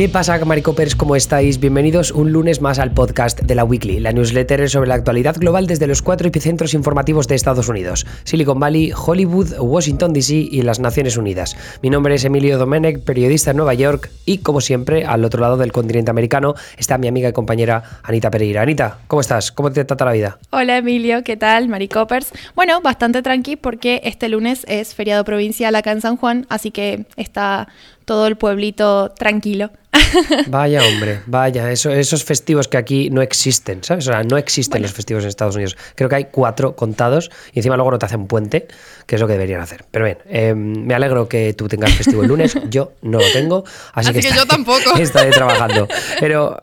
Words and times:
¿Qué 0.00 0.08
pasa, 0.08 0.42
Maricopers? 0.42 0.96
¿Cómo 0.96 1.14
estáis? 1.14 1.60
Bienvenidos 1.60 2.10
un 2.10 2.32
lunes 2.32 2.62
más 2.62 2.78
al 2.78 2.94
podcast 2.94 3.38
de 3.42 3.54
la 3.54 3.64
Weekly, 3.64 4.00
la 4.00 4.12
newsletter 4.12 4.70
sobre 4.70 4.88
la 4.88 4.94
actualidad 4.94 5.36
global 5.36 5.66
desde 5.66 5.86
los 5.86 6.00
cuatro 6.00 6.26
epicentros 6.26 6.72
informativos 6.72 7.28
de 7.28 7.34
Estados 7.34 7.68
Unidos: 7.68 8.06
Silicon 8.24 8.58
Valley, 8.58 8.94
Hollywood, 8.96 9.58
Washington 9.58 10.14
DC 10.14 10.34
y 10.34 10.62
las 10.62 10.80
Naciones 10.80 11.18
Unidas. 11.18 11.54
Mi 11.82 11.90
nombre 11.90 12.14
es 12.14 12.24
Emilio 12.24 12.56
Domenech, 12.56 13.04
periodista 13.04 13.50
en 13.50 13.58
Nueva 13.58 13.74
York, 13.74 14.08
y 14.24 14.38
como 14.38 14.62
siempre, 14.62 15.04
al 15.04 15.22
otro 15.22 15.42
lado 15.42 15.58
del 15.58 15.70
continente 15.70 16.10
americano 16.10 16.54
está 16.78 16.96
mi 16.96 17.06
amiga 17.06 17.28
y 17.28 17.34
compañera 17.34 18.00
Anita 18.02 18.30
Pereira. 18.30 18.62
Anita, 18.62 19.00
¿cómo 19.06 19.20
estás? 19.20 19.52
¿Cómo 19.52 19.70
te 19.70 19.84
trata 19.84 20.06
la 20.06 20.12
vida? 20.12 20.38
Hola, 20.48 20.78
Emilio, 20.78 21.22
¿qué 21.24 21.36
tal, 21.36 21.68
Maricopers? 21.68 22.32
Bueno, 22.54 22.80
bastante 22.80 23.20
tranqui 23.20 23.56
porque 23.56 24.00
este 24.04 24.30
lunes 24.30 24.64
es 24.66 24.94
feriado 24.94 25.24
provincial 25.24 25.74
acá 25.74 25.92
en 25.92 26.00
San 26.00 26.16
Juan, 26.16 26.46
así 26.48 26.70
que 26.70 27.04
está 27.16 27.68
todo 28.10 28.26
el 28.26 28.34
pueblito 28.34 29.12
tranquilo. 29.16 29.70
Vaya 30.48 30.82
hombre, 30.84 31.20
vaya, 31.26 31.70
esos 31.70 32.24
festivos 32.24 32.66
que 32.66 32.76
aquí 32.76 33.08
no 33.08 33.22
existen, 33.22 33.84
¿sabes? 33.84 34.08
O 34.08 34.10
sea, 34.10 34.24
no 34.24 34.36
existen 34.36 34.82
los 34.82 34.92
festivos 34.92 35.22
en 35.22 35.28
Estados 35.28 35.54
Unidos. 35.54 35.76
Creo 35.94 36.08
que 36.08 36.16
hay 36.16 36.24
cuatro 36.24 36.74
contados 36.74 37.30
y 37.52 37.60
encima 37.60 37.76
luego 37.76 37.92
no 37.92 38.00
te 38.00 38.06
hacen 38.06 38.26
puente, 38.26 38.66
que 39.10 39.16
es 39.16 39.20
lo 39.20 39.26
que 39.26 39.32
deberían 39.32 39.60
hacer. 39.60 39.84
Pero 39.90 40.04
bien, 40.04 40.18
em, 40.28 40.86
me 40.86 40.94
alegro 40.94 41.28
que 41.28 41.52
tú 41.52 41.66
tengas 41.66 41.92
festivo 41.94 42.22
el 42.22 42.28
lunes, 42.28 42.56
yo 42.70 42.92
no 43.02 43.18
lo 43.18 43.24
tengo, 43.32 43.64
así, 43.92 44.12
que, 44.12 44.22
yo 44.22 44.46
tampoco. 44.46 44.94
Estaré 45.00 45.30
trabajando. 45.30 45.88
Pero 46.20 46.62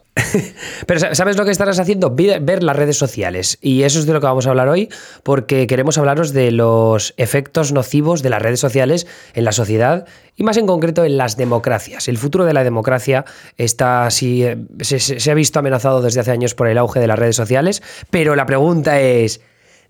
pero 0.88 1.14
¿sabes 1.14 1.38
lo 1.38 1.46
que 1.46 1.52
estarás 1.52 1.78
haciendo? 1.78 2.10
Ver 2.10 2.64
las 2.64 2.76
redes 2.76 2.98
sociales. 2.98 3.60
Y 3.62 3.84
eso 3.84 4.00
es 4.00 4.08
de 4.08 4.14
lo 4.14 4.20
que 4.20 4.26
vamos 4.26 4.48
a 4.48 4.50
hablar 4.50 4.68
hoy, 4.68 4.90
porque 5.22 5.68
queremos 5.68 6.00
hablaros 6.00 6.34
de 6.34 6.50
los 6.50 7.14
efectos 7.18 7.72
nocivos 7.72 8.24
de 8.24 8.32
las 8.32 8.42
redes 8.42 8.60
sociales 8.60 9.06
en 9.36 9.46
la 9.46 9.52
sociedad 9.52 10.08
y 10.36 10.42
más 10.42 10.58
en 10.58 10.66
concreto 10.66 11.06
en 11.06 11.18
las 11.18 11.38
democracias. 11.38 12.08
El 12.08 12.18
futuro 12.18 12.46
de 12.46 12.54
la 12.54 12.64
democracia 12.64 13.26
está 13.58 14.08
así, 14.08 14.44
eh, 14.44 14.58
se, 14.80 15.30
ha 15.30 15.36
visto 15.36 15.60
amenazado 15.60 16.02
desde 16.02 16.22
hace 16.22 16.32
años 16.32 16.56
por 16.56 16.68
el 16.68 16.80
auge 16.80 17.00
de 17.00 17.08
las 17.08 17.20
redes 17.20 17.36
sociales, 17.36 17.84
pero 18.10 18.36
la 18.36 18.48
pregunta 18.48 19.00
es, 19.00 19.42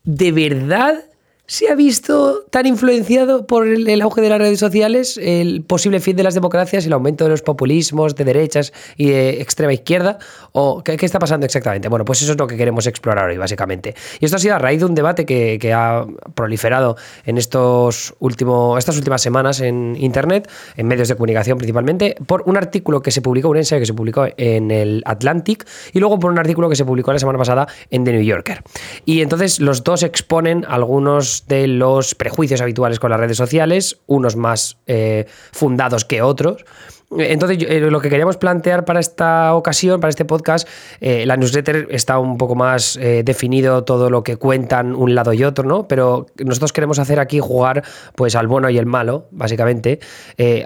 ¿de 0.03 0.33
verdad? 0.33 1.05
Se 1.49 1.69
ha 1.69 1.75
visto 1.75 2.43
tan 2.49 2.65
influenciado 2.65 3.47
por 3.47 3.65
el, 3.67 4.01
auge 4.01 4.19
de 4.19 4.29
las 4.29 4.37
redes 4.37 4.59
sociales, 4.59 5.17
el 5.21 5.63
posible 5.63 6.01
fin 6.01 6.17
de 6.17 6.23
las 6.23 6.33
democracias, 6.33 6.85
el 6.85 6.91
aumento 6.91 7.23
de 7.23 7.29
los 7.29 7.41
populismos 7.41 8.15
de 8.15 8.25
derechas 8.25 8.73
y 8.97 9.07
de 9.07 9.41
extrema 9.41 9.71
izquierda? 9.71 10.19
¿O 10.51 10.83
qué, 10.83 10.97
está 10.99 11.19
pasando 11.19 11.45
exactamente? 11.45 11.87
Bueno, 11.87 12.03
pues 12.03 12.21
eso 12.21 12.33
es 12.33 12.37
lo 12.37 12.47
que 12.47 12.57
queremos 12.57 12.85
explorar 12.85 13.29
hoy, 13.29 13.37
básicamente. 13.37 13.95
Y 14.19 14.25
esto 14.25 14.35
ha 14.35 14.39
sido 14.39 14.55
a 14.55 14.59
raíz 14.59 14.79
de 14.79 14.85
un 14.87 14.95
debate 14.95 15.25
que, 15.25 15.73
ha 15.73 16.05
proliferado 16.33 16.97
en 17.25 17.37
estos 17.37 18.13
últimos, 18.19 18.77
estas 18.77 18.97
últimas 18.97 19.21
semanas 19.21 19.61
en 19.61 19.95
Internet, 19.97 20.49
en 20.75 20.87
medios 20.87 21.07
de 21.07 21.15
comunicación 21.15 21.57
principalmente, 21.57 22.17
por 22.25 22.43
un 22.45 22.57
artículo 22.57 23.01
que 23.01 23.11
se 23.11 23.21
publicó, 23.21 23.49
un 23.49 23.57
ensayo 23.57 23.79
que 23.79 23.85
se 23.85 23.93
publicó 23.93 24.27
en 24.35 24.71
el 24.71 25.01
Atlantic, 25.05 25.65
y 25.93 25.99
luego 25.99 26.19
por 26.19 26.29
un 26.29 26.39
artículo 26.39 26.69
que 26.69 26.75
se 26.75 26.83
publicó 26.83 27.13
la 27.13 27.19
semana 27.19 27.37
pasada 27.39 27.67
en 27.89 28.03
The 28.03 28.11
New 28.11 28.23
Yorker. 28.23 28.63
Y 29.05 29.21
entonces 29.21 29.61
los 29.61 29.83
dos 29.83 30.03
exponen 30.03 30.65
algunos 30.67 31.36
de 31.47 31.67
los 31.67 32.15
prejuicios 32.15 32.61
habituales 32.61 32.99
con 32.99 33.11
las 33.11 33.19
redes 33.19 33.37
sociales, 33.37 33.99
unos 34.07 34.35
más 34.35 34.77
eh, 34.87 35.25
fundados 35.51 36.05
que 36.05 36.21
otros. 36.21 36.65
Entonces, 37.09 37.59
eh, 37.69 37.79
lo 37.79 38.01
que 38.01 38.09
queríamos 38.09 38.35
plantear 38.35 38.83
para 38.83 38.99
esta 38.99 39.55
ocasión, 39.55 40.01
para 40.01 40.09
este 40.09 40.25
podcast, 40.25 40.67
eh, 40.99 41.25
la 41.25 41.37
newsletter 41.37 41.87
está 41.89 42.19
un 42.19 42.37
poco 42.37 42.53
más 42.53 42.97
eh, 42.97 43.21
definido 43.23 43.85
todo 43.85 44.09
lo 44.09 44.23
que 44.23 44.35
cuentan 44.35 44.93
un 44.93 45.15
lado 45.15 45.31
y 45.31 45.45
otro, 45.45 45.63
¿no? 45.63 45.87
Pero 45.87 46.25
nosotros 46.43 46.73
queremos 46.73 46.99
hacer 46.99 47.21
aquí 47.21 47.39
jugar 47.39 47.81
pues 48.15 48.35
al 48.35 48.47
bueno 48.47 48.69
y 48.69 48.77
el 48.77 48.85
malo, 48.85 49.27
básicamente. 49.31 49.99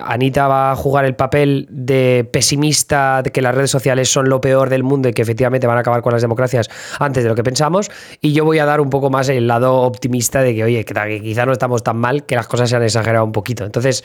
Anita 0.04 0.48
va 0.48 0.72
a 0.72 0.76
jugar 0.76 1.06
el 1.06 1.16
papel 1.16 1.68
de 1.70 2.28
pesimista, 2.32 3.22
de 3.22 3.32
que 3.32 3.42
las 3.42 3.54
redes 3.54 3.70
sociales 3.70 4.10
son 4.10 4.28
lo 4.28 4.42
peor 4.42 4.70
del 4.70 4.84
mundo 4.84 5.10
y 5.10 5.14
que 5.14 5.22
efectivamente 5.22 5.68
van 5.68 5.78
a 5.78 5.82
acabar 5.82 6.02
con 6.02 6.12
las 6.12 6.24
democracias 6.24 6.70
antes 7.00 7.24
de 7.24 7.30
lo 7.30 7.36
que 7.36 7.44
pensamos. 7.44 7.92
Y 8.20 8.34
yo 8.34 8.46
voy 8.46 8.58
a 8.58 8.66
dar 8.66 8.82
un 8.82 8.90
poco 8.90 9.12
más 9.12 9.30
el 9.30 9.48
lado 9.48 9.82
optimista 9.82 10.42
de 10.42 10.56
que, 10.56 10.64
oye, 10.64 10.86
que, 10.86 11.22
quizá 11.22 11.46
no 11.46 11.52
estamos 11.52 11.84
tan 11.84 11.98
mal, 11.98 12.26
que 12.26 12.36
las 12.36 12.48
cosas 12.48 12.70
se 12.70 12.76
han 12.76 12.84
exagerado 12.84 13.26
un 13.26 13.32
poquito. 13.32 13.64
Entonces, 13.64 14.04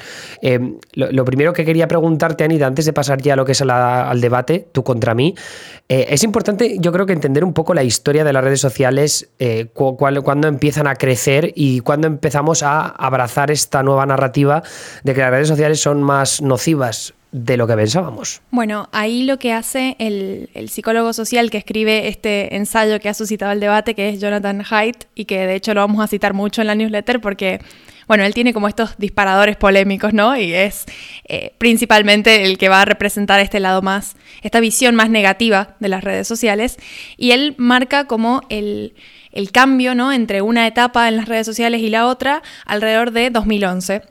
lo 0.93 1.25
primero 1.25 1.55
que 1.55 1.65
quería 1.65 1.89
preguntar 1.89 2.26
Anita, 2.45 2.67
antes 2.67 2.85
de 2.85 2.93
pasar 2.93 3.21
ya 3.23 3.35
a 3.35 3.37
lo 3.37 3.45
que 3.45 3.53
es 3.53 3.63
al 3.63 4.21
debate, 4.21 4.67
tú 4.73 4.83
contra 4.83 5.15
mí, 5.15 5.35
eh, 5.89 6.07
es 6.11 6.25
importante, 6.25 6.77
yo 6.79 6.93
creo 6.93 7.07
que 7.07 7.13
entender 7.13 7.45
un 7.45 7.53
poco 7.53 7.75
la 7.75 7.85
historia 7.85 8.25
de 8.25 8.33
las 8.33 8.43
redes 8.43 8.61
sociales, 8.61 9.29
eh, 9.39 9.67
cuando 9.75 10.49
empiezan 10.49 10.87
a 10.87 10.97
crecer 10.97 11.53
y 11.55 11.81
cuando 11.81 12.07
empezamos 12.07 12.63
a 12.63 12.89
abrazar 12.89 13.51
esta 13.51 13.83
nueva 13.83 14.07
narrativa 14.07 14.63
de 15.05 15.15
que 15.15 15.21
las 15.21 15.31
redes 15.31 15.49
sociales 15.49 15.81
son 15.81 16.03
más 16.03 16.43
nocivas 16.43 17.15
de 17.33 17.57
lo 17.57 17.67
que 17.67 17.75
pensábamos. 17.75 18.41
Bueno, 18.51 18.89
ahí 18.93 19.25
lo 19.25 19.39
que 19.39 19.53
hace 19.53 19.97
el, 19.99 20.49
el, 20.55 20.71
psicólogo 20.71 21.13
social 21.13 21.51
que 21.51 21.59
escribe 21.59 22.09
este 22.09 22.57
ensayo 22.57 22.99
que 22.99 23.09
ha 23.09 23.15
suscitado 23.15 23.53
el 23.53 23.61
debate, 23.61 23.95
que 23.95 24.09
es 24.09 24.21
Jonathan 24.21 24.63
Haidt, 24.69 25.05
y 25.15 25.27
que 25.27 25.47
de 25.47 25.55
hecho 25.55 25.75
lo 25.75 25.81
vamos 25.81 26.03
a 26.03 26.07
citar 26.07 26.33
mucho 26.33 26.63
en 26.63 26.69
la 26.69 26.75
newsletter 26.75 27.21
porque 27.21 27.61
bueno, 28.07 28.25
él 28.25 28.35
tiene 28.35 28.53
como 28.53 28.69
estos 28.69 28.97
disparadores 28.99 29.57
polémicos, 29.57 30.13
¿no? 30.13 30.37
Y 30.37 30.55
es 30.55 30.85
eh, 31.29 31.55
principalmente 31.59 32.45
el 32.45 32.57
que 32.57 32.69
va 32.69 32.83
a 32.83 32.85
representar 32.85 33.41
este 33.41 33.59
lado 33.59 33.83
más, 33.83 34.17
esta 34.43 34.61
visión 34.61 34.95
más 34.95 35.11
negativa 35.11 35.77
de 35.81 35.89
las 35.89 36.05
redes 36.05 36.29
sociales. 36.29 36.77
Y 37.17 37.33
él 37.33 37.55
marca 37.59 38.07
como 38.07 38.43
el, 38.49 38.95
cambio, 39.53 39.95
¿no? 39.95 40.13
Entre 40.13 40.41
una 40.41 40.67
etapa 40.67 41.09
en 41.09 41.17
las 41.17 41.29
redes 41.29 41.47
sociales 41.47 41.81
y 41.83 41.91
la 41.91 42.07
otra 42.07 42.43
alrededor 42.65 43.11
de 43.11 43.31
2011. 43.31 44.03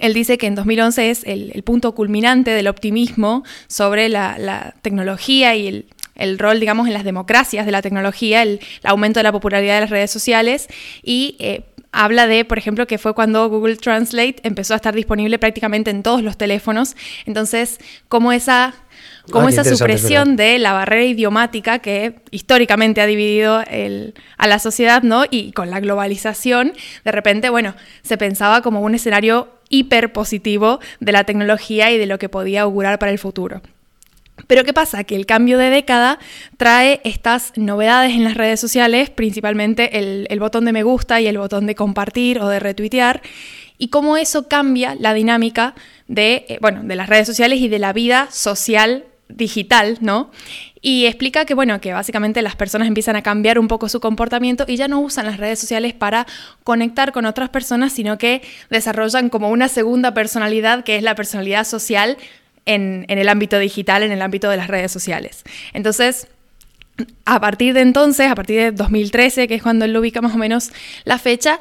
Él 0.00 0.14
dice 0.14 0.38
que 0.38 0.46
en 0.46 0.54
2011 0.54 1.10
es 1.10 1.22
el, 1.24 1.62
punto 1.64 1.94
culminante 1.94 2.50
del 2.50 2.68
optimismo 2.68 3.44
sobre 3.66 4.08
la, 4.08 4.74
tecnología 4.80 5.54
y 5.54 5.84
el, 6.16 6.38
rol, 6.38 6.60
digamos, 6.60 6.88
en 6.88 6.94
las 6.94 7.04
democracias 7.04 7.66
de 7.66 7.72
la 7.72 7.82
tecnología, 7.82 8.42
el, 8.42 8.60
aumento 8.84 9.20
de 9.20 9.24
la 9.24 9.32
popularidad 9.32 9.74
de 9.74 9.80
las 9.82 9.90
redes 9.90 10.10
sociales 10.10 10.66
y 11.02 11.36
eh, 11.38 11.62
habla 11.92 12.26
de, 12.26 12.44
por 12.44 12.58
ejemplo, 12.58 12.86
que 12.86 12.98
fue 12.98 13.14
cuando 13.14 13.48
Google 13.48 13.76
Translate 13.76 14.36
empezó 14.42 14.74
a 14.74 14.76
estar 14.76 14.94
disponible 14.94 15.38
prácticamente 15.38 15.90
en 15.90 16.02
todos 16.02 16.22
los 16.22 16.36
teléfonos. 16.36 16.96
Entonces, 17.26 17.78
como 18.08 18.32
esa 18.32 18.74
como 19.30 19.46
ah, 19.48 19.50
esa 19.50 19.64
supresión 19.64 20.36
de 20.36 20.58
la 20.58 20.72
barrera 20.72 21.04
idiomática 21.04 21.80
que 21.80 22.20
históricamente 22.30 23.00
ha 23.00 23.06
dividido 23.06 23.62
a 24.38 24.46
la 24.46 24.58
sociedad, 24.58 25.02
¿no? 25.02 25.24
Y 25.30 25.52
con 25.52 25.70
la 25.70 25.80
globalización, 25.80 26.72
de 27.04 27.12
repente, 27.12 27.50
bueno, 27.50 27.74
se 28.02 28.16
pensaba 28.16 28.62
como 28.62 28.80
un 28.80 28.94
escenario 28.94 29.52
hiper 29.68 30.12
positivo 30.12 30.80
de 31.00 31.12
la 31.12 31.24
tecnología 31.24 31.90
y 31.90 31.98
de 31.98 32.06
lo 32.06 32.18
que 32.18 32.28
podía 32.28 32.62
augurar 32.62 32.98
para 32.98 33.12
el 33.12 33.18
futuro. 33.18 33.60
Pero 34.46 34.64
¿qué 34.64 34.72
pasa? 34.72 35.04
Que 35.04 35.16
el 35.16 35.26
cambio 35.26 35.58
de 35.58 35.70
década 35.70 36.18
trae 36.56 37.00
estas 37.04 37.52
novedades 37.56 38.12
en 38.12 38.24
las 38.24 38.34
redes 38.34 38.60
sociales, 38.60 39.10
principalmente 39.10 39.98
el, 39.98 40.40
botón 40.40 40.64
de 40.64 40.72
me 40.72 40.82
gusta 40.82 41.20
y 41.20 41.26
el 41.26 41.38
botón 41.38 41.66
de 41.66 41.74
compartir 41.74 42.40
o 42.40 42.48
de 42.48 42.60
retuitear, 42.60 43.22
y 43.76 43.88
cómo 43.88 44.16
eso 44.16 44.48
cambia 44.48 44.94
la 44.94 45.14
dinámica 45.14 45.74
de, 46.06 46.46
eh, 46.48 46.58
bueno, 46.60 46.82
de 46.82 46.96
las 46.96 47.08
redes 47.08 47.26
sociales 47.26 47.60
y 47.60 47.68
de 47.68 47.78
la 47.78 47.92
vida 47.92 48.28
social 48.30 49.04
digital, 49.28 49.98
¿no? 50.00 50.30
Y 50.80 51.06
explica 51.06 51.44
que, 51.44 51.54
bueno, 51.54 51.80
que 51.80 51.92
básicamente 51.92 52.40
las 52.40 52.56
personas 52.56 52.88
empiezan 52.88 53.16
a 53.16 53.22
cambiar 53.22 53.58
un 53.58 53.68
poco 53.68 53.88
su 53.88 54.00
comportamiento 54.00 54.64
y 54.66 54.76
ya 54.76 54.88
no 54.88 55.00
usan 55.00 55.26
las 55.26 55.38
redes 55.38 55.58
sociales 55.58 55.92
para 55.92 56.26
conectar 56.64 57.12
con 57.12 57.26
otras 57.26 57.50
personas, 57.50 57.92
sino 57.92 58.16
que 58.16 58.42
desarrollan 58.70 59.28
como 59.28 59.50
una 59.50 59.68
segunda 59.68 60.14
personalidad, 60.14 60.84
que 60.84 60.96
es 60.96 61.02
la 61.02 61.14
personalidad 61.14 61.64
social 61.64 62.16
en, 62.68 63.06
el 63.08 63.28
ámbito 63.28 63.58
digital, 63.58 64.02
en 64.02 64.12
el 64.12 64.22
ámbito 64.22 64.48
de 64.48 64.56
las 64.56 64.68
redes 64.68 64.92
sociales. 64.92 65.42
Entonces, 65.72 66.28
a 67.24 67.40
partir 67.40 67.74
de 67.74 67.80
entonces, 67.80 68.30
a 68.30 68.34
partir 68.34 68.60
de 68.60 68.72
2013, 68.72 69.48
que 69.48 69.54
es 69.54 69.62
cuando 69.62 69.84
él 69.84 69.96
ubica 69.96 70.20
más 70.20 70.34
o 70.34 70.38
menos 70.38 70.70
la 71.04 71.18
fecha, 71.18 71.58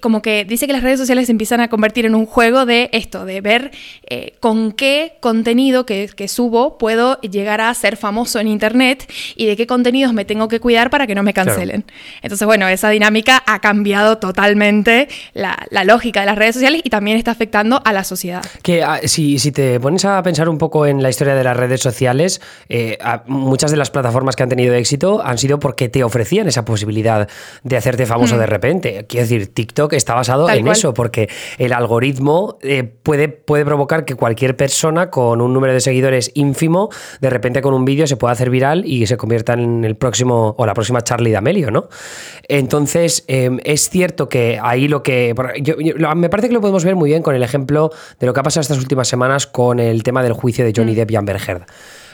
como 0.00 0.22
que 0.22 0.46
dice 0.46 0.66
que 0.66 0.72
las 0.72 0.82
redes 0.82 0.98
sociales 0.98 1.26
se 1.26 1.32
empiezan 1.32 1.60
a 1.60 1.68
convertir 1.68 2.06
en 2.06 2.14
un 2.14 2.24
juego 2.24 2.64
de 2.64 2.88
esto, 2.92 3.26
de 3.26 3.42
ver 3.42 3.70
eh, 4.06 4.32
con 4.40 4.72
qué 4.72 5.16
contenido 5.20 5.84
que, 5.84 6.08
subo 6.26 6.78
puedo 6.78 7.20
llegar 7.20 7.60
a 7.60 7.72
ser 7.74 7.98
famoso 7.98 8.40
en 8.40 8.48
Internet 8.48 9.06
y 9.36 9.44
de 9.44 9.56
qué 9.56 9.66
contenidos 9.66 10.14
me 10.14 10.24
tengo 10.24 10.48
que 10.48 10.58
cuidar 10.58 10.88
para 10.88 11.06
que 11.06 11.14
no 11.14 11.22
me 11.22 11.34
cancelen. 11.34 11.84
Entonces, 12.22 12.46
bueno, 12.46 12.66
esa 12.66 12.88
dinámica 12.88 13.42
ha 13.46 13.60
cambiado 13.60 14.16
totalmente 14.16 15.08
la, 15.34 15.58
lógica 15.84 16.20
de 16.20 16.26
las 16.26 16.38
redes 16.38 16.54
sociales 16.54 16.80
y 16.82 16.88
también 16.88 17.18
está 17.18 17.32
afectando 17.32 17.82
a 17.84 17.92
la 17.92 18.04
sociedad. 18.04 18.42
Que 18.62 18.82
ah, 18.82 19.00
si, 19.04 19.36
te 19.52 19.78
pones 19.80 20.06
a 20.06 20.22
pensar 20.22 20.48
un 20.48 20.56
poco 20.56 20.86
en 20.86 21.02
la 21.02 21.10
historia 21.10 21.34
de 21.34 21.44
las 21.44 21.56
redes 21.58 21.82
sociales, 21.82 22.40
eh, 22.70 22.96
muchas 23.26 23.70
de 23.70 23.76
las 23.76 23.90
plataformas 23.90 24.34
que 24.34 24.44
han 24.44 24.48
tenido 24.48 24.72
éxito 24.74 25.22
han 25.22 25.36
sido 25.36 25.58
porque 25.58 25.90
te 25.90 26.02
ofrecían 26.02 26.48
esa 26.48 26.64
posibilidad 26.64 27.28
de 27.62 27.76
hacerte 27.76 28.06
famoso 28.06 28.36
mm. 28.36 28.38
de 28.38 28.46
repente. 28.46 29.06
Quiero 29.06 29.26
decir, 29.26 29.52
TikTok 29.52 29.73
TikTok 29.74 29.92
está 29.94 30.14
basado 30.14 30.48
en 30.48 30.68
eso, 30.68 30.94
porque 30.94 31.28
el 31.58 31.72
algoritmo 31.72 32.58
eh, 32.62 32.84
puede, 32.84 33.28
puede 33.28 33.64
provocar 33.64 34.04
que 34.04 34.14
cualquier 34.14 34.56
persona 34.56 35.10
con 35.10 35.40
un 35.40 35.52
número 35.52 35.72
de 35.72 35.80
seguidores 35.80 36.30
ínfimo, 36.34 36.90
de 37.20 37.28
repente 37.28 37.60
con 37.60 37.74
un 37.74 37.84
vídeo 37.84 38.06
se 38.06 38.16
pueda 38.16 38.32
hacer 38.32 38.50
viral 38.50 38.84
y 38.86 39.06
se 39.06 39.16
convierta 39.16 39.54
en 39.54 39.84
el 39.84 39.96
próximo 39.96 40.54
o 40.56 40.64
la 40.64 40.74
próxima 40.74 41.02
Charlie 41.02 41.32
D'Amelio, 41.32 41.72
¿no? 41.72 41.88
Entonces, 42.46 43.24
em, 43.26 43.58
es 43.64 43.88
cierto 43.90 44.28
que 44.28 44.60
ahí 44.62 44.86
lo 44.86 45.02
que. 45.02 45.34
me 46.14 46.28
parece 46.28 46.48
que 46.48 46.54
lo 46.54 46.60
podemos 46.60 46.84
ver 46.84 46.94
muy 46.94 47.10
bien 47.10 47.22
con 47.22 47.34
el 47.34 47.42
ejemplo 47.42 47.90
de 48.20 48.26
lo 48.26 48.32
que 48.32 48.40
ha 48.40 48.44
pasado 48.44 48.60
estas 48.60 48.78
últimas 48.78 49.08
semanas 49.08 49.48
con 49.48 49.80
el 49.80 50.04
tema 50.04 50.22
del 50.22 50.34
juicio 50.34 50.64
de 50.64 50.72
Johnny 50.74 50.92
mm. 50.92 50.96
Depp 50.96 51.10
y 51.10 51.16
Amber 51.16 51.40
Heard 51.44 51.66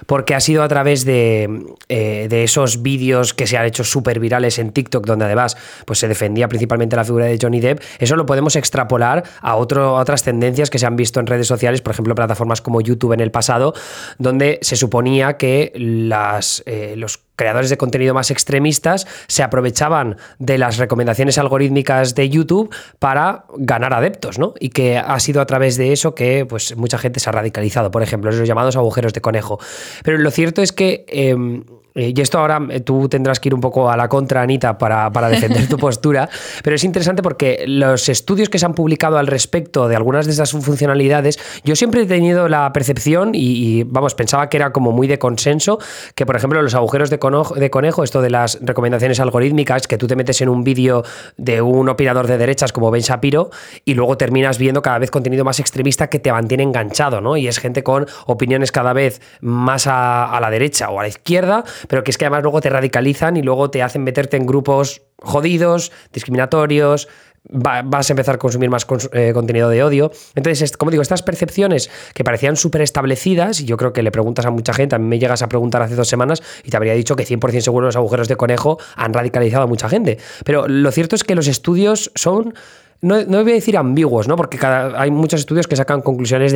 porque 0.06 0.34
ha 0.34 0.40
sido 0.40 0.62
a 0.62 0.68
través 0.68 1.04
de, 1.04 1.48
eh, 1.88 2.28
esos 2.30 2.82
vídeos 2.82 3.34
que 3.34 3.46
se 3.46 3.56
han 3.56 3.66
hecho 3.66 3.84
súper 3.84 4.20
virales 4.20 4.58
en 4.58 4.72
TikTok, 4.72 5.06
donde 5.06 5.24
además 5.24 5.56
pues, 5.84 5.98
se 5.98 6.08
defendía 6.08 6.48
principalmente 6.48 6.96
la 6.96 7.04
figura 7.04 7.26
de 7.26 7.38
Johnny 7.40 7.60
Depp. 7.60 7.82
Eso 7.98 8.16
lo 8.16 8.26
podemos 8.26 8.56
extrapolar 8.56 9.24
a, 9.40 9.56
otras 9.56 10.22
tendencias 10.22 10.70
que 10.70 10.78
se 10.78 10.86
han 10.86 10.96
visto 10.96 11.20
en 11.20 11.26
redes 11.26 11.46
sociales, 11.46 11.82
por 11.82 11.92
ejemplo, 11.92 12.14
plataformas 12.14 12.60
como 12.60 12.80
YouTube 12.80 13.12
en 13.12 13.20
el 13.20 13.30
pasado, 13.30 13.74
donde 14.18 14.58
se 14.62 14.76
suponía 14.76 15.36
que 15.36 15.72
las, 15.74 16.62
eh, 16.66 16.94
los 16.96 17.18
creadores 17.40 17.70
de 17.70 17.78
contenido 17.78 18.12
más 18.12 18.30
extremistas 18.30 19.06
se 19.26 19.42
aprovechaban 19.42 20.18
de 20.38 20.58
las 20.58 20.76
recomendaciones 20.76 21.38
algorítmicas 21.38 22.14
de 22.14 22.28
YouTube 22.28 22.68
para 22.98 23.46
ganar 23.56 23.94
adeptos, 23.94 24.38
¿no? 24.38 24.52
Y 24.60 24.68
que 24.68 24.98
ha 24.98 25.18
sido 25.20 25.40
a 25.40 25.46
través 25.46 25.78
de 25.78 25.94
eso 25.94 26.14
que 26.14 26.44
pues, 26.44 26.76
mucha 26.76 26.98
gente 26.98 27.18
se 27.18 27.30
ha 27.30 27.32
radicalizado, 27.32 27.90
por 27.90 28.02
ejemplo, 28.02 28.30
los 28.30 28.46
llamados 28.46 28.76
agujeros 28.76 29.14
de 29.14 29.22
conejo. 29.22 29.58
Pero 30.04 30.18
lo 30.18 30.30
cierto 30.30 30.60
es 30.60 30.72
que... 30.72 31.06
Em, 31.08 31.64
eh, 31.94 32.12
y 32.14 32.20
esto 32.20 32.38
ahora 32.38 32.60
eh, 32.70 32.80
tú 32.80 33.08
tendrás 33.08 33.40
que 33.40 33.48
ir 33.48 33.54
un 33.54 33.60
poco 33.60 33.90
a 33.90 33.96
la 33.96 34.08
contra, 34.08 34.42
Anita, 34.42 34.78
para, 34.78 35.10
defender 35.28 35.68
tu 35.68 35.76
postura, 35.78 36.28
pero 36.62 36.76
es 36.76 36.84
interesante 36.84 37.22
porque 37.22 37.64
los 37.66 38.08
estudios 38.08 38.48
que 38.48 38.58
se 38.58 38.66
han 38.66 38.74
publicado 38.74 39.18
al 39.18 39.26
respecto 39.26 39.88
de 39.88 39.96
algunas 39.96 40.26
de 40.26 40.32
esas 40.32 40.52
funcionalidades, 40.52 41.38
yo 41.64 41.76
siempre 41.76 42.02
he 42.02 42.06
tenido 42.06 42.48
la 42.48 42.72
percepción 42.72 43.30
y, 43.34 43.84
vamos, 43.84 44.14
pensaba 44.14 44.48
que 44.48 44.56
era 44.56 44.72
como 44.72 44.92
muy 44.92 45.06
de 45.06 45.18
consenso, 45.18 45.78
que 46.14 46.26
por 46.26 46.36
ejemplo 46.36 46.62
los 46.62 46.74
agujeros 46.74 47.10
de 47.10 47.18
conejo, 47.18 47.54
de 47.54 47.70
conejo, 47.70 48.04
esto 48.04 48.22
de 48.22 48.30
las 48.30 48.58
recomendaciones 48.60 49.20
algorítmicas, 49.20 49.86
que 49.86 49.98
tú 49.98 50.06
te 50.06 50.16
metes 50.16 50.40
en 50.40 50.48
un 50.48 50.64
vídeo 50.64 51.04
de 51.36 51.62
un 51.62 51.88
opinador 51.88 52.26
de 52.26 52.38
derechas 52.38 52.72
como 52.72 52.90
Ben 52.90 53.02
Shapiro 53.02 53.50
y 53.84 53.94
luego 53.94 54.16
terminas 54.16 54.58
viendo 54.58 54.82
cada 54.82 54.98
vez 54.98 55.10
contenido 55.10 55.44
más 55.44 55.60
extremista 55.60 56.08
que 56.08 56.18
te 56.18 56.32
mantiene 56.32 56.62
enganchado, 56.62 57.20
¿no? 57.20 57.36
Y 57.36 57.48
es 57.48 57.58
gente 57.58 57.82
con 57.82 58.06
opiniones 58.26 58.72
cada 58.72 58.92
vez 58.92 59.20
más 59.40 59.86
a 59.86 60.38
la 60.40 60.50
derecha 60.50 60.90
o 60.90 61.00
a 61.00 61.02
la 61.02 61.08
izquierda, 61.08 61.64
pero 61.88 62.04
que 62.04 62.10
es 62.10 62.18
que 62.18 62.26
además 62.26 62.42
luego 62.42 62.60
te 62.60 62.70
radicalizan 62.70 63.36
y 63.36 63.42
luego 63.42 63.70
te 63.70 63.82
hacen 63.82 64.04
meterte 64.04 64.36
en 64.36 64.46
grupos 64.46 65.02
jodidos, 65.18 65.92
discriminatorios, 66.12 67.08
vas 67.44 68.10
a 68.10 68.12
empezar 68.12 68.34
a 68.34 68.38
consumir 68.38 68.70
más 68.70 68.86
eh, 69.12 69.32
contenido 69.32 69.68
de 69.68 69.82
odio. 69.82 70.12
Entonces, 70.34 70.76
como 70.76 70.90
digo, 70.90 71.02
estas 71.02 71.22
percepciones 71.22 71.90
que 72.14 72.24
parecían 72.24 72.56
súper 72.56 72.82
establecidas, 72.82 73.60
y 73.60 73.64
yo 73.64 73.76
creo 73.76 73.92
que 73.92 74.02
le 74.02 74.10
preguntas 74.10 74.46
a 74.46 74.50
mucha 74.50 74.72
gente, 74.72 74.96
a 74.96 74.98
mí 74.98 75.06
me 75.06 75.18
llegas 75.18 75.42
a 75.42 75.48
preguntar 75.48 75.82
hace 75.82 75.94
dos 75.94 76.08
semanas 76.08 76.42
y 76.64 76.70
te 76.70 76.76
habría 76.76 76.94
dicho 76.94 77.16
que 77.16 77.24
100% 77.24 77.60
seguro 77.60 77.86
los 77.86 77.96
agujeros 77.96 78.28
de 78.28 78.36
conejo 78.36 78.78
han 78.96 79.14
radicalizado 79.14 79.64
a 79.64 79.66
mucha 79.66 79.88
gente. 79.88 80.18
Pero 80.44 80.68
lo 80.68 80.90
cierto 80.92 81.16
es 81.16 81.24
que 81.24 81.34
los 81.34 81.46
estudios 81.46 82.12
son 82.14 82.54
no, 83.02 83.24
no, 83.24 83.42
voy 83.42 83.52
a 83.52 83.54
decir 83.54 83.76
ambiguos, 83.76 84.28
¿no? 84.28 84.36
Porque 84.36 84.58
cada, 84.58 85.00
hay 85.00 85.10
muchos 85.10 85.40
estudios 85.40 85.66
que 85.66 85.76
sacan 85.76 86.02
conclusiones 86.02 86.54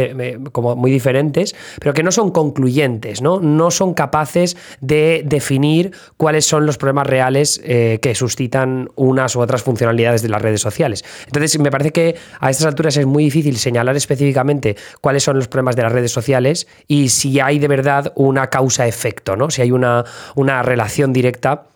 como 0.53 0.77
muy 0.77 0.91
diferentes, 0.91 1.55
pero 1.81 1.95
que 1.95 2.03
no 2.03 2.13
son 2.13 2.31
concluyentes, 2.31 3.23
¿no? 3.23 3.41
No 3.41 3.71
son 3.71 3.95
capaces 3.95 4.57
de 4.81 5.23
definir 5.25 5.93
cuáles 6.17 6.45
son 6.45 6.67
los 6.67 6.77
problemas 6.77 7.07
reales 7.07 7.61
eh, 7.65 7.99
que 8.03 8.15
suscitan 8.15 8.91
unas 8.95 9.37
u 9.37 9.41
otras 9.41 9.63
funcionalidades 9.63 10.23
de 10.23 10.29
las 10.29 10.43
redes 10.43 10.61
sociales. 10.61 11.05
Entonces, 11.27 11.59
me 11.59 11.71
parece 11.71 11.93
que 11.93 12.17
a 12.41 12.51
estas 12.51 12.67
alturas 12.67 12.97
es 12.97 13.07
muy 13.07 13.25
difícil 13.25 13.57
señalar 13.57 13.97
específicamente 13.97 14.77
cuáles 15.01 15.23
son 15.23 15.37
los 15.37 15.49
problemas 15.49 15.77
de 15.77 15.83
las 15.83 15.93
redes 15.93 16.13
sociales 16.13 16.67
y 16.87 17.09
si 17.09 17.41
hay 17.41 17.59
de 17.59 17.69
verdad 17.69 18.13
una 18.17 18.49
causa-efecto, 18.49 19.37
¿no? 19.37 19.51
Si 19.51 19.63
hay 19.63 19.71
una, 19.71 20.05
una 20.35 20.63
relación 20.63 21.13
directa 21.13 21.69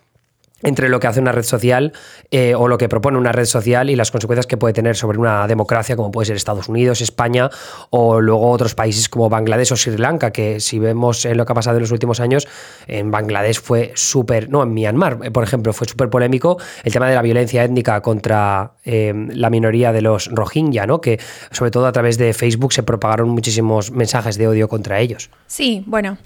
entre 0.63 0.89
lo 0.89 0.99
que 0.99 1.07
hace 1.07 1.19
una 1.19 1.31
red 1.31 1.43
social 1.43 1.93
eh, 2.31 2.55
o 2.55 2.67
lo 2.67 2.77
que 2.77 2.89
propone 2.89 3.17
una 3.17 3.31
red 3.31 3.45
social 3.45 3.89
y 3.89 3.95
las 3.95 4.11
consecuencias 4.11 4.47
que 4.47 4.57
puede 4.57 4.73
tener 4.73 4.95
sobre 4.95 5.17
una 5.17 5.47
democracia 5.47 5.95
como 5.95 6.11
puede 6.11 6.27
ser 6.27 6.35
Estados 6.35 6.69
Unidos, 6.69 7.01
España 7.01 7.49
o 7.89 8.21
luego 8.21 8.49
otros 8.49 8.75
países 8.75 9.09
como 9.09 9.29
Bangladesh 9.29 9.71
o 9.73 9.75
Sri 9.75 9.97
Lanka, 9.97 10.31
que 10.31 10.59
si 10.59 10.79
vemos 10.79 11.25
en 11.25 11.37
lo 11.37 11.45
que 11.45 11.51
ha 11.51 11.55
pasado 11.55 11.77
en 11.77 11.81
los 11.81 11.91
últimos 11.91 12.19
años, 12.19 12.47
en 12.87 13.11
Bangladesh 13.11 13.61
fue 13.61 13.91
súper, 13.95 14.49
no, 14.49 14.63
en 14.63 14.73
Myanmar, 14.73 15.19
eh, 15.23 15.31
por 15.31 15.43
ejemplo, 15.43 15.73
fue 15.73 15.87
súper 15.87 16.09
polémico 16.09 16.57
el 16.83 16.93
tema 16.93 17.07
de 17.07 17.15
la 17.15 17.21
violencia 17.21 17.63
étnica 17.63 18.01
contra 18.01 18.73
eh, 18.85 19.13
la 19.33 19.49
minoría 19.49 19.91
de 19.91 20.01
los 20.01 20.27
Rohingya, 20.27 20.85
¿no? 20.85 21.01
que 21.01 21.19
sobre 21.51 21.71
todo 21.71 21.87
a 21.87 21.91
través 21.91 22.17
de 22.17 22.33
Facebook 22.33 22.73
se 22.73 22.83
propagaron 22.83 23.29
muchísimos 23.29 23.91
mensajes 23.91 24.37
de 24.37 24.47
odio 24.47 24.67
contra 24.67 24.99
ellos. 24.99 25.29
Sí, 25.47 25.83
bueno 25.85 26.17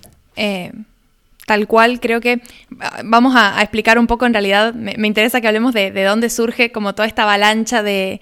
tal 1.45 1.67
cual, 1.67 1.99
creo 1.99 2.21
que 2.21 2.41
ah, 2.79 3.01
vamos 3.03 3.33
a, 3.35 3.61
explicar 3.61 3.97
un 3.99 4.07
poco 4.07 4.25
en 4.25 4.33
realidad, 4.33 4.73
me, 4.73 4.93
interesa 5.07 5.41
que 5.41 5.47
hablemos 5.47 5.73
de, 5.73 5.91
dónde 6.03 6.29
surge 6.29 6.71
como 6.71 6.95
toda 6.95 7.07
esta 7.07 7.23
avalancha 7.23 7.83
de, 7.83 8.21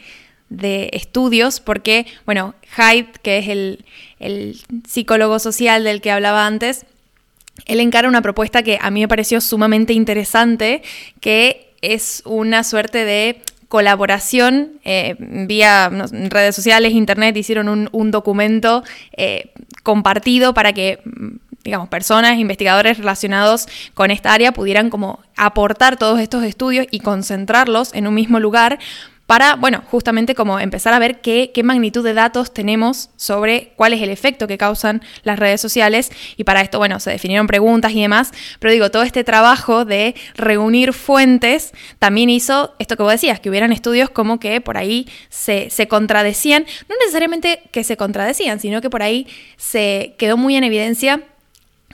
estudios, 0.92 1.60
porque, 1.60 2.06
bueno, 2.26 2.56
Haidt, 2.76 3.18
que 3.22 3.38
es 3.38 3.48
el, 3.48 3.86
el, 4.20 4.60
psicólogo 4.88 5.40
social 5.40 5.84
del 5.84 6.02
que 6.02 6.12
hablaba 6.12 6.46
antes, 6.46 6.86
él 7.66 7.80
encara 7.80 8.10
una 8.10 8.22
propuesta 8.22 8.64
que 8.64 8.78
a 8.82 8.92
mí 8.92 9.02
me 9.02 9.08
pareció 9.08 9.40
sumamente 9.40 9.94
interesante, 9.94 10.82
que 11.20 11.74
es 11.82 12.22
una 12.26 12.64
suerte 12.64 13.06
de 13.06 13.42
colaboración 13.72 14.82
eh, 14.84 15.16
vía 15.18 15.90
redes 16.30 16.56
sociales, 16.56 16.92
internet, 16.92 17.38
hicieron 17.38 17.90
un, 17.92 18.12
documento 18.12 18.84
eh, 19.16 19.52
compartido 19.82 20.54
para 20.54 20.74
que 20.74 21.00
digamos, 21.64 21.90
personas, 21.90 22.38
investigadores 22.38 22.98
relacionados 22.98 23.68
con 23.94 24.12
esta 24.12 24.34
área 24.34 24.52
pudieran 24.52 24.90
como 24.90 25.20
aportar 25.36 25.98
todos 25.98 26.20
estos 26.20 26.44
estudios 26.44 26.88
y 26.92 27.00
concentrarlos 27.00 27.94
en 27.94 28.08
un 28.08 28.14
mismo 28.14 28.40
lugar 28.40 28.80
para, 29.32 29.56
bueno, 29.56 29.82
justamente 29.90 30.36
como 30.36 30.60
empezar 30.60 30.94
a 30.94 31.00
ver 31.00 31.22
qué, 31.22 31.52
qué, 31.54 31.64
magnitud 31.64 32.04
de 32.04 32.14
datos 32.14 32.54
tenemos 32.54 33.12
sobre 33.16 33.72
cuál 33.78 33.94
es 33.94 34.02
el 34.02 34.10
efecto 34.10 34.46
que 34.46 34.58
causan 34.58 35.02
las 35.24 35.40
redes 35.40 35.62
sociales. 35.62 36.12
Y 36.36 36.44
para 36.44 36.60
esto, 36.60 36.80
bueno, 36.80 37.00
se 37.00 37.12
definieron 37.12 37.48
preguntas 37.48 37.94
y 37.94 38.02
demás. 38.02 38.34
Pero 38.60 38.74
digo, 38.74 38.92
todo 38.92 39.04
este 39.04 39.24
trabajo 39.24 39.86
de 39.86 40.16
reunir 40.36 40.92
fuentes 40.92 41.72
también 41.98 42.30
hizo 42.30 42.76
esto 42.78 42.98
que 42.98 43.04
vos 43.04 43.12
decías, 43.14 43.40
que 43.40 43.50
hubieran 43.50 43.72
estudios 43.72 44.10
como 44.10 44.38
que 44.38 44.60
por 44.60 44.76
ahí 44.76 45.08
se, 45.30 45.70
se 45.70 45.88
contradecían. 45.88 46.66
No 46.90 46.96
necesariamente 47.00 47.62
que 47.72 47.86
se 47.86 47.96
contradecían, 47.96 48.60
sino 48.60 48.82
que 48.82 48.90
por 48.90 49.02
ahí 49.02 49.28
se 49.56 50.14
quedó 50.18 50.36
muy 50.36 50.58
en 50.58 50.66
evidencia 50.66 51.22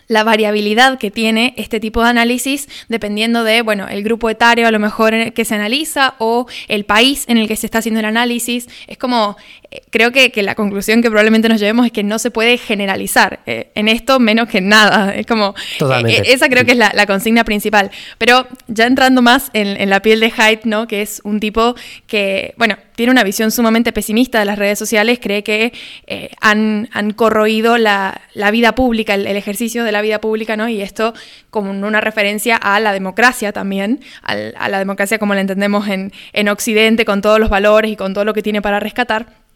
la 0.08 0.24
variabilidad 0.24 0.98
que 0.98 1.12
tiene 1.12 1.54
este 1.58 1.80
tipo 1.80 2.04
de 2.04 2.10
análisis 2.10 2.68
dependiendo 2.88 3.44
de, 3.44 3.62
bueno, 3.62 3.88
el 3.88 4.04
grupo 4.04 4.30
etario 4.30 4.68
a 4.68 4.72
lo 4.72 4.80
mejor 4.80 5.34
que 5.34 5.46
se 5.46 5.56
analiza 5.56 6.16
o 6.20 6.48
el 6.68 6.86
país 6.86 7.26
en 7.28 7.38
el 7.38 7.48
que 7.48 7.56
se 7.56 7.66
está 7.66 7.80
haciendo 7.80 8.00
el 8.00 8.06
análisis. 8.06 8.68
Es 8.88 8.98
como, 8.98 9.38
eh, 9.72 9.82
creo 9.90 10.12
que, 10.12 10.32
la 10.38 10.56
conclusión 10.56 11.02
que 11.02 11.10
probablemente 11.10 11.50
nos 11.50 11.60
llevemos 11.60 11.86
es 11.86 11.92
que 11.92 12.04
no 12.04 12.20
se 12.20 12.32
puede 12.32 12.58
generalizar 12.58 13.40
eh, 13.46 13.70
en 13.76 13.88
esto 13.88 14.20
menos 14.20 14.48
que 14.48 14.62
nada. 14.62 15.14
Es 15.14 15.26
como, 15.26 15.56
eh, 16.08 16.24
esa 16.26 16.48
creo 16.50 16.66
que 16.66 16.72
es 16.72 16.78
la, 16.78 17.06
consigna 17.06 17.44
principal. 17.44 17.92
Pero 18.18 18.48
ya 18.68 18.86
entrando 18.86 19.22
más 19.22 19.50
en, 19.54 19.90
la 19.90 20.02
piel 20.02 20.20
de 20.20 20.32
Hyde, 20.32 20.62
¿no? 20.66 20.88
Que 20.88 21.02
es 21.02 21.22
un 21.24 21.40
tipo 21.40 21.76
que, 22.06 22.54
bueno, 22.58 22.78
tiene 22.98 23.12
una 23.12 23.24
visión 23.24 23.52
sumamente 23.52 23.94
pesimista 23.94 24.40
de 24.40 24.46
las 24.46 24.58
redes 24.58 24.80
sociales, 24.80 25.20
cree 25.22 25.44
que 25.44 25.72
han, 26.42 26.88
corroído 27.16 27.78
la, 27.78 28.20
vida 28.52 28.74
pública, 28.74 29.14
el, 29.14 29.28
ejercicio 29.28 29.84
de 29.84 29.92
la 29.92 30.02
vida 30.02 30.20
pública, 30.20 30.58
¿no? 30.58 30.68
Y 30.68 30.82
esto 30.82 31.14
como 31.52 31.70
una 31.70 32.02
referencia 32.02 32.56
a 32.56 32.80
la 32.80 32.94
democracia 32.94 33.54
también, 33.54 34.00
a 34.24 34.68
la 34.68 34.80
democracia 34.80 35.20
como 35.20 35.36
la 35.36 35.42
entendemos 35.42 35.88
en, 35.88 36.12
en 36.34 36.50
Occidente, 36.50 37.06
con 37.06 37.22
todos 37.22 37.40
los 37.40 37.50
valores 37.50 37.92
y 37.92 37.96
con 37.96 38.16
todo 38.16 38.26
lo 38.26 38.34
que 38.34 38.42
tiene 38.42 38.64
para 38.64 38.80
rescatar. 38.80 39.47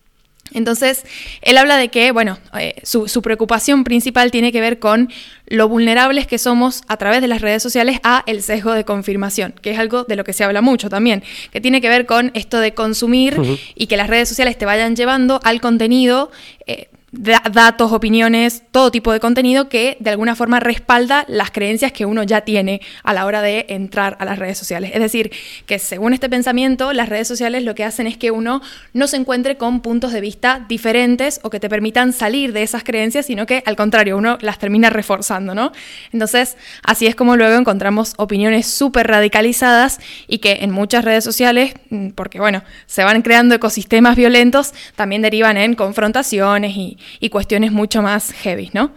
Entonces, 0.53 1.05
él 1.41 1.57
habla 1.57 1.77
de 1.77 1.89
que, 1.89 2.11
bueno, 2.11 2.37
eh, 2.59 2.75
su, 2.83 3.07
su, 3.07 3.21
preocupación 3.21 3.83
principal 3.83 4.31
tiene 4.31 4.51
que 4.51 4.61
ver 4.61 4.79
con 4.79 5.09
lo 5.47 5.67
vulnerables 5.67 6.27
que 6.27 6.37
somos 6.37 6.83
a 6.87 6.97
través 6.97 7.21
de 7.21 7.27
las 7.27 7.41
redes 7.41 7.63
sociales 7.63 7.99
a 8.03 8.23
el 8.25 8.41
sesgo 8.41 8.73
de 8.73 8.85
confirmación, 8.85 9.53
que 9.61 9.71
es 9.71 9.79
algo 9.79 10.03
de 10.03 10.15
lo 10.15 10.23
que 10.23 10.33
se 10.33 10.43
habla 10.43 10.61
mucho 10.61 10.89
también, 10.89 11.23
que 11.51 11.61
tiene 11.61 11.81
que 11.81 11.89
ver 11.89 12.05
con 12.05 12.31
esto 12.33 12.59
de 12.59 12.73
consumir 12.73 13.37
y 13.75 13.87
que 13.87 13.97
las 13.97 14.07
redes 14.07 14.29
sociales 14.29 14.57
te 14.57 14.65
vayan 14.65 14.95
llevando 14.95 15.39
al 15.43 15.61
contenido. 15.61 16.31
Eh, 16.67 16.90
datos, 17.11 17.91
opiniones, 17.91 18.63
todo 18.71 18.89
tipo 18.89 19.11
de 19.11 19.19
contenido 19.19 19.67
que 19.67 19.97
de 19.99 20.11
alguna 20.11 20.33
forma 20.33 20.61
respalda 20.61 21.25
las 21.27 21.51
creencias 21.51 21.91
que 21.91 22.05
uno 22.05 22.23
ya 22.23 22.41
tiene 22.41 22.79
a 23.03 23.13
la 23.13 23.25
hora 23.25 23.41
de 23.41 23.65
entrar 23.67 24.15
a 24.19 24.25
las 24.25 24.39
redes 24.39 24.57
sociales. 24.57 24.91
Es 24.93 25.01
decir, 25.01 25.29
que 25.65 25.77
según 25.77 26.13
este 26.13 26.29
pensamiento, 26.29 26.93
las 26.93 27.09
redes 27.09 27.27
sociales 27.27 27.63
lo 27.63 27.75
que 27.75 27.83
hacen 27.83 28.07
es 28.07 28.15
que 28.15 28.31
uno 28.31 28.61
no 28.93 29.07
se 29.07 29.17
encuentre 29.17 29.57
con 29.57 29.81
puntos 29.81 30.13
de 30.13 30.21
vista 30.21 30.65
diferentes 30.69 31.41
o 31.43 31.49
que 31.49 31.59
te 31.59 31.67
permitan 31.67 32.13
salir 32.13 32.53
de 32.53 32.63
esas 32.63 32.85
creencias, 32.85 33.25
sino 33.25 33.45
que 33.45 33.61
al 33.65 33.75
contrario, 33.75 34.17
uno 34.17 34.37
las 34.39 34.57
termina 34.57 34.89
reforzando, 34.89 35.53
¿no? 35.53 35.73
Entonces, 36.13 36.55
así 36.81 37.07
es 37.07 37.15
como 37.15 37.35
luego 37.35 37.57
encontramos 37.57 38.13
opiniones 38.17 38.67
súper 38.67 39.07
radicalizadas 39.07 39.99
y 40.27 40.37
que 40.37 40.59
en 40.61 40.71
muchas 40.71 41.03
redes 41.03 41.25
sociales, 41.25 41.73
mm, 41.89 42.09
porque 42.11 42.39
bueno, 42.39 42.63
se 42.85 43.03
van 43.03 43.21
creando 43.21 43.53
ecosistemas 43.53 44.15
violentos, 44.15 44.73
también 44.95 45.21
derivan 45.21 45.57
en 45.57 45.75
confrontaciones 45.75 46.77
y, 46.77 46.97
y 47.19 47.29
cuestiones 47.29 47.71
mucho 47.71 48.01
más 48.01 48.31
heavy, 48.31 48.69
¿no? 48.73 48.91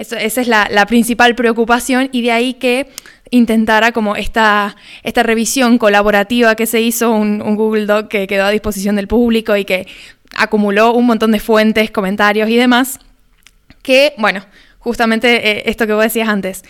esa 0.00 0.40
es 0.40 0.48
la, 0.48 0.86
principal 0.86 1.34
preocupación 1.34 2.08
y 2.12 2.22
de 2.22 2.32
ahí 2.32 2.54
que 2.54 2.88
intentara 3.30 3.92
como 3.92 4.16
esta, 4.16 4.76
esta 5.02 5.22
revisión 5.22 5.78
colaborativa 5.78 6.54
que 6.54 6.66
se 6.66 6.80
hizo, 6.80 7.10
un, 7.10 7.38
Google 7.56 7.86
Doc 7.86 8.08
que 8.08 8.26
quedó 8.26 8.44
a 8.44 8.50
disposición 8.50 8.96
del 8.96 9.08
público 9.08 9.56
y 9.56 9.64
que 9.64 9.86
acumuló 10.34 10.92
un 10.92 11.06
montón 11.06 11.32
de 11.32 11.40
fuentes, 11.40 11.90
comentarios 11.90 12.48
y 12.48 12.56
demás, 12.56 12.98
que, 13.82 14.14
bueno, 14.16 14.46
justamente 14.78 15.50
eh, 15.50 15.62
esto 15.66 15.86
que 15.86 15.92
vos 15.92 16.02
decías 16.02 16.28
antes, 16.28 16.64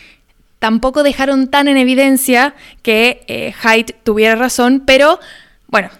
tampoco 0.58 1.02
dejaron 1.02 1.48
tan 1.48 1.68
en 1.68 1.76
evidencia 1.76 2.54
que 2.82 3.24
eh, 3.28 3.54
Haidt 3.62 3.92
tuviera 4.02 4.34
razón, 4.34 4.82
pero 4.84 5.20
bueno, 5.68 5.90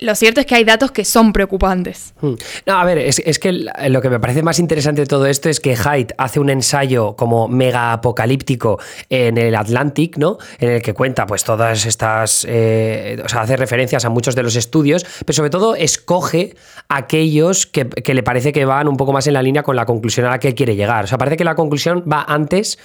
lo 0.00 0.14
cierto 0.14 0.40
es 0.40 0.46
que 0.46 0.54
hay 0.54 0.64
datos 0.64 0.90
que 0.90 1.04
son 1.04 1.32
preocupantes. 1.32 2.12
Hmm. 2.20 2.34
No, 2.66 2.78
a 2.78 2.84
ver, 2.84 2.98
es, 2.98 3.38
que 3.38 3.52
lo 3.52 4.02
que 4.02 4.10
me 4.10 4.20
parece 4.20 4.42
más 4.42 4.58
interesante 4.58 5.02
de 5.02 5.06
todo 5.06 5.26
esto 5.26 5.48
es 5.48 5.58
que 5.58 5.74
Haidt 5.74 6.12
hace 6.18 6.38
un 6.38 6.50
ensayo 6.50 7.16
como 7.16 7.48
mega 7.48 7.92
apocalíptico 7.92 8.78
en 9.08 9.38
el 9.38 9.54
Atlantic, 9.54 10.18
¿no? 10.18 10.38
En 10.58 10.70
el 10.70 10.82
que 10.82 10.92
cuenta 10.92 11.26
pues 11.26 11.44
todas 11.44 11.86
estas, 11.86 12.46
eh, 12.48 13.22
o 13.24 13.28
sea, 13.28 13.42
hace 13.42 13.56
referencias 13.56 14.04
a 14.04 14.10
muchos 14.10 14.34
de 14.34 14.42
los 14.42 14.54
estudios, 14.56 15.06
pero 15.24 15.34
sobre 15.34 15.50
todo 15.50 15.74
escoge 15.74 16.56
aquellos 16.88 17.66
que, 17.66 17.88
que 17.88 18.12
le 18.12 18.22
parece 18.22 18.52
que 18.52 18.66
van 18.66 18.86
un 18.86 18.98
poco 18.98 19.12
más 19.12 19.26
en 19.26 19.34
la 19.34 19.42
línea 19.42 19.62
con 19.62 19.76
la 19.76 19.86
conclusión 19.86 20.26
a 20.26 20.30
la 20.30 20.38
que 20.38 20.54
quiere 20.54 20.76
llegar. 20.76 21.04
O 21.04 21.06
sea, 21.06 21.16
parece 21.16 21.38
que 21.38 21.44
la 21.44 21.54
conclusión 21.54 22.04
va 22.10 22.22
antes 22.28 22.78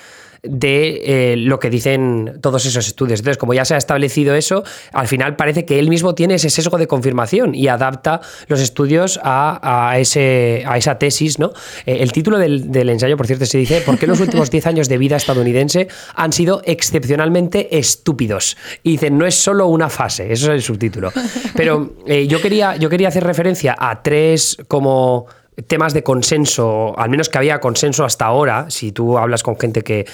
de 0.47 1.33
eh, 1.33 1.37
lo 1.37 1.59
que 1.59 1.69
dicen 1.69 2.39
todos 2.41 2.65
esos 2.65 2.87
estudios. 2.87 3.19
Entonces, 3.19 3.37
como 3.37 3.53
ya 3.53 3.65
se 3.65 3.75
ha 3.75 3.77
establecido 3.77 4.35
eso, 4.35 4.63
al 4.93 5.07
final 5.07 5.35
parece 5.35 5.65
que 5.65 5.79
él 5.79 5.89
mismo 5.89 6.15
tiene 6.15 6.35
ese 6.35 6.49
sesgo 6.49 6.77
de 6.77 6.87
confirmación 6.87 7.55
y 7.55 7.67
adapta 7.67 8.21
los 8.47 8.61
estudios 8.61 9.19
a, 9.23 9.95
ese, 9.97 10.63
a 10.67 10.77
esa 10.77 10.97
tesis. 10.97 11.39
¿no? 11.39 11.51
Eh, 11.85 11.97
el 12.01 12.11
título 12.11 12.37
del, 12.37 12.89
ensayo, 12.89 13.17
por 13.17 13.27
cierto, 13.27 13.45
se 13.45 13.57
dice 13.57 13.81
¿Por 13.81 13.97
qué 13.97 14.07
los 14.07 14.19
últimos 14.19 14.49
10 14.49 14.67
años 14.67 14.89
de 14.89 14.97
vida 14.97 15.15
estadounidense 15.15 15.87
han 16.15 16.33
sido 16.33 16.61
excepcionalmente 16.65 17.77
estúpidos? 17.77 18.57
Y 18.83 18.91
dicen, 18.91 19.17
no 19.17 19.25
es 19.25 19.35
solo 19.35 19.67
una 19.67 19.89
fase, 19.89 20.31
eso 20.31 20.47
es 20.47 20.55
el 20.55 20.61
subtítulo. 20.61 21.11
Pero 21.55 21.95
eh, 22.05 22.27
yo, 22.27 22.41
quería, 22.41 22.75
yo 22.75 22.89
quería 22.89 23.07
hacer 23.07 23.23
referencia 23.23 23.75
a 23.77 24.01
tres 24.01 24.57
como 24.67 25.27
temas 25.67 25.93
de 25.93 26.03
consenso, 26.03 26.97
al 26.97 27.09
menos 27.09 27.29
que 27.29 27.37
había 27.37 27.59
consenso 27.59 28.03
hasta 28.03 28.25
ahora, 28.25 28.69
si 28.69 28.91
tú 28.91 29.17
hablas 29.17 29.43
con 29.43 29.57
gente 29.57 29.83
que, 29.83 30.05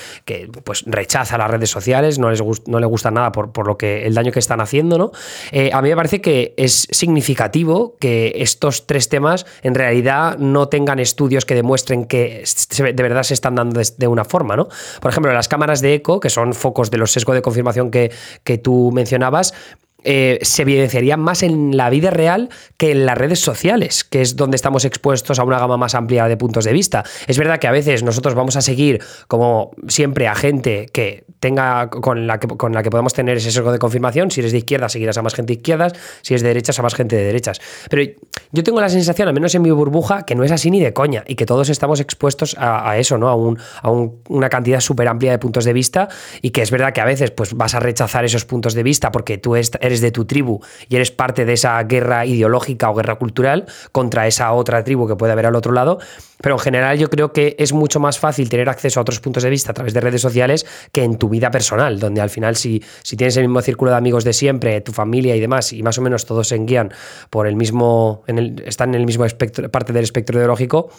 pues, 0.64 0.84
rechaza 0.86 1.38
las 1.38 1.50
redes 1.50 1.70
sociales, 1.70 2.20
no, 2.20 2.30
les 2.30 2.42
no 2.68 2.80
le 2.80 2.86
gusta 2.86 3.12
nada 3.12 3.32
por, 3.32 3.52
por, 3.52 3.68
lo 3.68 3.78
que 3.78 4.06
el 4.06 4.14
daño 4.14 4.32
que 4.32 4.40
están 4.40 4.62
haciendo, 4.62 4.98
¿no? 4.98 5.12
Eh, 5.52 5.72
a 5.74 5.82
mí 5.82 5.90
me 5.90 5.96
parece 5.96 6.22
que 6.22 6.54
es 6.58 6.88
significativo 6.92 7.96
que 8.00 8.34
estos 8.38 8.86
tres 8.88 9.10
temas 9.10 9.46
en 9.64 9.76
realidad 9.76 10.38
no 10.38 10.68
tengan 10.68 11.00
estudios 11.00 11.46
que 11.46 11.56
demuestren 11.56 12.06
que 12.06 12.44
de 12.78 13.04
verdad 13.04 13.24
se 13.24 13.34
están 13.34 13.56
dando 13.56 13.82
de, 13.98 14.08
una 14.08 14.26
forma, 14.26 14.56
¿no? 14.56 14.68
Por 15.00 15.12
ejemplo, 15.12 15.32
las 15.34 15.48
cámaras 15.48 15.82
de 15.82 15.96
eco, 15.96 16.20
que 16.20 16.30
son 16.30 16.54
focos 16.54 16.92
de 16.92 16.98
los 16.98 17.12
sesgos 17.12 17.36
de 17.36 17.42
confirmación 17.42 17.92
que, 17.92 18.12
que 18.44 18.58
tú 18.58 18.92
mencionabas, 18.94 19.54
eh, 20.04 20.40
se 20.42 20.64
evidenciaría 20.64 21.18
más 21.18 21.44
en 21.44 21.78
la 21.78 21.90
vida 21.90 22.10
real 22.10 22.50
que 22.78 22.92
en 22.92 23.06
las 23.06 23.18
redes 23.18 23.40
sociales, 23.40 24.04
que 24.04 24.22
es 24.22 24.36
donde 24.36 24.56
estamos 24.56 24.86
expuestos 24.86 25.40
a 25.40 25.44
una 25.44 25.60
gama 25.60 25.78
más 25.78 25.96
amplia 25.96 26.28
de 26.28 26.38
puntos 26.38 26.66
de 26.66 26.74
vista. 26.74 27.04
Es 27.28 27.38
verdad 27.38 27.60
que 27.60 27.68
a 27.68 27.72
veces 27.72 28.04
nosotros 28.04 28.34
vamos 28.36 28.56
a 28.56 28.62
seguir, 28.62 29.02
como 29.28 29.72
siempre, 29.88 30.28
a 30.28 30.36
gente 30.36 30.88
que 30.92 31.26
tenga 31.40 31.90
con 31.90 32.28
la 32.28 32.40
que, 32.40 32.48
con 32.48 32.74
tener 33.14 33.38
ese 33.38 33.52
sesgo 33.52 33.72
de 33.72 33.80
confirmación. 33.80 34.32
Si 34.32 34.42
eres 34.42 34.52
de 34.52 34.60
izquierda, 34.60 34.90
seguirás 34.90 35.18
a 35.18 35.22
más 35.22 35.34
gente 35.34 35.54
de 35.54 35.58
izquierdas. 35.60 35.94
Si 36.22 36.34
eres 36.34 36.44
de 36.44 36.50
derechas, 36.50 36.80
a 36.80 36.84
más 36.84 36.96
gente 36.96 37.16
de 37.16 37.24
derechas. 37.24 37.60
Pero 37.90 38.12
yo 38.52 38.64
tengo 38.64 38.80
la 38.80 38.90
sensación, 38.90 39.28
al 39.28 39.34
menos 39.34 39.54
en 39.56 39.62
mi 39.62 39.72
burbuja, 39.72 40.24
que 40.24 40.36
no 40.36 40.44
es 40.44 40.52
así 40.52 40.72
ni 40.72 40.80
de 40.80 40.94
coña 40.94 41.24
y 41.28 41.36
que 41.36 41.46
todos 41.46 41.70
estamos 41.70 42.00
expuestos 42.00 42.56
a, 42.58 42.98
eso, 42.98 43.18
¿no? 43.18 43.30
A 43.30 43.92
una 43.92 44.50
cantidad 44.50 44.80
súper 44.80 45.08
amplia 45.08 45.32
de 45.32 45.40
puntos 45.40 45.66
de 45.66 45.74
vista 45.74 46.10
y 46.42 46.52
que 46.52 46.62
es 46.62 46.72
verdad 46.72 46.94
que 46.94 47.02
a 47.02 47.06
veces 47.06 47.32
pues, 47.32 47.54
vas 47.54 47.76
a 47.76 47.80
rechazar 47.80 48.26
esos 48.26 48.46
puntos 48.46 48.74
de 48.74 48.84
vista 48.84 49.12
porque 49.12 49.38
tú 49.38 49.56
eres 49.56 49.91
eres 49.92 50.02
de 50.02 50.12
tu 50.12 50.26
tribu 50.26 50.60
y 50.90 50.96
eres 50.96 51.12
parte 51.12 51.46
de 51.46 51.54
esa 51.54 51.82
guerra 51.84 52.26
ideológica 52.26 52.90
o 52.90 52.96
guerra 52.96 53.16
cultural 53.16 53.66
contra 53.92 54.28
esa 54.28 54.52
otra 54.54 54.84
tribu 54.84 55.08
que 55.08 55.16
puede 55.16 55.34
haber 55.34 55.46
al 55.46 55.56
otro 55.56 55.72
lado. 55.72 56.00
Pero 56.42 56.56
en 56.56 56.60
general 56.60 56.98
yo 56.98 57.10
creo 57.10 57.34
que 57.34 57.56
es 57.60 57.74
mucho 57.74 58.00
más 58.00 58.18
fácil 58.18 58.50
tener 58.50 58.70
acceso 58.70 59.00
a 59.00 59.02
otros 59.02 59.20
puntos 59.20 59.44
de 59.44 59.50
vista 59.50 59.72
a 59.72 59.74
través 59.74 59.94
de 59.94 60.02
redes 60.02 60.22
sociales 60.22 60.66
que 60.92 61.04
en 61.04 61.18
tu 61.18 61.30
vida 61.30 61.52
personal, 61.52 62.00
donde 62.00 62.22
al 62.22 62.30
final 62.30 62.56
si, 62.56 62.82
si 63.04 63.16
tienes 63.16 63.38
el 63.38 63.44
mismo 63.44 63.62
círculo 63.62 63.92
de 63.92 63.98
amigos 63.98 64.24
de 64.24 64.34
siempre, 64.34 64.82
tu 64.82 64.92
familia 64.92 65.36
y 65.36 65.40
demás, 65.40 65.74
y 65.74 65.84
más 65.84 65.98
o 65.98 66.02
menos 66.02 66.26
todos 66.26 66.48
se 66.48 66.58
guían 66.58 66.92
por 67.30 67.48
el 67.48 67.56
mismo, 67.56 68.24
están 68.66 68.90
en 68.90 69.02
el 69.02 69.06
mismo 69.06 69.26
espectro, 69.26 69.70
parte 69.70 69.94
del 69.94 70.04
espectro 70.04 70.38
ideológico, 70.38 70.90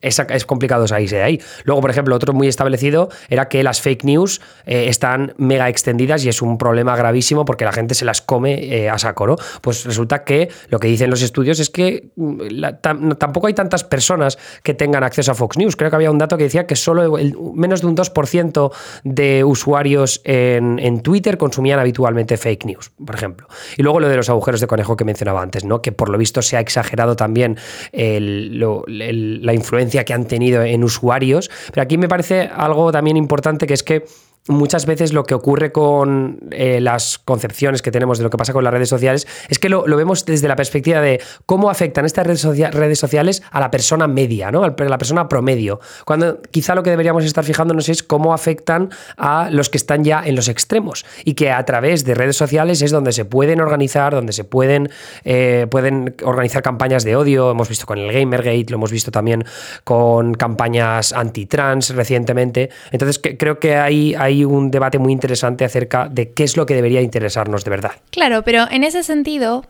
es, 0.00 0.44
complicado 0.46 0.86
salirse 0.86 1.16
de 1.16 1.22
ahí. 1.22 1.40
Luego, 1.64 1.80
por 1.80 1.90
ejemplo, 1.90 2.14
otro 2.14 2.32
muy 2.32 2.48
establecido 2.48 3.08
era 3.28 3.48
que 3.48 3.62
las 3.62 3.80
fake 3.80 4.04
news 4.04 4.40
eh, 4.66 4.86
están 4.88 5.34
mega 5.38 5.68
extendidas 5.68 6.24
y 6.24 6.28
es 6.28 6.40
un 6.40 6.58
problema 6.58 6.96
gravísimo 6.96 7.44
porque 7.44 7.64
la 7.64 7.72
gente 7.72 7.94
se 7.94 8.04
las 8.04 8.22
come 8.22 8.64
eh, 8.64 8.88
a 8.88 8.98
saco, 8.98 9.26
¿no? 9.26 9.36
Pues 9.60 9.84
resulta 9.84 10.24
que 10.24 10.50
lo 10.68 10.78
que 10.78 10.88
dicen 10.88 11.10
los 11.10 11.22
estudios 11.22 11.58
es 11.58 11.70
que 11.70 12.10
mm, 12.16 13.18
tampoco 13.18 13.48
hay 13.48 13.54
tantas 13.54 13.84
personas 13.84 14.38
que 14.62 14.74
tengan 14.74 15.02
acceso 15.02 15.32
a 15.32 15.34
Fox 15.34 15.58
News. 15.58 15.76
Creo 15.76 15.90
que 15.90 15.96
había 15.96 16.10
un 16.10 16.18
dato 16.18 16.36
que 16.36 16.44
decía 16.44 16.66
que 16.66 16.76
solo 16.76 17.16
menos 17.54 17.80
de 17.80 17.86
un 17.86 17.96
2% 17.96 18.72
de 19.04 19.44
usuarios 19.44 20.20
en, 20.24 20.98
Twitter 21.02 21.38
consumían 21.38 21.78
habitualmente 21.78 22.36
fake 22.36 22.64
news, 22.64 22.90
por 23.04 23.14
ejemplo. 23.14 23.46
Y 23.76 23.82
luego 23.82 24.00
lo 24.00 24.08
de 24.08 24.16
los 24.16 24.28
agujeros 24.28 24.60
de 24.60 24.66
conejo 24.66 24.96
que 24.96 25.04
mencionaba 25.04 25.42
antes, 25.42 25.64
¿no? 25.64 25.80
Que 25.80 25.92
por 25.92 26.08
lo 26.08 26.18
visto 26.18 26.42
se 26.42 26.56
ha 26.56 26.60
exagerado 26.60 27.14
también 27.14 27.56
la 27.92 29.54
influencia 29.54 29.87
que 29.88 30.12
han 30.12 30.26
tenido 30.26 30.62
en 30.62 30.84
usuarios. 30.84 31.50
Pero 31.72 31.82
aquí 31.82 31.98
me 31.98 32.08
parece 32.08 32.48
algo 32.54 32.92
también 32.92 33.16
importante 33.16 33.66
que 33.66 33.74
es 33.74 33.82
que 33.82 34.04
muchas 34.48 34.86
veces 34.86 35.12
lo 35.12 35.24
que 35.24 35.34
ocurre 35.34 35.72
con 35.72 36.40
eh, 36.50 36.80
las 36.80 37.18
concepciones 37.18 37.82
que 37.82 37.90
tenemos 37.90 38.18
de 38.18 38.24
lo 38.24 38.30
que 38.30 38.36
pasa 38.36 38.52
con 38.52 38.64
las 38.64 38.72
redes 38.72 38.88
sociales 38.88 39.26
es 39.48 39.58
que 39.58 39.68
lo, 39.68 39.84
vemos 39.84 40.24
desde 40.24 40.48
la 40.48 40.56
perspectiva 40.56 41.00
de 41.00 41.20
cómo 41.46 41.70
afectan 41.70 42.04
estas 42.04 42.26
redes, 42.26 42.98
sociales 42.98 43.42
a 43.50 43.60
la 43.60 43.70
persona 43.70 44.06
media, 44.08 44.50
¿no? 44.50 44.64
a 44.64 44.68
la 44.68 44.98
persona 44.98 45.28
promedio. 45.28 45.80
Cuando 46.04 46.40
quizá 46.50 46.74
lo 46.74 46.82
que 46.82 46.90
deberíamos 46.90 47.24
estar 47.24 47.44
fijándonos 47.44 47.88
es 47.88 48.02
cómo 48.02 48.32
afectan 48.32 48.90
a 49.16 49.50
los 49.50 49.68
que 49.70 49.78
están 49.78 50.04
ya 50.04 50.22
en 50.24 50.34
los 50.34 50.48
extremos 50.48 51.04
y 51.24 51.34
que 51.34 51.50
a 51.50 51.64
través 51.64 52.04
de 52.04 52.14
redes 52.14 52.36
sociales 52.36 52.82
es 52.82 52.90
donde 52.90 53.12
se 53.12 53.24
pueden 53.24 53.60
organizar, 53.60 54.14
donde 54.14 54.32
se 54.32 54.44
pueden, 54.44 54.90
eh, 55.24 55.66
pueden 55.70 56.14
organizar 56.22 56.62
campañas 56.62 57.04
de 57.04 57.16
odio. 57.16 57.50
Hemos 57.50 57.68
visto 57.68 57.86
con 57.86 57.98
el 57.98 58.12
Gamergate, 58.12 58.66
lo 58.70 58.76
hemos 58.76 58.92
visto 58.92 59.10
también 59.10 59.44
con 59.84 60.34
campañas 60.34 61.12
anti-trans 61.12 61.94
recientemente. 61.94 62.70
Entonces 62.92 63.20
creo 63.38 63.58
que 63.58 63.76
hay 63.76 64.14
un 64.44 64.70
debate 64.70 64.98
muy 64.98 65.12
interesante 65.12 65.64
acerca 65.64 66.08
de 66.08 66.32
qué 66.32 66.44
es 66.44 66.56
lo 66.56 66.66
que 66.66 66.74
debería 66.74 67.00
interesarnos 67.02 67.64
de 67.64 67.70
verdad. 67.70 67.92
Claro, 68.10 68.42
pero 68.42 68.66
en 68.70 68.84
ese 68.84 69.02
sentido, 69.02 69.64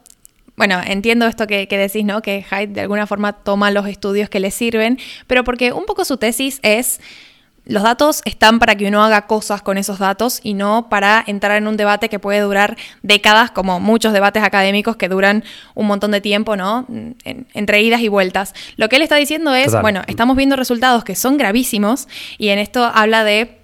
bueno, 0.57 0.81
entiendo 0.85 1.27
esto 1.27 1.47
que, 1.47 1.67
decís, 1.67 2.05
¿no? 2.05 2.21
Que 2.21 2.43
Hyde 2.43 2.69
de 2.69 2.81
alguna 2.81 3.07
forma 3.07 3.33
toma 3.33 3.71
los 3.71 3.87
estudios 3.87 4.29
que 4.29 4.41
le 4.41 4.50
sirven, 4.50 4.99
pero 5.27 5.45
porque 5.45 5.73
un 5.73 5.87
poco 5.87 6.05
su 6.05 6.17
tesis 6.17 6.59
es 6.62 7.00
los 7.69 7.83
datos 7.83 8.23
están 8.25 8.59
para 8.59 8.77
que 8.77 8.88
uno 8.88 9.05
haga 9.05 9.27
cosas 9.27 9.61
con 9.61 9.77
esos 9.77 9.99
datos 9.99 10.41
y 10.43 10.55
no 10.55 10.88
para 10.88 11.23
entrar 11.27 11.59
en 11.59 11.69
un 11.69 11.77
debate 11.77 12.09
que 12.09 12.19
puede 12.19 12.41
durar 12.41 12.79
décadas, 13.03 13.50
como 13.50 13.79
muchos 13.79 14.15
debates 14.15 14.43
académicos 14.43 14.97
que 14.97 15.09
duran 15.09 15.45
un 15.75 15.87
montón 15.87 16.11
de 16.11 16.23
tiempo, 16.23 16.57
¿no? 16.57 16.87
entre 17.25 17.83
idas 17.83 18.00
y 18.00 18.09
vueltas. 18.09 18.55
Lo 18.77 18.88
que 18.88 18.97
él 18.97 19.03
está 19.03 19.17
diciendo 19.17 19.55
es, 19.55 19.79
bueno, 19.83 20.00
estamos 20.07 20.35
viendo 20.35 20.57
resultados 20.57 21.05
que 21.05 21.15
son 21.15 21.37
gravísimos 21.37 22.09
y 22.38 22.49
en 22.49 22.59
esto 22.59 22.85
habla 22.85 23.23
de 23.23 23.58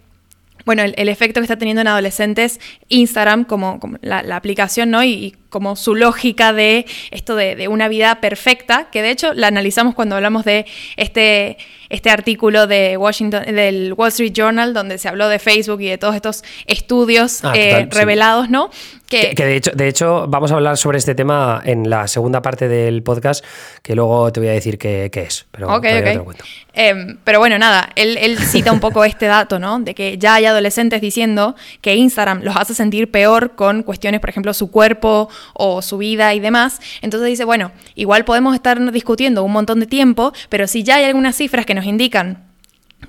bueno, 0.64 0.82
el, 0.82 1.08
efecto 1.08 1.40
que 1.40 1.44
está 1.44 1.56
teniendo 1.56 1.82
en 1.82 1.88
adolescentes 1.88 2.60
Instagram 2.88 3.44
como, 3.44 3.80
la, 4.00 4.20
aplicación, 4.36 4.90
¿no? 4.90 5.04
Y, 5.04 5.36
como 5.54 5.76
su 5.76 5.94
lógica 5.94 6.52
de 6.52 6.84
esto 7.12 7.36
de, 7.36 7.68
una 7.68 7.86
vida 7.86 8.16
perfecta, 8.16 8.88
que 8.90 9.02
de 9.02 9.10
hecho 9.12 9.34
la 9.34 9.46
analizamos 9.46 9.94
cuando 9.94 10.16
hablamos 10.16 10.44
de 10.44 10.66
este, 10.96 11.58
este 11.90 12.10
artículo 12.10 12.66
de 12.66 12.96
Washington, 12.96 13.44
del 13.44 13.92
Wall 13.92 14.08
Street 14.08 14.32
Journal, 14.32 14.74
donde 14.74 14.98
se 14.98 15.08
habló 15.08 15.28
de 15.28 15.38
Facebook 15.38 15.80
y 15.80 15.86
de 15.86 15.96
todos 15.96 16.16
estos 16.16 16.42
estudios 16.66 17.44
ah, 17.44 17.52
eh, 17.54 17.86
revelados, 17.88 18.50
¿no? 18.50 18.68
Que, 19.08 19.32
de, 19.36 19.54
hecho, 19.54 19.70
de 19.72 19.86
hecho 19.86 20.26
vamos 20.26 20.50
a 20.50 20.56
hablar 20.56 20.76
sobre 20.76 20.98
este 20.98 21.14
tema 21.14 21.62
en 21.64 21.88
la 21.88 22.08
segunda 22.08 22.42
parte 22.42 22.66
del 22.66 23.04
podcast, 23.04 23.44
que 23.80 23.94
luego 23.94 24.32
te 24.32 24.40
voy 24.40 24.48
a 24.48 24.52
decir 24.52 24.76
qué, 24.76 25.08
es. 25.14 25.46
Pero, 25.52 25.68
ok, 25.68 25.86
ok. 26.26 26.36
Em, 26.72 27.18
pero 27.22 27.38
bueno, 27.38 27.56
nada, 27.56 27.90
él, 27.94 28.16
él 28.16 28.36
cita 28.38 28.72
un 28.72 28.80
poco 28.80 29.04
este 29.04 29.26
dato, 29.26 29.60
¿no? 29.60 29.78
De 29.78 29.94
que 29.94 30.18
ya 30.18 30.34
hay 30.34 30.46
adolescentes 30.46 31.00
diciendo 31.00 31.54
que 31.80 31.94
Instagram 31.94 32.42
los 32.42 32.56
hace 32.56 32.74
sentir 32.74 33.08
peor 33.12 33.54
con 33.54 33.84
cuestiones, 33.84 34.20
por 34.20 34.30
ejemplo, 34.30 34.52
su 34.52 34.72
cuerpo 34.72 35.28
o 35.52 35.82
su 35.82 35.98
vida 35.98 36.34
y 36.34 36.40
demás. 36.40 36.80
Entonces 37.02 37.28
dice, 37.28 37.44
bueno, 37.44 37.72
igual 37.94 38.24
podemos 38.24 38.54
estar 38.54 38.92
discutiendo 38.92 39.44
un 39.44 39.52
montón 39.52 39.80
de 39.80 39.86
tiempo, 39.86 40.32
pero 40.48 40.66
si 40.66 40.82
ya 40.82 40.96
hay 40.96 41.04
algunas 41.04 41.36
cifras 41.36 41.66
que 41.66 41.74
nos 41.74 41.84
indican 41.84 42.54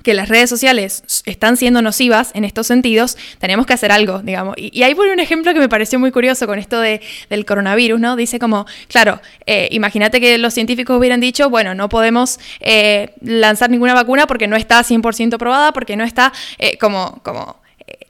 que 0.02 0.14
las 0.14 0.28
redes 0.28 0.48
sociales 0.50 1.02
están 1.24 1.56
siendo 1.56 1.82
nocivas 1.82 2.30
en 2.34 2.44
estos 2.44 2.66
sentidos, 2.66 3.16
tenemos 3.38 3.66
que 3.66 3.74
hacer 3.74 3.92
algo, 3.92 4.20
digamos. 4.20 4.54
Y, 4.56 4.82
ahí 4.82 4.94
pone 4.94 5.12
un 5.12 5.20
ejemplo 5.20 5.52
que 5.52 5.60
me 5.60 5.68
pareció 5.68 5.98
muy 5.98 6.12
curioso 6.12 6.46
con 6.46 6.58
esto 6.58 6.80
de, 6.80 7.00
del 7.30 7.44
coronavirus, 7.44 8.00
¿no? 8.00 8.16
Dice 8.16 8.38
como, 8.38 8.66
claro, 8.88 9.20
eh, 9.46 9.68
imagínate 9.72 10.20
que 10.20 10.38
los 10.38 10.54
científicos 10.54 10.98
hubieran 10.98 11.20
dicho, 11.20 11.50
bueno, 11.50 11.74
no 11.74 11.88
podemos 11.88 12.38
eh, 12.60 13.14
lanzar 13.20 13.70
ninguna 13.70 13.94
vacuna 13.94 14.26
porque 14.26 14.46
no 14.46 14.56
está 14.56 14.80
100% 14.80 15.38
probada, 15.38 15.72
porque 15.72 15.96
no 15.96 16.04
está 16.04 16.32
eh, 16.58 16.78
como, 16.78 17.20
como 17.22 17.56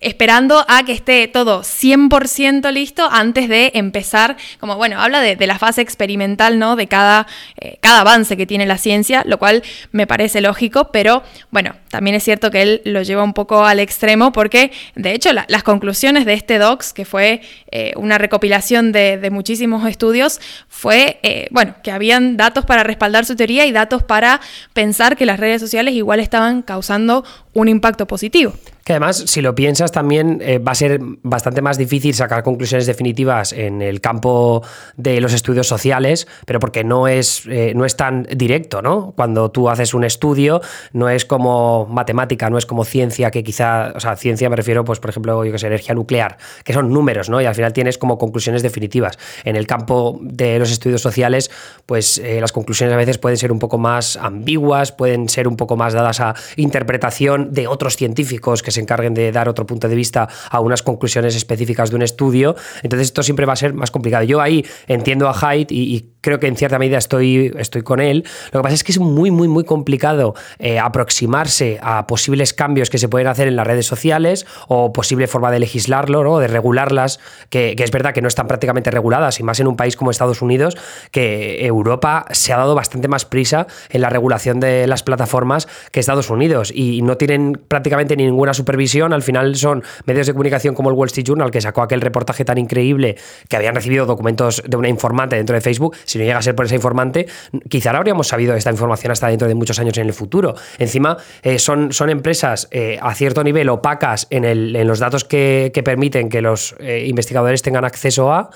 esperando 0.01 0.65
a 0.69 0.85
que 0.85 0.93
esté 0.93 1.29
todo 1.29 1.63
100% 1.63 2.71
listo 2.73 3.09
antes 3.11 3.49
de 3.49 3.73
empezar, 3.75 4.37
como 4.61 4.77
bueno, 4.77 5.01
habla 5.01 5.21
de, 5.21 5.47
la 5.47 5.59
fase 5.59 5.81
experimental, 5.81 6.59
¿no? 6.59 6.77
De 6.77 6.87
cada, 6.89 7.27
eh, 7.57 7.79
cada 7.81 8.01
avance 8.01 8.37
que 8.37 8.47
tiene 8.47 8.67
la 8.67 8.79
ciencia, 8.79 9.23
lo 9.27 9.39
cual 9.39 9.63
me 9.93 10.07
parece 10.07 10.41
lógico, 10.41 10.91
pero 10.93 11.23
bueno, 11.51 11.75
también 11.89 12.17
es 12.17 12.25
cierto 12.25 12.51
que 12.51 12.63
él 12.63 12.83
lo 12.85 13.03
lleva 13.03 13.23
un 13.23 13.33
poco 13.33 13.65
al 13.65 13.79
extremo 13.79 14.33
porque, 14.33 14.73
de 14.95 15.13
hecho, 15.13 15.31
las 15.33 15.63
conclusiones 15.63 16.25
de 16.25 16.35
este 16.35 16.59
docs, 16.59 16.93
que 16.93 17.05
fue 17.05 17.41
eh, 17.71 17.93
una 17.97 18.19
recopilación 18.19 18.93
de, 18.93 19.27
muchísimos 19.31 19.89
estudios, 19.89 20.41
fue, 20.69 21.19
eh, 21.23 21.49
bueno, 21.51 21.75
que 21.83 21.91
habían 21.91 22.37
datos 22.37 22.65
para 22.65 22.83
respaldar 22.83 23.25
su 23.25 23.37
teoría 23.37 23.67
y 23.67 23.73
datos 23.73 24.03
para 24.03 24.41
pensar 24.73 25.17
que 25.17 25.27
las 25.27 25.41
redes 25.41 25.61
sociales 25.61 25.95
igual 25.95 26.21
estaban 26.21 26.63
causando 26.63 27.25
un 27.53 27.69
impacto 27.69 28.07
positivo. 28.07 28.55
Que 28.87 28.93
además, 28.93 29.25
si 29.27 29.41
lo 29.41 29.57
piensas, 29.57 29.91
también 29.91 30.39
eh, 30.41 30.61
va 30.61 30.71
a 30.71 30.75
ser 30.77 31.01
bastante 31.25 31.61
más 31.61 31.77
difícil 31.77 32.15
sacar 32.15 32.45
conclusiones 32.45 32.87
definitivas 32.87 33.53
en 33.53 33.83
el 33.83 34.01
campo 34.01 34.63
de 34.97 35.21
los 35.21 35.33
estudios 35.33 35.67
sociales, 35.67 36.29
pero 36.47 36.61
porque 36.61 36.85
no 36.85 37.09
es, 37.09 37.43
eh, 37.47 37.73
no 37.75 37.85
es 37.85 37.97
tan 37.97 38.29
directo, 38.37 38.83
¿no? 38.83 39.13
Cuando 39.17 39.51
tú 39.51 39.69
haces 39.69 39.93
un 39.93 40.05
estudio, 40.05 40.61
no 40.93 41.09
es 41.09 41.25
como 41.25 41.87
matemática, 41.87 42.49
no 42.49 42.59
es 42.59 42.65
como 42.65 42.85
ciencia, 42.85 43.33
que 43.33 43.43
quizá, 43.43 43.93
o 43.93 43.99
sea, 43.99 44.15
ciencia 44.15 44.49
me 44.49 44.55
refiero, 44.55 44.85
pues, 44.85 45.01
por 45.01 45.11
ejemplo, 45.11 45.45
yo 45.45 45.51
que 45.51 45.59
sé, 45.59 45.67
energía 45.67 45.97
nuclear, 45.97 46.39
que 46.63 46.73
son 46.73 46.93
números, 46.93 47.29
¿no? 47.29 47.41
Y 47.41 47.47
al 47.47 47.57
final 47.57 47.73
tienes 47.73 47.99
como 47.99 48.19
conclusiones 48.19 48.63
definitivas. 48.63 49.19
En 49.43 49.57
el 49.57 49.67
campo 49.67 50.21
de 50.23 50.61
los 50.61 50.71
estudios 50.71 51.03
sociales, 51.03 51.51
pues 51.87 52.19
eh, 52.19 52.41
las 52.41 52.53
conclusiones 52.53 52.95
a 52.95 52.97
veces 52.97 53.19
pueden 53.19 53.37
ser 53.37 53.51
un 53.51 53.59
poco 53.59 53.79
más 53.79 54.17
ambiguas, 54.17 54.93
pueden 54.93 55.29
ser 55.29 55.49
un 55.49 55.57
poco 55.57 55.77
más 55.77 55.93
dadas 55.93 56.21
a 56.21 56.37
interpretación 56.55 57.53
de 57.53 57.67
otros 57.67 57.97
científicos 57.97 58.63
que 58.63 58.76
se 58.77 58.81
encarguen 58.81 59.13
de 59.13 59.33
dar 59.33 59.49
otro 59.49 59.67
punto 59.67 59.89
de 59.89 59.97
vista 59.97 60.29
a 60.51 60.61
unas 60.61 60.83
conclusiones 60.83 61.35
específicas 61.35 61.91
de 61.91 61.97
un 61.97 62.03
estudio. 62.03 62.55
Entonces 62.83 63.09
esto 63.09 63.23
siempre 63.23 63.45
va 63.45 63.55
a 63.55 63.57
ser 63.57 63.75
más 63.75 63.91
complicado. 63.91 64.25
Yo 64.25 64.41
ahí 64.41 64.65
entiendo 64.87 65.29
a 65.29 65.37
Haidt 65.39 65.73
y, 65.73 66.13
creo 66.27 66.41
que 66.41 66.49
en 66.49 66.57
cierta 66.57 66.81
medida 66.81 66.99
estoy, 66.99 67.53
estoy 67.57 67.83
con 67.83 68.01
él. 68.01 68.25
Lo 68.51 68.59
que 68.59 68.65
pasa 68.65 68.75
es 68.75 68.83
que 68.83 68.91
es 68.91 68.99
muy, 68.99 69.31
muy, 69.31 69.47
muy 69.47 69.63
complicado 69.63 70.35
eh, 70.59 70.81
aproximarse 70.81 71.79
a 71.81 72.09
posibles 72.09 72.53
cambios 72.53 72.91
que 72.91 72.99
se 72.99 73.09
pueden 73.09 73.29
hacer 73.29 73.47
en 73.47 73.55
las 73.55 73.65
redes 73.65 73.87
sociales 73.87 74.45
o 74.67 74.93
posible 74.93 75.29
forma 75.29 75.53
de 75.53 75.61
legislarlo, 75.61 76.25
¿no? 76.25 76.41
de 76.41 76.49
regularlas, 76.49 77.21
que, 77.49 77.77
que 77.77 77.85
es 77.85 77.93
verdad 77.93 78.13
que 78.13 78.23
no 78.23 78.29
están 78.29 78.49
prácticamente 78.49 78.91
reguladas, 78.91 79.39
y 79.39 79.45
más 79.45 79.61
en 79.61 79.69
un 79.69 79.77
país 79.77 79.95
como 79.95 80.11
Estados 80.11 80.43
Unidos, 80.43 80.77
que 81.13 81.65
Europa 81.65 82.27
se 82.33 82.53
ha 82.53 82.57
dado 82.57 82.75
bastante 82.75 83.07
más 83.07 83.25
prisa 83.25 83.69
en 83.91 84.01
la 84.01 84.11
regulación 84.11 84.59
de 84.59 84.89
las 84.89 85.05
plataformas 85.05 85.69
que 85.93 86.01
Estados 86.01 86.29
Unidos 86.29 86.73
y 86.75 87.03
no 87.03 87.17
tienen 87.17 87.61
prácticamente 87.69 88.17
ninguna 88.17 88.53
supervisión. 88.67 89.13
Al 89.13 89.23
final 89.23 89.55
son 89.55 89.85
medios 90.07 90.27
de 90.27 90.33
comunicación 90.33 90.75
como 90.75 90.91
el 90.91 90.97
Wall 90.97 91.07
Street 91.07 91.27
Journal, 91.27 91.51
que 91.53 91.61
sacó 91.61 91.83
aquel 91.83 92.01
reportaje 92.01 92.45
tan 92.45 92.59
increíble 92.59 93.17
que 93.49 93.57
habían 93.57 93.77
recibido 93.77 94.07
documentos 94.07 94.63
de 94.67 94.77
una 94.77 94.89
informante 94.89 95.37
dentro 95.37 95.55
de 95.55 95.61
Facebook. 95.61 95.97
Si 96.05 96.19
no 96.19 96.25
llega 96.25 96.39
a 96.39 96.43
ser 96.43 96.57
por 96.57 96.67
esa 96.67 96.75
informante, 96.75 97.27
quizá 97.69 97.93
no 97.93 97.99
habríamos 97.99 98.27
sabido 98.27 98.55
esta 98.57 98.71
información 98.71 99.13
hasta 99.13 99.29
dentro 99.29 99.47
de 99.47 99.55
muchos 99.55 99.79
años 99.79 99.97
en 99.99 100.07
el 100.09 100.13
futuro. 100.13 100.55
Encima, 100.79 101.17
eh, 101.43 101.61
son, 101.61 101.93
son 101.93 102.11
empresas 102.11 102.67
eh, 102.73 102.99
a 103.01 103.15
cierto 103.15 103.45
nivel 103.45 103.69
opacas 103.69 104.27
en, 104.31 104.45
el, 104.45 104.75
en 104.75 104.89
los 104.89 104.99
datos 104.99 105.25
que, 105.25 105.71
permiten 105.85 106.29
que 106.29 106.43
los 106.43 106.75
eh, 106.81 107.05
investigadores 107.07 107.63
tengan 107.63 107.85
acceso 107.85 108.33
a. 108.33 108.51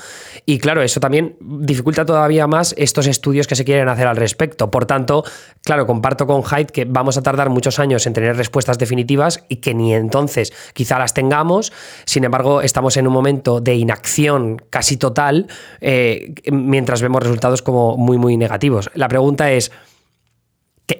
Y 0.44 0.58
claro, 0.58 0.82
eso 0.82 0.98
también 0.98 1.36
dificulta 1.40 2.04
todavía 2.04 2.48
más 2.48 2.74
estos 2.76 3.06
estudios 3.06 3.46
que 3.46 3.54
se 3.54 3.64
quieren 3.64 3.88
hacer 3.88 4.08
al 4.08 4.16
respecto. 4.16 4.70
Por 4.70 4.86
tanto, 4.86 5.22
claro, 5.62 5.86
comparto 5.86 6.26
con 6.26 6.42
Hyde 6.42 6.66
que 6.66 6.84
vamos 6.86 7.16
a 7.16 7.22
tardar 7.22 7.50
muchos 7.50 7.78
años 7.78 8.06
en 8.06 8.14
tener 8.14 8.36
respuestas 8.36 8.78
definitivas 8.78 9.44
y 9.48 9.56
que 9.56 9.74
ni 9.74 9.94
entonces 10.00 10.52
quizá 10.72 10.98
las 10.98 11.14
tengamos. 11.14 11.72
Sin 12.04 12.24
embargo, 12.24 12.62
estamos 12.62 12.96
en 12.96 13.06
un 13.06 13.12
momento 13.12 13.60
de 13.60 13.74
inacción 13.74 14.60
casi 14.70 14.96
total 14.96 15.46
eh, 15.80 16.34
mientras 16.50 17.02
vemos 17.02 17.22
resultados 17.22 17.62
como 17.62 17.96
muy, 17.96 18.18
muy 18.18 18.36
negativos. 18.36 18.90
La 18.94 19.08
pregunta 19.08 19.52
es... 19.52 19.70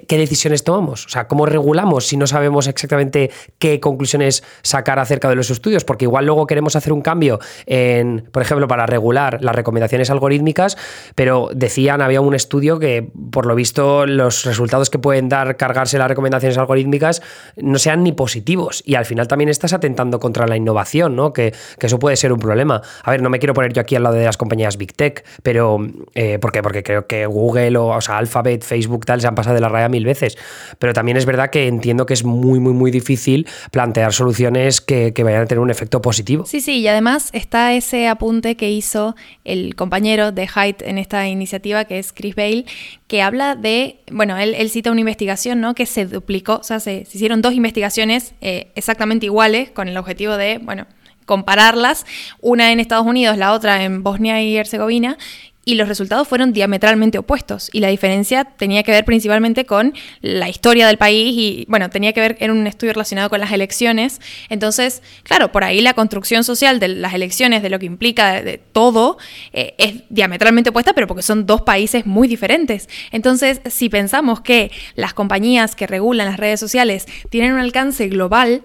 ¿Qué, 0.07 0.17
decisiones 0.17 0.63
tomamos? 0.63 1.05
O 1.05 1.09
sea, 1.09 1.27
¿cómo 1.27 1.45
regulamos 1.45 2.07
si 2.07 2.15
no 2.15 2.25
sabemos 2.25 2.67
exactamente 2.67 3.29
qué 3.59 3.81
conclusiones 3.81 4.41
sacar 4.61 4.99
acerca 4.99 5.27
de 5.27 5.35
los 5.35 5.49
estudios? 5.49 5.83
Porque 5.83 6.05
igual 6.05 6.25
luego 6.25 6.47
queremos 6.47 6.77
hacer 6.77 6.93
un 6.93 7.01
cambio 7.01 7.39
en, 7.65 8.29
por 8.31 8.41
ejemplo, 8.41 8.69
para 8.69 8.85
regular 8.85 9.39
las 9.41 9.53
recomendaciones 9.53 10.09
algorítmicas, 10.09 10.77
pero 11.15 11.49
decían, 11.53 12.01
había 12.01 12.21
un 12.21 12.33
estudio 12.35 12.79
que, 12.79 13.11
por 13.31 13.45
lo 13.45 13.53
visto, 13.53 14.05
los 14.05 14.45
resultados 14.45 14.89
que 14.89 14.97
pueden 14.97 15.27
dar 15.27 15.57
cargarse 15.57 15.97
las 15.97 16.07
recomendaciones 16.07 16.57
algorítmicas 16.57 17.21
no 17.57 17.77
sean 17.77 18.03
ni 18.03 18.13
positivos. 18.13 18.83
Y 18.85 18.95
al 18.95 19.03
final 19.05 19.27
también 19.27 19.49
estás 19.49 19.73
atentando 19.73 20.21
contra 20.21 20.47
la 20.47 20.55
innovación, 20.55 21.17
¿no? 21.17 21.33
Que, 21.33 21.53
eso 21.81 21.99
puede 21.99 22.15
ser 22.15 22.31
un 22.31 22.39
problema. 22.39 22.81
A 23.03 23.11
ver, 23.11 23.21
no 23.21 23.29
me 23.29 23.39
quiero 23.39 23.53
poner 23.53 23.73
yo 23.73 23.81
aquí 23.81 23.97
al 23.97 24.03
lado 24.03 24.15
de 24.15 24.23
las 24.23 24.37
compañías 24.37 24.77
Big 24.77 24.93
Tech, 24.93 25.25
pero 25.43 25.79
eh, 26.13 26.39
¿por 26.39 26.53
qué? 26.53 26.61
Porque 26.61 26.83
creo 26.83 27.07
que 27.07 27.25
Google 27.25 27.75
o, 27.75 27.87
o 27.87 27.99
sea, 27.99 28.17
Alphabet, 28.17 28.63
Facebook, 28.63 29.05
tal, 29.05 29.19
se 29.19 29.27
han 29.27 29.35
pasado 29.35 29.55
de 29.55 29.61
la 29.61 29.80
mil 29.89 30.05
veces. 30.05 30.37
Pero 30.79 30.93
también 30.93 31.17
es 31.17 31.25
verdad 31.25 31.49
que 31.49 31.67
entiendo 31.67 32.05
que 32.05 32.13
es 32.13 32.23
muy, 32.23 32.59
muy, 32.59 32.73
muy 32.73 32.91
difícil 32.91 33.47
plantear 33.71 34.13
soluciones 34.13 34.81
que, 34.81 35.13
vayan 35.23 35.43
a 35.43 35.45
tener 35.45 35.59
un 35.59 35.69
efecto 35.69 36.01
positivo. 36.01 36.45
Sí, 36.45 36.61
sí, 36.61 36.79
y 36.79 36.87
además 36.87 37.29
está 37.33 37.73
ese 37.73 38.07
apunte 38.07 38.55
que 38.55 38.71
hizo 38.71 39.15
el 39.43 39.75
compañero 39.75 40.31
de 40.31 40.47
Hyde 40.47 40.89
en 40.89 40.97
esta 40.97 41.27
iniciativa, 41.27 41.85
que 41.85 41.99
es 41.99 42.11
Chris 42.13 42.35
Bale, 42.35 42.65
que 43.07 43.21
habla 43.21 43.55
de, 43.55 43.99
bueno, 44.11 44.37
él, 44.37 44.69
cita 44.69 44.91
una 44.91 45.01
investigación, 45.01 45.61
¿no? 45.61 45.75
Que 45.75 45.85
se 45.85 46.05
duplicó, 46.05 46.57
o 46.57 46.63
sea, 46.63 46.79
se, 46.79 47.05
hicieron 47.11 47.41
dos 47.41 47.53
investigaciones 47.53 48.33
eh, 48.41 48.71
exactamente 48.75 49.25
iguales 49.25 49.71
con 49.71 49.87
el 49.87 49.97
objetivo 49.97 50.37
de, 50.37 50.59
bueno, 50.59 50.87
compararlas, 51.25 52.05
una 52.41 52.71
en 52.71 52.79
Estados 52.79 53.05
Unidos, 53.05 53.37
la 53.37 53.53
otra 53.53 53.83
en 53.83 54.03
Bosnia 54.03 54.41
y 54.41 54.57
Herzegovina, 54.57 55.17
y 55.63 55.75
los 55.75 55.87
resultados 55.87 56.27
fueron 56.27 56.53
diametralmente 56.53 57.17
opuestos. 57.17 57.69
Y 57.71 57.79
la 57.79 57.89
diferencia 57.89 58.45
tenía 58.45 58.83
que 58.83 58.91
ver 58.91 59.05
principalmente 59.05 59.65
con 59.65 59.93
la 60.21 60.49
historia 60.49 60.87
del 60.87 60.97
país 60.97 61.35
y, 61.37 61.65
bueno, 61.67 61.89
tenía 61.89 62.13
que 62.13 62.21
ver, 62.21 62.37
en 62.39 62.51
un 62.51 62.65
estudio 62.65 62.93
relacionado 62.93 63.29
con 63.29 63.39
las 63.39 63.51
elecciones. 63.51 64.21
Entonces, 64.49 65.03
claro, 65.23 65.51
por 65.51 65.63
ahí 65.63 65.81
la 65.81 65.93
construcción 65.93 66.43
social 66.43 66.79
de 66.79 66.87
las 66.87 67.13
elecciones, 67.13 67.61
de 67.61 67.69
lo 67.69 67.77
que 67.77 67.85
implica 67.85 68.41
de, 68.41 68.57
todo, 68.57 69.17
eh, 69.53 69.75
es 69.77 70.03
diametralmente 70.09 70.71
opuesta, 70.71 70.93
pero 70.93 71.07
porque 71.07 71.23
son 71.23 71.45
dos 71.45 71.61
países 71.61 72.05
muy 72.05 72.27
diferentes. 72.27 72.89
Entonces, 73.11 73.61
si 73.69 73.89
pensamos 73.89 74.41
que 74.41 74.71
las 74.95 75.13
compañías 75.13 75.75
que 75.75 75.85
regulan 75.85 76.27
las 76.27 76.37
redes 76.37 76.59
sociales 76.59 77.05
tienen 77.29 77.53
un 77.53 77.59
alcance 77.59 78.07
global, 78.07 78.63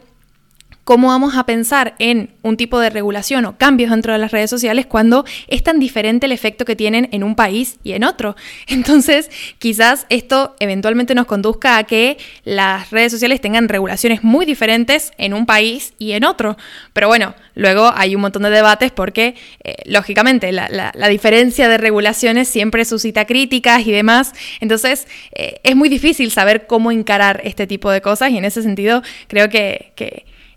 ¿Cómo 0.86 1.08
vamos 1.08 1.34
a 1.34 1.46
pensar 1.46 1.96
en 1.98 2.30
un 2.42 2.56
tipo 2.56 2.78
de 2.78 2.90
regulación 2.90 3.44
o 3.44 3.58
cambios 3.58 3.90
dentro 3.90 4.12
de 4.12 4.20
las 4.20 4.30
redes 4.30 4.48
sociales 4.48 4.86
cuando 4.86 5.24
es 5.48 5.64
tan 5.64 5.80
diferente 5.80 6.26
el 6.26 6.32
efecto 6.32 6.64
que 6.64 6.76
tienen 6.76 7.08
en 7.10 7.24
un 7.24 7.34
país 7.34 7.80
y 7.82 7.94
en 7.94 8.04
otro? 8.04 8.36
Entonces, 8.68 9.28
quizás 9.58 10.06
esto 10.10 10.54
eventualmente 10.60 11.16
nos 11.16 11.26
conduzca 11.26 11.76
a 11.76 11.82
que 11.82 12.18
las 12.44 12.92
redes 12.92 13.10
sociales 13.10 13.40
tengan 13.40 13.68
regulaciones 13.68 14.22
muy 14.22 14.46
diferentes 14.46 15.10
en 15.18 15.34
un 15.34 15.44
país 15.44 15.92
y 15.98 16.12
en 16.12 16.22
otro. 16.22 16.56
Pero 16.92 17.08
bueno, 17.08 17.34
luego 17.56 17.90
hay 17.92 18.14
un 18.14 18.20
montón 18.20 18.44
de 18.44 18.50
debates 18.50 18.92
porque, 18.92 19.34
eh, 19.64 19.74
lógicamente, 19.86 20.52
la, 20.52 20.92
diferencia 21.08 21.68
de 21.68 21.78
regulaciones 21.78 22.46
siempre 22.46 22.84
suscita 22.84 23.24
críticas 23.24 23.84
y 23.84 23.90
demás. 23.90 24.34
Entonces, 24.60 25.08
eh, 25.32 25.58
es 25.64 25.74
muy 25.74 25.88
difícil 25.88 26.30
saber 26.30 26.68
cómo 26.68 26.92
encarar 26.92 27.40
este 27.42 27.66
tipo 27.66 27.90
de 27.90 28.00
cosas 28.00 28.30
y 28.30 28.38
en 28.38 28.44
ese 28.44 28.62
sentido 28.62 29.02
creo 29.26 29.48
que 29.48 29.92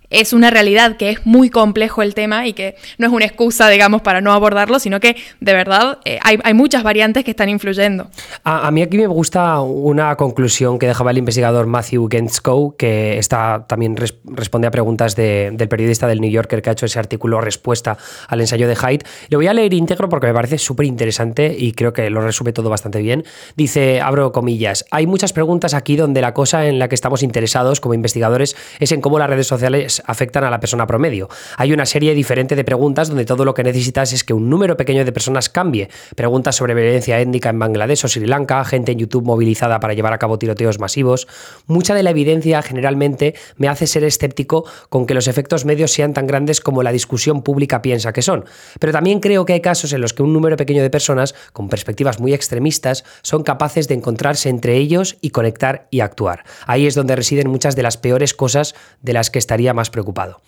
es 0.10 0.34
una 0.34 0.50
realidad, 0.50 0.98
que 0.98 1.12
es 1.12 1.26
muy 1.26 1.50
complejo 1.50 2.02
el 2.02 2.14
tema 2.14 2.48
y 2.48 2.54
que 2.54 2.76
no 2.98 3.08
es 3.08 3.14
una 3.14 3.26
excusa, 3.26 3.70
digamos, 3.70 4.02
para 4.02 4.22
no 4.22 4.32
abordarlo, 4.32 4.80
sino 4.80 5.00
que 5.00 5.16
de 5.40 5.54
verdad 5.54 6.00
eh, 6.06 6.20
hay, 6.24 6.54
muchas 6.54 6.84
variantes 6.84 7.24
que 7.24 7.32
están 7.32 7.50
influyendo. 7.50 8.10
A, 8.44 8.70
mí 8.72 8.82
aquí 8.82 8.98
me 8.98 9.08
gusta 9.08 9.62
una 9.62 10.16
conclusión 10.16 10.80
que 10.80 10.88
dejaba 10.88 11.12
el 11.12 11.18
investigador 11.18 11.68
Matthew 11.68 12.10
Gentzkow, 12.10 12.76
que 12.76 13.18
está, 13.18 13.66
también 13.68 13.96
responde 13.96 14.68
a 14.68 14.72
preguntas 14.72 15.16
del 15.16 15.68
periodista 15.70 16.08
del 16.08 16.22
New 16.22 16.30
Yorker 16.30 16.62
que 16.62 16.70
ha 16.70 16.74
hecho 16.74 16.86
ese 16.86 17.00
artículo 17.00 17.40
respuesta 17.40 17.98
al 18.28 18.42
ensayo 18.42 18.68
de 18.68 18.78
Haidt. 18.82 19.04
Lo 19.30 19.38
voy 19.38 19.48
a 19.48 19.54
leer 19.54 19.74
íntegro 19.74 20.10
porque 20.10 20.28
me 20.28 20.34
parece 20.34 20.58
súper 20.58 20.86
interesante 20.86 21.56
y 21.58 21.74
creo 21.74 21.94
que 21.94 22.10
lo 22.10 22.22
resume 22.22 22.52
todo 22.52 22.70
bastante 22.70 23.00
bien. 23.02 23.24
Dice, 23.56 24.02
abro 24.02 24.32
comillas, 24.32 24.86
hay 24.92 25.08
muchas 25.08 25.34
preguntas 25.34 25.74
aquí 25.74 25.96
donde 25.96 26.22
la 26.22 26.34
cosa 26.34 26.68
en 26.68 26.80
la 26.80 26.90
que 26.90 26.96
estamos 26.96 27.24
interesados 27.24 27.80
como 27.80 27.94
investigadores 27.94 28.56
es 28.80 28.92
en 28.92 29.02
cómo 29.02 29.20
las 29.20 29.30
redes 29.30 29.48
sociales 29.48 29.99
afectan 30.06 30.44
a 30.44 30.50
la 30.50 30.60
persona 30.60 30.88
promedio. 30.88 31.30
Hay 31.58 31.74
una 31.74 31.86
serie 31.86 32.14
diferente 32.14 32.56
de 32.56 32.64
preguntas 32.64 33.10
donde 33.10 33.26
todo 33.26 33.46
lo 33.46 33.54
que 33.54 33.64
necesitas 33.64 34.14
es 34.14 34.24
que 34.24 34.34
un 34.34 34.50
número 34.50 34.78
pequeño 34.78 35.06
de 35.06 35.12
personas 35.12 35.50
cambie. 35.50 35.90
Preguntas 36.16 36.56
sobre 36.56 36.74
violencia 36.74 37.20
étnica 37.20 37.50
en 37.50 37.60
Bangladesh 37.60 38.06
o 38.06 38.08
Sri 38.08 38.26
Lanka, 38.26 38.64
gente 38.66 38.92
en 38.92 39.00
YouTube 39.00 39.26
movilizada 39.26 39.80
para 39.80 39.94
llevar 39.94 40.14
a 40.14 40.18
cabo 40.18 40.40
tiroteos 40.40 40.80
masivos. 40.80 41.28
Mucha 41.68 41.96
de 41.96 42.04
la 42.04 42.12
evidencia 42.12 42.62
generalmente 42.62 43.36
me 43.58 43.68
hace 43.68 43.88
ser 43.88 44.04
escéptico 44.04 44.66
con 44.90 45.06
que 45.06 45.14
los 45.14 45.28
efectos 45.28 45.66
medios 45.66 45.92
sean 45.92 46.14
tan 46.14 46.28
grandes 46.28 46.62
como 46.62 46.84
la 46.84 46.92
discusión 46.92 47.42
pública 47.44 47.82
piensa 47.82 48.14
que 48.14 48.22
son. 48.22 48.46
Pero 48.80 48.94
también 48.94 49.20
creo 49.20 49.46
que 49.46 49.54
hay 49.54 49.62
casos 49.62 49.94
en 49.94 50.02
los 50.02 50.14
que 50.14 50.24
un 50.24 50.34
número 50.34 50.58
pequeño 50.58 50.82
de 50.82 50.90
personas 50.90 51.36
con 51.54 51.70
perspectivas 51.70 52.20
muy 52.20 52.34
extremistas 52.34 53.04
son 53.22 53.44
capaces 53.44 53.88
de 53.88 53.96
encontrarse 53.96 54.50
entre 54.50 54.78
ellos 54.78 55.18
y 55.22 55.32
conectar 55.32 55.88
y 55.92 56.02
actuar. 56.02 56.44
Ahí 56.66 56.88
es 56.88 56.96
donde 56.96 57.16
residen 57.16 57.50
muchas 57.50 57.76
de 57.76 57.84
las 57.84 57.98
peores 57.98 58.34
cosas 58.34 58.76
de 59.02 59.14
las 59.14 59.30
que 59.30 59.40
estaría 59.40 59.74
más 59.74 59.89
preocupado. 59.90 60.42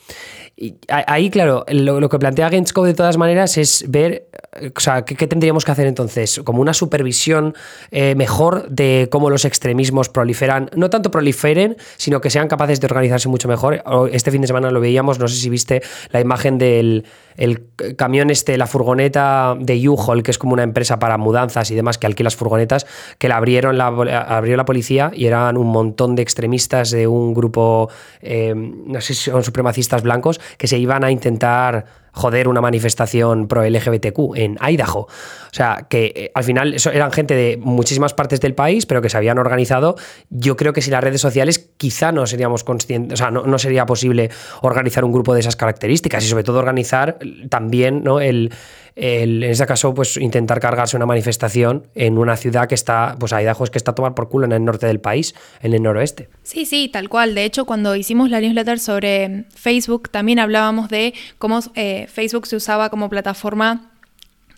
Y 0.55 0.75
ahí, 0.89 1.29
claro, 1.29 1.65
lo, 1.69 2.07
que 2.07 2.19
plantea 2.19 2.49
Gensco 2.49 2.83
de 2.83 2.93
todas 2.93 3.17
maneras 3.17 3.57
es 3.57 3.85
ver, 3.87 4.27
o 4.75 4.79
sea, 4.79 5.03
¿qué, 5.05 5.27
tendríamos 5.27 5.65
que 5.65 5.71
hacer 5.71 5.87
entonces? 5.87 6.41
Como 6.43 6.61
una 6.61 6.73
supervisión 6.73 7.55
eh, 7.89 8.13
mejor 8.15 8.69
de 8.69 9.07
cómo 9.11 9.29
los 9.29 9.45
extremismos 9.45 10.09
proliferan, 10.09 10.69
no 10.75 10.89
tanto 10.89 11.09
proliferen, 11.09 11.77
sino 11.97 12.21
que 12.21 12.29
sean 12.29 12.47
capaces 12.47 12.79
de 12.79 12.85
organizarse 12.85 13.27
mucho 13.27 13.47
mejor. 13.47 13.83
Este 14.11 14.29
fin 14.29 14.41
de 14.41 14.47
semana 14.47 14.69
lo 14.69 14.79
veíamos, 14.79 15.19
no 15.19 15.27
sé 15.27 15.35
si 15.35 15.49
viste 15.49 15.81
la 16.11 16.19
imagen 16.19 16.57
del 16.59 17.05
el 17.37 17.65
camión 17.97 18.29
este, 18.29 18.57
la 18.57 18.67
furgoneta 18.67 19.55
de 19.59 19.87
U-Haul, 19.87 20.23
que 20.23 20.31
es 20.31 20.37
como 20.37 20.53
una 20.53 20.63
empresa 20.63 20.99
para 20.99 21.17
mudanzas 21.17 21.71
y 21.71 21.75
demás 21.75 21.97
que 21.97 22.07
alquila 22.07 22.27
las 22.27 22.35
furgonetas, 22.35 22.85
que 23.17 23.27
la 23.29 23.37
abrieron 23.37 23.77
la, 23.77 23.87
abrió 23.87 24.57
la 24.57 24.65
policía 24.65 25.11
y 25.13 25.25
eran 25.25 25.57
un 25.57 25.67
montón 25.67 26.15
de 26.15 26.21
extremistas 26.21 26.91
de 26.91 27.07
un 27.07 27.33
grupo, 27.33 27.89
eh, 28.21 28.53
no 28.55 29.01
sé 29.01 29.13
si 29.13 29.31
son 29.31 29.43
supremacistas 29.43 30.03
blancos, 30.03 30.40
que 30.57 30.67
se 30.67 30.77
iban 30.77 31.03
a 31.03 31.11
intentar 31.11 31.85
joder 32.13 32.47
una 32.47 32.61
manifestación 32.61 33.47
pro 33.47 33.63
LGBTQ 33.63 34.35
en 34.35 34.57
Idaho. 34.61 34.99
O 35.01 35.53
sea, 35.53 35.87
que 35.89 36.11
eh, 36.15 36.31
al 36.33 36.43
final 36.43 36.75
eran 36.93 37.11
gente 37.11 37.35
de 37.35 37.57
muchísimas 37.57 38.13
partes 38.13 38.41
del 38.41 38.53
país, 38.53 38.85
pero 38.85 39.01
que 39.01 39.09
se 39.09 39.17
habían 39.17 39.39
organizado. 39.39 39.95
Yo 40.29 40.55
creo 40.55 40.73
que 40.73 40.81
si 40.81 40.91
las 40.91 41.03
redes 41.03 41.21
sociales 41.21 41.71
quizá 41.77 42.11
no 42.11 42.27
seríamos 42.27 42.63
conscientes, 42.63 43.19
o 43.19 43.23
sea, 43.23 43.31
no, 43.31 43.59
sería 43.59 43.85
posible 43.85 44.29
organizar 44.61 45.05
un 45.05 45.11
grupo 45.11 45.33
de 45.33 45.39
esas 45.39 45.55
características 45.55 46.23
y 46.25 46.27
sobre 46.27 46.43
todo 46.43 46.59
organizar 46.59 47.17
también 47.49 48.03
¿no? 48.03 48.19
el, 48.19 48.51
en 48.95 49.43
ese 49.43 49.65
caso, 49.65 49.93
pues 49.93 50.17
intentar 50.17 50.59
cargarse 50.59 50.97
una 50.97 51.05
manifestación 51.05 51.87
en 51.95 52.17
una 52.17 52.35
ciudad 52.35 52.67
que 52.67 52.75
está, 52.75 53.15
pues 53.19 53.31
Idaho 53.31 53.63
es 53.63 53.69
que 53.69 53.77
está 53.77 53.91
a 53.91 53.95
tomar 53.95 54.13
por 54.13 54.29
culo 54.29 54.45
en 54.45 54.51
el 54.51 54.65
norte 54.65 54.85
del 54.87 54.99
país, 54.99 55.33
en 55.61 55.73
el 55.73 55.81
noroeste. 55.81 56.29
Sí, 56.43 56.65
sí, 56.65 56.89
tal 56.91 57.09
cual. 57.09 57.33
De 57.35 57.45
hecho, 57.45 57.65
cuando 57.65 57.95
hicimos 57.95 58.29
la 58.29 58.41
newsletter 58.41 58.79
sobre 58.79 59.45
Facebook, 59.55 60.09
también 60.09 60.39
hablábamos 60.39 60.89
de 60.89 61.13
cómo 61.37 61.59
eh, 61.75 62.07
Facebook 62.11 62.47
se 62.47 62.55
usaba 62.55 62.89
como 62.89 63.09
plataforma 63.09 63.91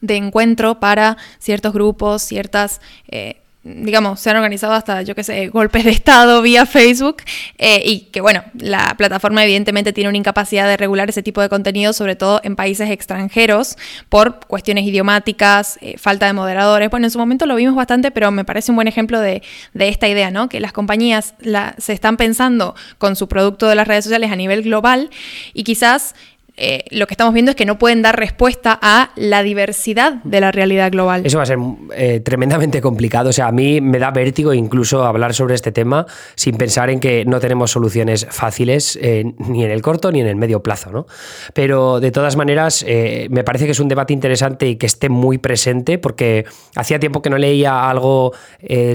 de 0.02 0.18
encuentro 0.18 0.80
para 0.80 1.18
ciertos 1.40 1.74
grupos, 1.74 2.24
ciertas 2.24 2.82
eh, 3.08 3.43
digamos, 3.64 4.20
se 4.20 4.30
han 4.30 4.36
organizado 4.36 4.74
hasta, 4.74 5.04
yo 5.04 5.16
qué 5.16 5.24
sé, 5.24 5.48
golpes 5.48 5.86
de 5.86 5.92
Estado 5.92 6.42
vía 6.42 6.66
Facebook 6.66 7.18
eh, 7.58 7.82
y 7.86 8.00
que, 8.12 8.20
bueno, 8.20 8.44
la 8.56 8.96
plataforma 8.98 9.42
evidentemente 9.44 9.94
tiene 9.94 10.10
una 10.10 10.18
incapacidad 10.18 10.68
de 10.68 10.76
regular 10.76 11.10
ese 11.10 11.24
tipo 11.24 11.42
de 11.42 11.48
contenido, 11.48 11.94
sobre 11.94 12.18
todo 12.18 12.42
en 12.44 12.58
países 12.58 12.90
extranjeros, 12.90 13.78
por 14.10 14.46
cuestiones 14.48 14.86
idiomáticas, 14.86 15.78
eh, 15.82 15.98
falta 15.98 16.26
de 16.26 16.34
moderadores. 16.34 16.90
Bueno, 16.90 17.08
en 17.08 17.12
su 17.12 17.20
momento 17.20 17.46
lo 17.46 17.56
vimos 17.56 17.76
bastante, 17.76 18.12
pero 18.12 18.32
me 18.32 18.44
parece 18.44 18.72
un 18.72 18.76
buen 18.76 18.90
ejemplo 18.90 19.20
de, 19.22 19.42
esta 19.74 20.08
idea, 20.08 20.32
¿no? 20.32 20.50
Que 20.50 20.60
las 20.60 20.74
compañías 20.74 21.36
se 21.78 21.94
están 21.94 22.18
pensando 22.18 22.76
con 22.98 23.16
su 23.16 23.28
producto 23.28 23.68
de 23.68 23.76
las 23.76 23.88
redes 23.88 24.06
sociales 24.06 24.32
a 24.32 24.36
nivel 24.36 24.64
global 24.64 25.10
y 25.54 25.64
quizás 25.64 26.16
eh, 26.56 26.84
lo 26.92 27.08
que 27.08 27.16
estamos 27.16 27.34
viendo 27.34 27.50
es 27.50 27.56
que 27.56 27.66
no 27.66 27.80
pueden 27.80 28.04
dar 28.04 28.18
respuesta 28.18 28.78
a 28.80 29.10
la 29.16 29.42
diversidad 29.42 30.24
de 30.24 30.40
la 30.40 30.52
realidad 30.52 30.92
global. 30.92 31.26
Eso 31.26 31.38
va 31.38 31.44
a 31.44 31.48
ser 31.48 31.58
eh, 31.96 32.20
tremendamente 32.20 32.80
complicado. 32.80 33.30
O 33.30 33.34
sea, 33.34 33.48
a 33.48 33.52
mí 33.52 33.82
me 33.82 33.98
da 33.98 34.12
vértigo 34.12 34.54
incluso 34.54 35.04
hablar 35.04 35.34
sobre 35.34 35.56
este 35.56 35.72
tema 35.72 36.06
sin 36.36 36.56
pensar 36.58 36.92
en 36.92 37.00
que 37.00 37.26
no 37.26 37.40
tenemos 37.40 37.72
soluciones 37.72 38.28
fáciles 38.30 39.00
eh, 39.02 39.34
ni 39.40 39.64
en 39.64 39.72
el 39.72 39.82
corto 39.82 40.12
ni 40.12 40.22
en 40.22 40.28
el 40.28 40.36
medio 40.36 40.62
plazo. 40.62 40.92
¿no? 40.92 41.08
Pero 41.56 42.00
de 42.00 42.12
todas 42.12 42.36
maneras, 42.36 42.86
me 43.30 43.44
parece 43.44 43.66
que 43.66 43.72
es 43.72 43.80
un 43.80 43.88
debate 43.88 44.14
interesante 44.14 44.68
y 44.68 44.76
que 44.76 44.86
esté 44.86 45.10
muy 45.10 45.40
presente 45.40 45.98
porque 45.98 46.46
hacía 46.76 47.00
tiempo 47.00 47.22
que 47.22 47.30
no 47.30 47.38
leía 47.38 47.90
algo 47.90 48.34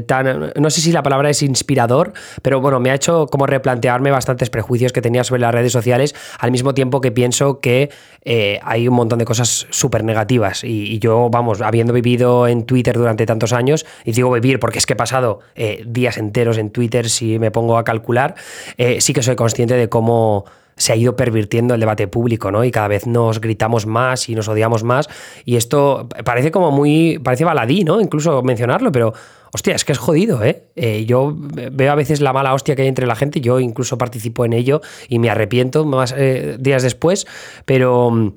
tan, 0.07 0.53
no 0.55 0.71
sé 0.71 0.81
si 0.81 0.93
la 0.93 1.03
palabra 1.03 1.31
es 1.31 1.43
inspirador, 1.43 2.13
pero 2.43 2.61
bueno, 2.61 2.79
me 2.81 2.91
ha 2.91 2.95
hecho 2.95 3.27
como 3.27 3.47
replantearme 3.47 4.11
bastantes 4.11 4.51
prejuicios 4.51 4.93
que 4.93 5.03
tenía 5.03 5.25
sobre 5.25 5.41
las 5.41 5.53
redes 5.53 5.73
sociales 5.73 6.15
al 6.39 6.51
mismo 6.51 6.75
tiempo 6.75 7.01
que 7.01 7.11
pienso 7.11 7.48
que 7.61 7.91
eh, 8.31 8.61
hay 8.63 8.87
un 8.87 8.95
montón 8.95 9.19
de 9.19 9.25
cosas 9.25 9.67
súper 9.71 10.05
negativas. 10.05 10.63
Y, 10.65 10.99
yo, 10.99 11.31
vamos, 11.31 11.61
habiendo 11.63 11.93
vivido 11.93 12.47
en 12.47 12.65
Twitter 12.65 12.97
durante 12.97 13.27
tantos 13.27 13.53
años, 13.53 13.87
y 14.05 14.13
digo 14.13 14.31
vivir 14.31 14.61
porque 14.61 14.79
es 14.79 14.87
que 14.87 14.93
he 14.93 14.97
pasado 14.97 15.41
eh, 15.55 15.83
días 15.87 16.19
enteros 16.19 16.59
en 16.59 16.71
Twitter 16.71 17.09
si 17.09 17.39
me 17.39 17.51
pongo 17.51 17.79
a 17.79 17.85
calcular, 17.85 18.35
eh, 18.77 19.01
sí 19.01 19.13
que 19.13 19.23
soy 19.23 19.37
consciente 19.37 19.75
de 19.75 19.89
cómo 19.89 20.45
se 20.77 20.93
ha 20.93 20.97
ido 20.97 21.17
pervirtiendo 21.17 21.75
el 21.75 21.81
debate 21.81 22.07
público, 22.07 22.51
¿no? 22.51 22.65
Y 22.65 22.71
cada 22.71 22.89
vez 22.89 23.07
nos 23.07 23.41
gritamos 23.41 23.87
más 23.87 24.29
y 24.29 24.35
nos 24.35 24.47
odiamos 24.49 24.85
más. 24.85 25.09
Y 25.45 25.57
esto 25.57 26.09
parece 26.25 26.51
como 26.51 26.71
muy. 26.71 27.19
parece 27.19 27.45
baladí, 27.45 27.83
¿no? 27.83 28.01
Incluso 28.01 28.43
mencionarlo, 28.43 28.93
pero. 28.93 29.13
Hostia, 29.53 29.75
es 29.75 29.85
que 29.85 29.93
es 29.93 29.99
jodido, 29.99 30.43
¿eh? 30.43 30.65
¿eh? 30.77 31.05
Yo 31.07 31.35
veo 31.37 31.93
a 31.93 31.95
veces 31.95 32.21
la 32.21 32.33
mala 32.33 32.55
hostia 32.55 32.77
que 32.77 32.83
hay 32.83 32.89
entre 32.89 33.07
la 33.07 33.17
gente, 33.17 33.41
yo 33.41 33.61
incluso 33.61 33.99
participo 33.99 34.45
en 34.45 34.53
ello 34.53 34.81
y 35.09 35.19
me 35.19 35.31
arrepiento 35.31 35.85
más 35.85 36.15
eh, 36.17 36.57
días 36.61 36.83
después, 36.83 37.27
pero 37.65 38.35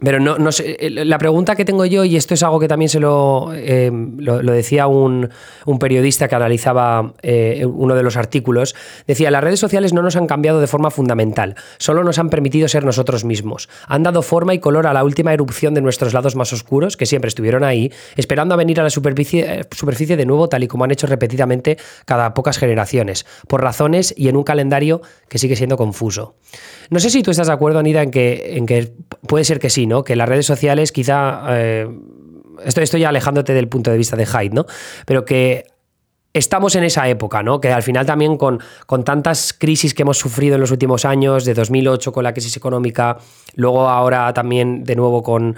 pero 0.00 0.20
no, 0.20 0.38
no 0.38 0.52
sé, 0.52 0.76
eh, 0.80 0.90
la 0.90 1.18
pregunta 1.18 1.54
que 1.54 1.64
tengo 1.64 1.84
yo, 1.84 2.04
y 2.04 2.16
esto 2.16 2.34
es 2.34 2.42
algo 2.42 2.58
que 2.58 2.68
también 2.68 2.88
se 2.88 3.00
lo, 3.00 3.52
eh, 3.54 3.90
lo, 4.18 4.40
decía 4.52 4.86
un, 4.86 5.30
periodista 5.78 6.28
que 6.28 6.34
analizaba 6.34 7.14
eh, 7.22 7.64
uno 7.66 7.94
de 7.94 8.02
los 8.02 8.16
artículos, 8.16 8.74
decía, 9.06 9.30
las 9.30 9.44
redes 9.44 9.60
sociales 9.60 9.92
no 9.92 10.02
nos 10.02 10.16
han 10.16 10.26
cambiado 10.26 10.60
de 10.60 10.66
forma 10.66 10.90
fundamental, 10.90 11.56
solo 11.78 12.02
nos 12.04 12.18
han 12.18 12.30
permitido 12.30 12.68
ser 12.68 12.84
nosotros 12.84 13.24
mismos. 13.24 13.68
Han 13.86 14.02
dado 14.02 14.22
forma 14.22 14.54
y 14.54 14.58
color 14.58 14.86
a 14.86 14.92
la 14.92 15.04
última 15.04 15.32
erupción 15.32 15.74
de 15.74 15.80
nuestros 15.80 16.12
lados 16.12 16.36
más 16.36 16.52
oscuros, 16.52 16.96
que 16.96 17.06
siempre 17.06 17.28
estuvieron 17.28 17.64
ahí, 17.64 17.92
esperando 18.16 18.54
a 18.54 18.56
venir 18.56 18.80
a 18.80 18.82
la 18.82 18.90
superficie, 18.90 19.66
superficie 19.70 20.16
de 20.16 20.26
nuevo, 20.26 20.48
tal 20.48 20.64
y 20.64 20.68
como 20.68 20.84
han 20.84 20.90
hecho 20.90 21.06
repetidamente 21.06 21.76
cada 22.04 22.34
pocas 22.34 22.58
generaciones, 22.58 23.26
por 23.48 23.62
razones 23.62 24.14
y 24.16 24.28
en 24.28 24.36
un 24.36 24.44
calendario 24.44 25.02
que 25.28 25.38
sigue 25.38 25.56
siendo 25.56 25.76
confuso. 25.76 26.36
No 26.90 27.00
sé 27.00 27.10
si 27.10 27.22
tú 27.22 27.30
estás 27.30 27.46
de 27.46 27.52
acuerdo, 27.52 27.78
Anida, 27.78 28.02
en 28.02 28.10
que, 28.10 28.56
en 28.56 28.66
que 28.66 28.92
puede 29.26 29.44
ser 29.44 29.58
que 29.58 29.70
sí, 29.70 29.83
¿no? 29.86 30.04
Que 30.04 30.16
las 30.16 30.28
redes 30.28 30.46
sociales 30.46 30.92
quizá... 30.92 31.42
Eh, 31.50 31.88
estoy, 32.64 32.84
estoy 32.84 33.04
alejándote 33.04 33.54
del 33.54 33.68
punto 33.68 33.90
de 33.90 33.96
vista 33.96 34.16
de 34.16 34.26
Hyde, 34.26 34.50
¿no? 34.54 34.66
Pero 35.06 35.24
que 35.24 35.66
estamos 36.32 36.74
en 36.74 36.84
esa 36.84 37.08
época, 37.08 37.42
¿no? 37.42 37.60
Que 37.60 37.72
al 37.72 37.82
final 37.82 38.04
también 38.04 38.36
con, 38.36 38.60
con, 38.86 39.04
tantas 39.04 39.52
crisis 39.52 39.94
que 39.94 40.02
hemos 40.02 40.18
sufrido 40.18 40.56
en 40.56 40.60
los 40.60 40.70
últimos 40.70 41.04
años, 41.04 41.44
de 41.44 41.54
2008 41.54 42.12
con 42.12 42.24
la 42.24 42.32
crisis 42.32 42.56
económica, 42.56 43.18
luego 43.54 43.88
ahora 43.88 44.32
también 44.34 44.84
de 44.84 44.96
nuevo 44.96 45.22
con, 45.22 45.56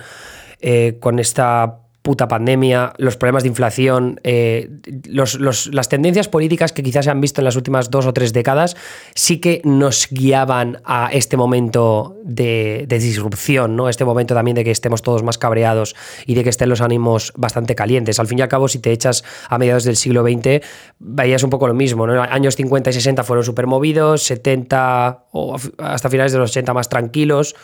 eh, 0.61 0.99
con 1.01 1.19
esta 1.19 1.81
puta 2.07 2.29
pandemia, 2.29 2.93
los 2.99 3.17
problemas 3.17 3.43
de 3.43 3.49
inflación, 3.49 4.21
eh, 4.23 4.71
las 5.11 5.89
tendencias 5.89 6.29
políticas 6.29 6.71
que 6.71 6.85
quizás 6.85 7.07
se 7.07 7.11
han 7.11 7.21
visto 7.21 7.41
en 7.41 7.47
las 7.47 7.57
últimas 7.57 7.91
dos 7.91 8.07
o 8.07 8.13
tres 8.13 8.33
décadas, 8.33 8.77
sí 9.17 9.41
que 9.41 9.61
nos 9.65 10.07
guiaban 10.09 10.81
a 10.85 11.09
este 11.11 11.37
momento 11.37 12.17
de, 12.23 12.87
disrupción, 12.89 13.75
¿no? 13.75 13.89
Este 13.89 14.05
momento 14.05 14.35
también 14.35 14.55
de 14.55 14.63
que 14.63 14.71
estemos 14.71 15.03
todos 15.03 15.25
más 15.25 15.37
cabreados 15.37 15.97
y 16.27 16.37
de 16.37 16.45
que 16.45 16.51
estén 16.51 16.69
los 16.69 16.81
ánimos 16.81 17.33
bastante 17.35 17.75
calientes. 17.75 18.21
Al 18.21 18.29
fin 18.29 18.39
y 18.39 18.43
al 18.43 18.49
cabo, 18.49 18.69
si 18.69 18.79
te 18.79 18.93
echas 18.93 19.25
a 19.49 19.59
mediados 19.59 19.83
del 19.83 19.97
siglo 19.97 20.23
XX, 20.23 20.65
veías 21.01 21.43
un 21.43 21.51
poco 21.51 21.67
lo 21.67 21.75
mismo, 21.75 22.07
¿no? 22.07 22.23
Años 22.23 22.55
50 22.55 22.91
y 22.91 22.93
60 22.93 23.25
fueron 23.25 23.45
súper 23.45 23.67
movidos, 23.67 24.23
70 24.23 25.25
o 25.33 25.57
hasta 25.79 26.09
finales 26.09 26.31
de 26.31 26.39
los 26.39 26.51
80 26.51 26.73
más 26.73 26.89
tranquilos, 26.89 27.57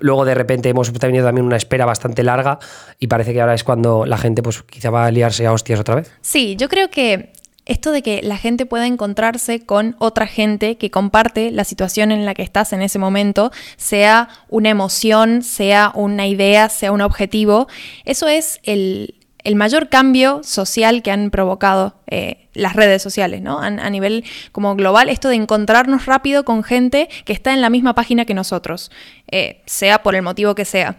Luego 0.00 0.24
de 0.24 0.34
repente 0.34 0.68
hemos 0.68 0.92
tenido 0.92 1.24
también 1.24 1.46
una 1.46 1.56
espera 1.56 1.86
bastante 1.86 2.22
larga 2.22 2.58
y 2.98 3.06
parece 3.06 3.32
que 3.32 3.40
ahora 3.40 3.54
es 3.54 3.64
cuando 3.64 4.04
la 4.06 4.18
gente 4.18 4.42
pues 4.42 4.62
quizá 4.62 4.90
va 4.90 5.06
a 5.06 5.10
liarse 5.10 5.46
a 5.46 5.52
hostias 5.52 5.80
otra 5.80 5.94
vez. 5.94 6.10
Sí, 6.20 6.56
yo 6.56 6.68
creo 6.68 6.90
que 6.90 7.32
esto 7.66 7.92
de 7.92 8.02
que 8.02 8.20
la 8.22 8.36
gente 8.36 8.66
pueda 8.66 8.86
encontrarse 8.86 9.64
con 9.64 9.94
otra 9.98 10.26
gente 10.26 10.76
que 10.76 10.90
comparte 10.90 11.50
la 11.50 11.64
situación 11.64 12.10
en 12.10 12.24
la 12.24 12.34
que 12.34 12.42
estás 12.42 12.72
en 12.72 12.82
ese 12.82 12.98
momento, 12.98 13.52
sea 13.76 14.28
una 14.48 14.70
emoción, 14.70 15.42
sea 15.42 15.92
una 15.94 16.26
idea, 16.26 16.68
sea 16.68 16.90
un 16.90 17.00
objetivo, 17.00 17.68
eso 18.04 18.26
es 18.26 18.58
el, 18.64 19.14
mayor 19.56 19.88
cambio 19.88 20.42
social 20.42 21.02
que 21.02 21.10
han 21.10 21.30
provocado 21.30 21.94
eh, 22.06 22.48
las 22.54 22.74
redes 22.74 23.02
sociales, 23.02 23.40
¿no? 23.42 23.60
A, 23.60 23.90
nivel 23.90 24.24
como 24.52 24.74
global, 24.76 25.08
esto 25.08 25.28
de 25.28 25.36
encontrarnos 25.36 26.06
rápido 26.06 26.44
con 26.44 26.62
gente 26.62 27.08
que 27.24 27.32
está 27.32 27.52
en 27.52 27.60
la 27.60 27.70
misma 27.70 27.94
página 27.94 28.24
que 28.24 28.34
nosotros, 28.34 28.90
eh, 29.30 29.62
sea 29.66 30.02
por 30.02 30.14
el 30.14 30.22
motivo 30.22 30.54
que 30.54 30.64
sea. 30.64 30.96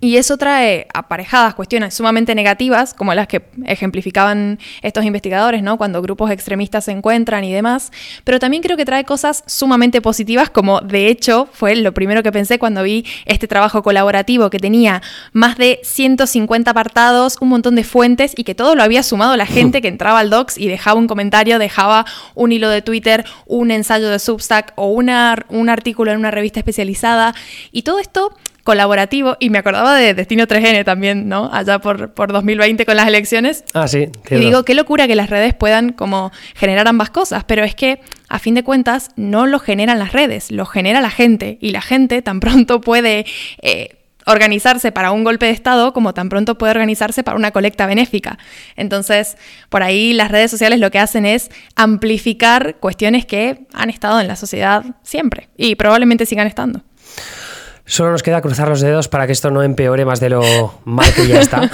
Y 0.00 0.18
eso 0.18 0.36
trae 0.36 0.86
aparejadas 0.92 1.54
cuestiones 1.54 1.94
sumamente 1.94 2.34
negativas, 2.34 2.92
como 2.92 3.14
las 3.14 3.26
que 3.26 3.46
ejemplificaban 3.64 4.58
estos 4.82 5.04
investigadores, 5.04 5.62
¿no? 5.62 5.78
Cuando 5.78 6.02
grupos 6.02 6.30
extremistas 6.30 6.84
se 6.84 6.92
encuentran 6.92 7.42
y 7.42 7.52
demás. 7.52 7.90
Pero 8.22 8.38
también 8.38 8.62
creo 8.62 8.76
que 8.76 8.84
trae 8.84 9.04
cosas 9.04 9.42
sumamente 9.46 10.02
positivas, 10.02 10.50
como 10.50 10.82
de 10.82 11.08
hecho 11.08 11.48
fue 11.52 11.74
lo 11.76 11.94
primero 11.94 12.22
que 12.22 12.32
pensé 12.32 12.58
cuando 12.58 12.82
vi 12.82 13.06
este 13.24 13.48
trabajo 13.48 13.82
colaborativo 13.82 14.50
que 14.50 14.58
tenía 14.58 15.00
más 15.32 15.56
de 15.56 15.80
150 15.82 16.70
apartados, 16.70 17.38
un 17.40 17.48
montón 17.48 17.74
de 17.74 17.84
fuentes 17.84 18.34
y 18.36 18.44
que 18.44 18.54
todo 18.54 18.74
lo 18.74 18.82
había 18.82 19.02
sumado 19.02 19.36
la 19.38 19.46
gente 19.46 19.80
que 19.80 19.88
entraba 19.88 20.18
al 20.18 20.28
docs 20.28 20.58
y 20.58 20.68
dejaba 20.68 20.98
un 21.00 21.06
comentario, 21.06 21.58
dejaba 21.58 22.04
un 22.34 22.52
hilo 22.52 22.68
de 22.68 22.82
Twitter, 22.82 23.24
un 23.46 23.70
ensayo 23.70 24.10
de 24.10 24.18
Substack 24.18 24.74
o 24.76 24.88
una, 24.88 25.46
un 25.48 25.70
artículo 25.70 26.12
en 26.12 26.18
una 26.18 26.30
revista 26.30 26.60
especializada. 26.60 27.34
Y 27.72 27.82
todo 27.82 27.98
esto 27.98 28.34
colaborativo 28.64 29.36
y 29.38 29.50
me 29.50 29.58
acordaba 29.58 29.94
de 29.94 30.14
Destino 30.14 30.46
3N 30.46 30.84
también, 30.84 31.28
¿no? 31.28 31.50
Allá 31.52 31.78
por, 31.78 32.12
por 32.14 32.32
2020 32.32 32.84
con 32.86 32.96
las 32.96 33.06
elecciones. 33.06 33.62
Ah, 33.74 33.86
sí. 33.86 34.08
Y 34.30 34.36
digo, 34.36 34.64
qué 34.64 34.74
locura 34.74 35.06
que 35.06 35.14
las 35.14 35.30
redes 35.30 35.54
puedan 35.54 35.92
como 35.92 36.32
generar 36.54 36.88
ambas 36.88 37.10
cosas, 37.10 37.44
pero 37.44 37.62
es 37.62 37.74
que 37.74 38.00
a 38.28 38.38
fin 38.38 38.54
de 38.54 38.64
cuentas 38.64 39.10
no 39.16 39.46
lo 39.46 39.58
generan 39.60 39.98
las 39.98 40.12
redes, 40.12 40.50
lo 40.50 40.64
genera 40.66 41.00
la 41.02 41.10
gente 41.10 41.58
y 41.60 41.70
la 41.70 41.82
gente 41.82 42.20
tan 42.22 42.40
pronto 42.40 42.80
puede... 42.80 43.26
Eh, 43.62 43.98
organizarse 44.26 44.90
para 44.90 45.12
un 45.12 45.22
golpe 45.22 45.44
de 45.44 45.52
Estado 45.52 45.92
como 45.92 46.14
tan 46.14 46.30
pronto 46.30 46.56
puede 46.56 46.70
organizarse 46.70 47.22
para 47.22 47.36
una 47.36 47.50
colecta 47.50 47.84
benéfica. 47.86 48.38
Entonces, 48.74 49.36
por 49.68 49.82
ahí 49.82 50.14
las 50.14 50.30
redes 50.30 50.50
sociales 50.50 50.80
lo 50.80 50.90
que 50.90 50.98
hacen 50.98 51.26
es 51.26 51.50
amplificar 51.76 52.76
cuestiones 52.76 53.26
que 53.26 53.66
han 53.74 53.90
estado 53.90 54.20
en 54.20 54.28
la 54.28 54.36
sociedad 54.36 54.82
siempre 55.02 55.50
y 55.58 55.74
probablemente 55.74 56.24
sigan 56.24 56.46
estando. 56.46 56.82
Solo 57.86 58.12
nos 58.12 58.22
queda 58.22 58.40
cruzar 58.40 58.66
los 58.66 58.80
dedos 58.80 59.08
para 59.08 59.26
que 59.26 59.32
esto 59.32 59.50
no 59.50 59.62
empeore 59.62 60.06
más 60.06 60.18
de 60.18 60.30
lo 60.30 60.42
mal 60.86 61.12
que 61.12 61.28
ya 61.28 61.40
está. 61.40 61.70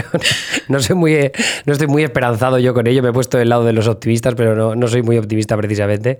no, 0.68 0.80
soy 0.80 0.96
muy, 0.96 1.30
no 1.64 1.72
estoy 1.72 1.86
muy 1.86 2.02
esperanzado 2.02 2.58
yo 2.58 2.74
con 2.74 2.88
ello. 2.88 3.04
Me 3.04 3.10
he 3.10 3.12
puesto 3.12 3.38
del 3.38 3.50
lado 3.50 3.64
de 3.64 3.72
los 3.72 3.86
optimistas, 3.86 4.34
pero 4.34 4.56
no, 4.56 4.74
no, 4.74 4.88
soy 4.88 5.02
muy 5.02 5.16
optimista 5.16 5.56
precisamente. 5.56 6.18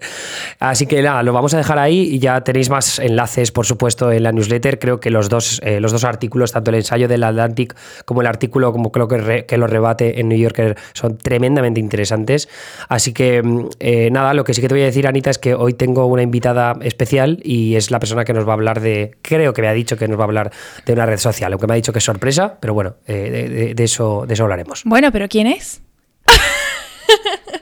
Así 0.61 0.87
que 0.87 1.03
nada, 1.03 1.25
lo 1.25 1.33
vamos 1.33 1.53
a 1.53 1.57
dejar 1.57 1.81
ahí 1.81 2.03
y 2.13 2.21
ya 2.21 2.43
tenéis 2.43 2.71
más 2.71 3.01
enlaces, 3.01 3.51
por 3.51 3.67
supuesto, 3.67 4.13
en 4.13 4.23
la 4.23 4.31
newsletter. 4.31 4.79
Creo 4.79 5.01
que 5.01 5.11
los 5.11 5.29
dos, 5.29 5.61
eh, 5.65 5.81
los 5.81 5.91
dos 5.91 6.05
artículos, 6.05 6.53
tanto 6.53 6.71
el 6.71 6.77
ensayo 6.77 7.09
del 7.09 7.25
Atlantic 7.25 7.75
como 8.05 8.21
el 8.21 8.29
artículo, 8.29 8.73
como 8.73 8.93
creo 8.93 9.09
que, 9.09 9.47
que 9.47 9.59
lo 9.59 9.67
rebate 9.67 10.21
en 10.21 10.29
New 10.29 10.39
Yorker, 10.39 10.77
son 10.93 11.19
tremendamente 11.19 11.81
interesantes. 11.81 12.49
Así 12.89 13.13
que 13.13 13.43
mm, 13.43 13.69
eh, 13.81 14.11
nada, 14.13 14.33
lo 14.33 14.45
que 14.45 14.55
sí 14.55 14.61
que 14.61 14.69
te 14.69 14.75
voy 14.75 14.83
a 14.83 14.87
decir, 14.87 15.09
Anita, 15.09 15.31
es 15.31 15.39
que 15.39 15.55
hoy 15.55 15.73
tengo 15.73 16.07
una 16.07 16.23
invitada 16.23 16.77
especial 16.83 17.41
y 17.43 17.75
es 17.75 17.91
la 17.91 17.99
persona 17.99 18.25
que 18.25 18.33
nos 18.33 18.47
va 18.47 18.53
a 18.53 18.55
hablar 18.55 18.81
de 18.81 19.17
creo 19.25 19.55
que 19.55 19.63
me 19.63 19.69
ha 19.69 19.73
dicho 19.73 19.97
que 19.97 20.07
nos 20.07 20.19
va 20.19 20.25
a 20.25 20.27
hablar 20.27 20.53
de 20.85 20.93
una 20.93 21.07
red 21.07 21.19
social, 21.19 21.53
aunque 21.53 21.67
me 21.67 21.73
ha 21.73 21.77
dicho 21.77 21.93
que 21.93 21.99
es 21.99 22.05
sorpresa, 22.05 22.59
pero 22.61 22.75
bueno, 22.75 22.97
eh, 23.07 23.73
de, 23.75 23.85
eso, 23.85 24.25
de 24.29 24.35
eso 24.35 24.43
hablaremos. 24.45 24.83
Bueno, 24.85 25.11
pero 25.11 25.29
¿quién 25.29 25.47
es? 25.47 25.81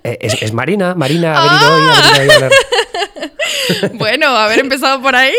Eh, 0.05 0.19
es, 0.21 0.53
Marina, 0.53 0.97
Marina 0.97 1.33
ha 1.37 1.43
venido 1.45 1.77
hoy, 1.77 2.31
a 2.31 2.35
hablar. 2.35 2.53
bueno, 3.95 4.27
haber 4.37 4.59
empezado 4.59 5.01
por 5.01 5.15
ahí. 5.15 5.33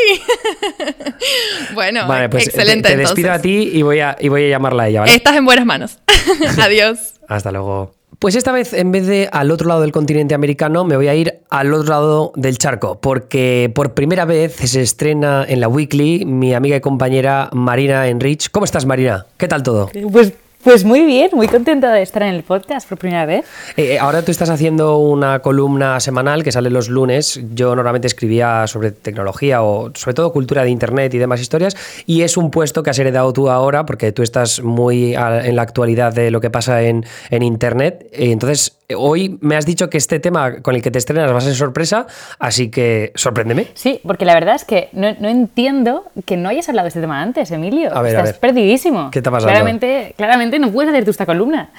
bueno, 1.73 2.07
pues 2.29 2.47
excelente. 2.47 2.89
Te, 2.89 2.95
despido 2.95 3.33
a 3.33 3.39
ti 3.39 3.71
y 3.73 3.81
voy 3.81 3.99
a, 3.99 4.15
y 4.17 4.29
voy 4.29 4.45
a 4.45 4.49
llamarla 4.49 4.83
a 4.83 4.87
ella. 4.87 5.03
Estás 5.03 5.35
en 5.35 5.43
buenas 5.43 5.65
manos. 5.65 5.99
Adiós. 6.61 7.15
Hasta 7.27 7.51
luego. 7.51 7.93
Pues 8.23 8.35
esta 8.35 8.53
vez, 8.53 8.71
en 8.71 8.93
vez 8.93 9.05
de 9.05 9.27
al 9.33 9.51
otro 9.51 9.67
lado 9.67 9.81
del 9.81 9.91
continente 9.91 10.33
americano, 10.33 10.85
me 10.85 10.95
voy 10.95 11.09
a 11.09 11.13
ir 11.13 11.41
al 11.49 11.73
otro 11.73 11.89
lado 11.89 12.31
del 12.37 12.57
charco, 12.57 12.97
porque 13.01 13.69
por 13.75 13.95
primera 13.95 14.23
vez 14.23 14.55
se 14.55 14.81
estrena 14.81 15.43
en 15.45 15.59
la 15.59 15.67
Weekly 15.67 16.23
mi 16.23 16.53
amiga 16.53 16.77
y 16.77 16.79
compañera 16.79 17.49
Marina 17.51 18.07
Enrich. 18.07 18.49
¿Cómo 18.49 18.63
estás, 18.63 18.85
Marina? 18.85 19.25
¿Qué 19.35 19.49
tal 19.49 19.61
todo? 19.61 19.89
Pues 20.09 20.31
pues 20.63 20.85
muy 20.85 21.05
bien, 21.05 21.29
muy 21.33 21.47
contenta 21.47 21.91
de 21.91 22.01
estar 22.01 22.23
en 22.23 22.33
el 22.33 22.43
podcast 22.43 22.87
por 22.87 22.97
primera 22.97 23.25
vez. 23.25 23.45
Eh, 23.75 23.93
eh, 23.93 23.99
ahora 23.99 24.23
tú 24.23 24.31
estás 24.31 24.49
haciendo 24.49 24.97
una 24.97 25.39
columna 25.39 25.99
semanal 25.99 26.43
que 26.43 26.51
sale 26.51 26.69
los 26.69 26.89
lunes. 26.89 27.41
Yo 27.53 27.75
normalmente 27.75 28.07
escribía 28.07 28.65
sobre 28.67 28.91
tecnología 28.91 29.63
o 29.63 29.91
sobre 29.95 30.13
todo 30.13 30.31
cultura 30.31 30.63
de 30.63 30.69
Internet 30.69 31.13
y 31.13 31.17
demás 31.17 31.41
historias. 31.41 31.75
Y 32.05 32.21
es 32.21 32.37
un 32.37 32.51
puesto 32.51 32.83
que 32.83 32.89
has 32.89 32.99
heredado 32.99 33.33
tú 33.33 33.49
ahora 33.49 33.85
porque 33.85 34.11
tú 34.11 34.23
estás 34.23 34.61
muy 34.61 35.15
en 35.15 35.55
la 35.55 35.61
actualidad 35.61 36.13
de 36.13 36.31
lo 36.31 36.39
que 36.41 36.49
pasa 36.49 36.81
en, 36.83 37.05
en 37.29 37.43
Internet. 37.43 38.07
Entonces, 38.13 38.77
hoy 38.95 39.37
me 39.41 39.55
has 39.55 39.65
dicho 39.65 39.89
que 39.89 39.97
este 39.97 40.19
tema 40.19 40.61
con 40.61 40.75
el 40.75 40.81
que 40.81 40.91
te 40.91 40.99
estrenas 40.99 41.31
va 41.31 41.37
a 41.37 41.41
ser 41.41 41.55
sorpresa, 41.55 42.07
así 42.39 42.69
que 42.69 43.11
sorpréndeme. 43.15 43.67
Sí, 43.73 44.01
porque 44.05 44.25
la 44.25 44.33
verdad 44.33 44.55
es 44.55 44.65
que 44.65 44.89
no, 44.93 45.07
entiendo 45.07 46.05
que 46.25 46.37
no 46.37 46.49
hayas 46.49 46.69
hablado 46.69 46.85
de 46.85 46.89
este 46.89 47.01
tema 47.01 47.21
antes, 47.21 47.51
Emilio. 47.51 47.95
A 47.95 48.01
ver, 48.01 48.15
Estás 48.15 48.37
perdidísimo. 48.37 49.11
¿Qué 49.11 49.21
te 49.21 49.29
ha 49.29 49.31
pasado? 49.31 49.51
Claramente, 49.51 50.13
claramente 50.17 50.59
no 50.59 50.71
puedes 50.71 50.89
hacer 50.89 51.05
tú 51.05 51.11
esta 51.11 51.25
columna. 51.25 51.69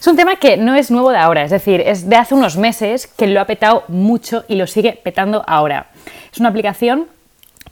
Es 0.00 0.06
un 0.06 0.16
tema 0.16 0.36
que 0.36 0.56
no 0.56 0.74
es 0.74 0.90
nuevo 0.90 1.10
de 1.10 1.18
ahora, 1.18 1.44
es 1.44 1.50
decir, 1.50 1.80
es 1.80 2.08
de 2.08 2.16
hace 2.16 2.34
unos 2.34 2.56
meses 2.56 3.06
que 3.06 3.26
lo 3.26 3.40
ha 3.40 3.46
petado 3.46 3.84
mucho 3.88 4.44
y 4.48 4.56
lo 4.56 4.66
sigue 4.66 4.98
petando 5.02 5.44
ahora. 5.46 5.86
Es 6.32 6.40
una 6.40 6.48
aplicación 6.48 7.06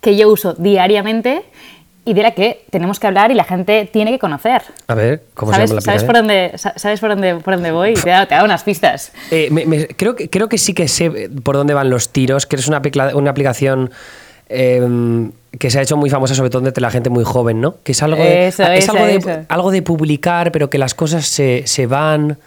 que 0.00 0.16
yo 0.16 0.30
uso 0.30 0.54
diariamente 0.54 1.42
y 2.04 2.14
de 2.14 2.22
la 2.22 2.32
que 2.32 2.64
tenemos 2.70 2.98
que 2.98 3.06
hablar 3.06 3.30
y 3.30 3.34
la 3.34 3.44
gente 3.44 3.88
tiene 3.92 4.10
que 4.10 4.18
conocer. 4.18 4.62
A 4.86 4.94
ver, 4.94 5.22
¿cómo 5.34 5.52
¿Sabes, 5.52 5.70
se 5.70 5.74
llama 5.74 5.80
la 5.80 5.84
¿sabes 5.84 6.04
por 6.04 6.16
dónde 6.16 6.52
¿Sabes 6.56 7.00
por 7.00 7.10
dónde, 7.10 7.36
por 7.36 7.54
dónde 7.54 7.72
voy? 7.72 7.94
Te 7.94 8.10
he 8.10 8.12
dado, 8.12 8.44
unas 8.44 8.64
pistas. 8.64 9.12
Eh, 9.30 9.88
creo, 9.96 10.16
que, 10.16 10.30
creo 10.30 10.48
que 10.48 10.58
sí 10.58 10.72
que 10.74 10.88
sé 10.88 11.30
por 11.42 11.56
dónde 11.56 11.74
van 11.74 11.90
los 11.90 12.10
tiros, 12.10 12.46
que 12.46 12.56
es 12.56 12.68
una, 12.68 12.82
una 13.14 13.30
aplicación... 13.30 13.90
Em, 14.52 15.30
que 15.58 15.70
se 15.70 15.78
ha 15.78 15.82
hecho 15.82 15.96
muy 15.96 16.10
famosa 16.10 16.34
sobre 16.34 16.50
todo 16.50 16.66
entre 16.66 16.80
la 16.80 16.90
gente 16.90 17.10
muy 17.10 17.24
joven, 17.24 17.60
¿no? 17.60 17.76
Que 17.82 17.92
es 17.92 18.02
algo 18.02 18.22
de, 18.22 18.48
es 18.48 18.58
algo, 18.60 19.04
de 19.04 19.44
algo 19.48 19.70
de 19.70 19.82
publicar, 19.82 20.52
pero 20.52 20.70
que 20.70 20.78
las 20.78 20.94
cosas 20.94 21.26
se, 21.26 21.64
se 21.66 21.86
van... 21.86 22.38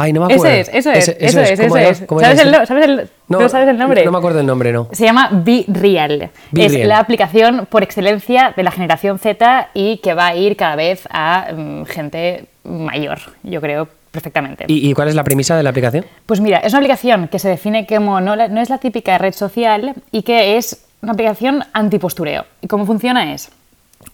Ay, 0.00 0.12
no 0.12 0.24
me 0.24 0.32
acuerdo. 0.32 0.54
Eso 0.54 0.70
es, 0.70 0.86
eso 0.86 0.92
es, 0.92 1.08
eso 1.08 1.40
es, 1.40 1.50
eso 1.58 1.76
es. 1.76 1.98
¿Sabes, 1.98 2.40
el, 2.40 2.66
¿Sabes, 2.68 2.84
el, 2.84 3.10
no, 3.26 3.48
sabes 3.48 3.68
el 3.68 3.76
nombre? 3.76 4.04
No 4.04 4.12
me 4.12 4.18
acuerdo 4.18 4.38
el 4.38 4.46
nombre, 4.46 4.72
no. 4.72 4.88
Se 4.92 5.04
llama 5.04 5.28
Be 5.32 5.64
Real. 5.66 6.30
es 6.56 6.86
la 6.86 7.00
aplicación 7.00 7.66
por 7.68 7.82
excelencia 7.82 8.54
de 8.56 8.62
la 8.62 8.70
generación 8.70 9.18
Z 9.18 9.70
y 9.74 9.98
que 9.98 10.14
va 10.14 10.28
a 10.28 10.36
ir 10.36 10.56
cada 10.56 10.76
vez 10.76 11.08
a 11.10 11.48
mm, 11.52 11.84
gente 11.86 12.44
mayor, 12.62 13.18
yo 13.42 13.60
creo, 13.60 13.88
perfectamente. 14.12 14.66
¿Y, 14.68 14.94
cuál 14.94 15.08
es 15.08 15.16
la 15.16 15.24
premisa 15.24 15.56
de 15.56 15.64
la 15.64 15.70
aplicación? 15.70 16.06
Pues 16.26 16.40
mira, 16.40 16.58
es 16.58 16.72
una 16.72 16.78
aplicación 16.78 17.26
que 17.26 17.40
se 17.40 17.48
define 17.48 17.84
como 17.84 18.20
no, 18.20 18.36
no 18.36 18.60
es 18.60 18.70
la 18.70 18.78
típica 18.78 19.18
red 19.18 19.34
social 19.34 19.94
y 20.12 20.22
que 20.22 20.58
es 20.58 20.86
una 21.02 21.12
aplicación 21.12 21.64
antipostureo. 21.72 22.44
¿Y 22.60 22.68
cómo 22.68 22.86
funciona? 22.86 23.34
Es 23.34 23.50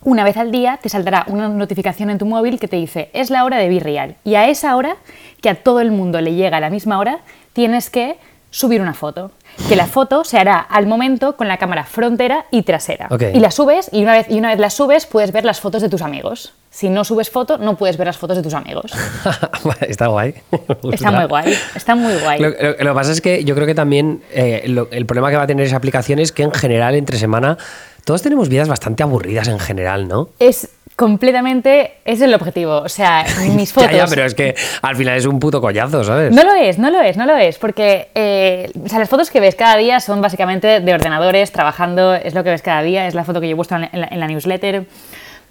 una 0.03 0.25
vez 0.25 0.37
al 0.37 0.51
día 0.51 0.79
te 0.83 0.88
saldrá 0.88 1.25
una 1.29 1.49
notificación 1.49 2.11
en 2.11 2.18
tu 2.18 2.27
móvil 2.27 2.59
que 2.59 2.68
te 2.68 2.77
dice 2.77 3.11
es 3.12 3.31
la 3.31 3.44
hora 3.44 3.59
de 3.59 3.68
Virreal. 3.68 4.16
Y 4.25 4.35
a 4.35 4.49
esa 4.49 4.77
hora, 4.77 4.97
que 5.40 5.49
a 5.49 5.55
todo 5.55 5.81
el 5.81 5.90
mundo 5.90 6.20
le 6.20 6.35
llega 6.35 6.59
a 6.59 6.61
la 6.61 6.70
misma 6.70 6.99
hora, 6.99 7.20
tienes 7.53 7.90
que 7.90 8.16
subir 8.51 8.81
una 8.81 8.94
foto. 8.94 9.33
Que 9.68 9.77
la 9.77 9.87
foto 9.87 10.25
se 10.25 10.38
hará 10.38 10.59
al 10.59 10.87
momento 10.87 11.37
con 11.37 11.49
la 11.49 11.59
cámara 11.59 11.85
frontera 11.85 12.44
y 12.51 12.62
trasera. 12.62 13.09
Y 13.33 13.40
la 13.40 13.51
subes 13.51 13.88
y 13.92 14.03
una, 14.03 14.12
vez, 14.12 14.27
y 14.29 14.38
una 14.38 14.51
vez 14.51 14.59
la 14.59 14.70
subes 14.70 15.07
puedes 15.07 15.33
ver 15.33 15.44
las 15.44 15.61
fotos 15.61 15.83
de 15.83 15.88
tus 15.88 16.03
amigos. 16.03 16.55
Si 16.70 16.88
no 16.88 17.05
subes 17.05 17.31
foto, 17.31 17.59
no 17.59 17.77
puedes 17.77 17.97
ver 17.97 18.09
las 18.09 18.16
fotos 18.16 18.37
de 18.37 18.42
tus 18.42 18.55
amigos. 18.55 18.92
está 19.88 20.09
guay. 20.09 20.35
Está 20.92 21.11
muy 21.11 21.25
guay. 21.27 21.57
Está 21.75 21.94
muy 21.94 22.14
guay. 22.14 22.40
Lo, 22.40 22.53
que 22.57 22.94
pasa 22.94 23.12
es 23.12 23.20
que 23.20 23.44
yo 23.44 23.55
creo 23.55 23.66
que 23.66 23.75
también 23.75 24.23
eh, 24.33 24.62
el 24.90 25.07
problema 25.07 25.31
que 25.31 25.37
va 25.37 25.44
a 25.44 25.47
tener 25.47 25.66
esa 25.66 25.77
aplicación 25.77 26.18
es 26.18 26.33
que 26.33 26.42
en 26.42 26.53
general 26.53 26.94
entre 26.94 27.18
semana 27.18 27.59
todos 28.05 28.23
tenemos 28.23 28.49
vidas 28.49 28.69
bastante 28.69 29.03
aburridas 29.03 29.49
en 29.49 29.59
general, 29.59 30.09
¿no? 30.09 30.29
Es 30.38 30.69
completamente, 30.97 31.95
es 32.05 32.21
el 32.21 32.35
objetivo. 32.35 32.79
O 32.79 32.88
sea, 32.88 33.25
mis 33.57 33.73
fotos. 33.73 33.90
ya, 33.90 33.99
ya, 33.99 34.07
pero 34.07 34.25
es 34.25 34.35
que 34.35 34.55
al 34.83 34.97
final 34.97 35.17
es 35.17 35.27
un 35.27 35.40
puto 35.40 35.61
collazo, 35.61 36.05
¿sabes? 36.05 36.33
No 36.35 36.45
lo 36.45 36.55
es, 36.55 36.79
no 36.79 36.90
lo 36.90 37.01
es, 37.01 37.17
no 37.17 37.27
lo 37.27 37.37
es, 37.37 37.59
porque 37.59 38.09
eh, 38.14 38.71
o 38.85 38.88
sea, 38.88 38.99
las 38.99 39.09
fotos 39.09 39.31
que 39.31 39.40
ves 39.40 39.55
cada 39.55 39.77
día 39.77 40.01
son 40.01 40.21
básicamente 40.21 40.81
de 40.81 40.95
ordenadores, 40.95 41.53
trabajando, 41.53 42.14
es 42.14 42.35
lo 42.35 42.45
que 42.45 42.51
ves 42.51 42.62
cada 42.62 42.83
día, 42.83 43.07
es 43.07 43.14
la 43.14 43.25
foto 43.25 43.40
que 43.40 43.49
yo 43.49 43.55
he 43.55 43.57
puesto 43.57 43.77
en 43.77 44.21
la 44.21 44.27
newsletter. 44.27 44.87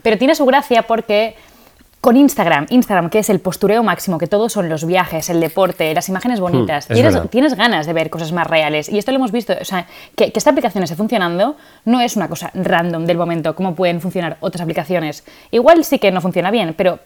Pero 0.01 0.17
tiene 0.17 0.35
su 0.35 0.45
gracia 0.45 0.83
porque 0.83 1.35
con 2.03 2.17
Instagram, 2.17 2.65
Instagram, 2.69 3.09
que 3.09 3.19
es 3.19 3.29
el 3.29 3.39
postureo 3.39 3.81
máximo, 3.81 4.17
que 4.17 4.27
todos 4.27 4.51
son 4.51 4.67
los 4.67 4.85
viajes, 4.85 5.29
el 5.29 5.39
deporte, 5.39 5.93
las 5.93 6.09
imágenes 6.09 6.41
hmm, 6.41 6.43
bonitas, 6.43 6.85
tienes, 6.87 7.55
ganas 7.55 7.87
de 7.87 7.93
ver 7.93 8.09
cosas 8.09 8.33
más 8.33 8.45
reales. 8.45 8.89
Y 8.89 8.97
esto 8.97 9.13
lo 9.13 9.19
hemos 9.19 9.31
visto, 9.31 9.53
o 9.53 9.63
sea, 9.63 9.87
que, 10.13 10.29
esta 10.35 10.49
aplicación 10.49 10.83
esté 10.83 10.97
funcionando 10.97 11.55
no 11.85 12.01
es 12.01 12.17
una 12.17 12.27
cosa 12.27 12.51
random 12.55 13.05
del 13.05 13.17
momento, 13.17 13.55
como 13.55 13.73
pueden 13.73 14.01
funcionar 14.01 14.35
otras 14.41 14.63
aplicaciones. 14.63 15.23
Igual 15.49 15.85
sí 15.85 15.97
que 15.97 16.11
no 16.11 16.19
funciona 16.19 16.51
bien, 16.51 16.73
pero 16.77 16.99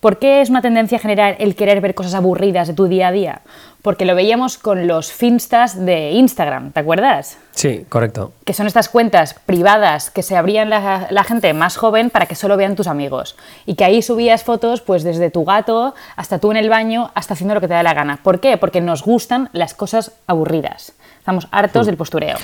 ¿Por 0.00 0.18
qué 0.18 0.40
es 0.40 0.50
una 0.50 0.62
tendencia 0.62 0.98
general 0.98 1.36
el 1.38 1.56
querer 1.56 1.80
ver 1.80 1.94
cosas 1.94 2.14
aburridas 2.14 2.68
de 2.68 2.74
tu 2.74 2.86
día 2.86 3.08
a 3.08 3.12
día? 3.12 3.40
Porque 3.82 4.04
lo 4.04 4.14
veíamos 4.14 4.58
con 4.58 4.86
los 4.86 5.12
finstas 5.12 5.84
de 5.84 6.10
Instagram, 6.10 6.72
¿te 6.72 6.80
acuerdas? 6.80 7.38
Sí, 7.52 7.86
correcto. 7.88 8.32
Que 8.44 8.52
son 8.52 8.66
estas 8.66 8.88
cuentas 8.88 9.34
privadas 9.34 10.10
que 10.10 10.22
se 10.22 10.36
abrían 10.36 10.70
la, 10.70 11.06
la 11.10 11.24
gente 11.24 11.52
más 11.54 11.76
joven 11.76 12.10
para 12.10 12.26
que 12.26 12.34
solo 12.34 12.56
vean 12.56 12.76
tus 12.76 12.88
amigos. 12.88 13.36
Y 13.64 13.74
que 13.74 13.84
ahí 13.84 14.02
subías 14.02 14.44
fotos 14.44 14.80
pues 14.80 15.02
desde 15.02 15.30
tu 15.30 15.44
gato 15.44 15.94
hasta 16.16 16.38
tú 16.38 16.50
en 16.50 16.56
el 16.58 16.68
baño, 16.68 17.10
hasta 17.14 17.34
haciendo 17.34 17.54
lo 17.54 17.60
que 17.60 17.68
te 17.68 17.74
da 17.74 17.82
la 17.82 17.94
gana. 17.94 18.18
¿Por 18.22 18.40
qué? 18.40 18.58
Porque 18.58 18.80
nos 18.80 19.02
gustan 19.02 19.48
las 19.52 19.72
cosas 19.72 20.12
aburridas. 20.26 20.92
Estamos 21.18 21.48
hartos 21.50 21.86
del 21.86 21.96
postureo. 21.96 22.36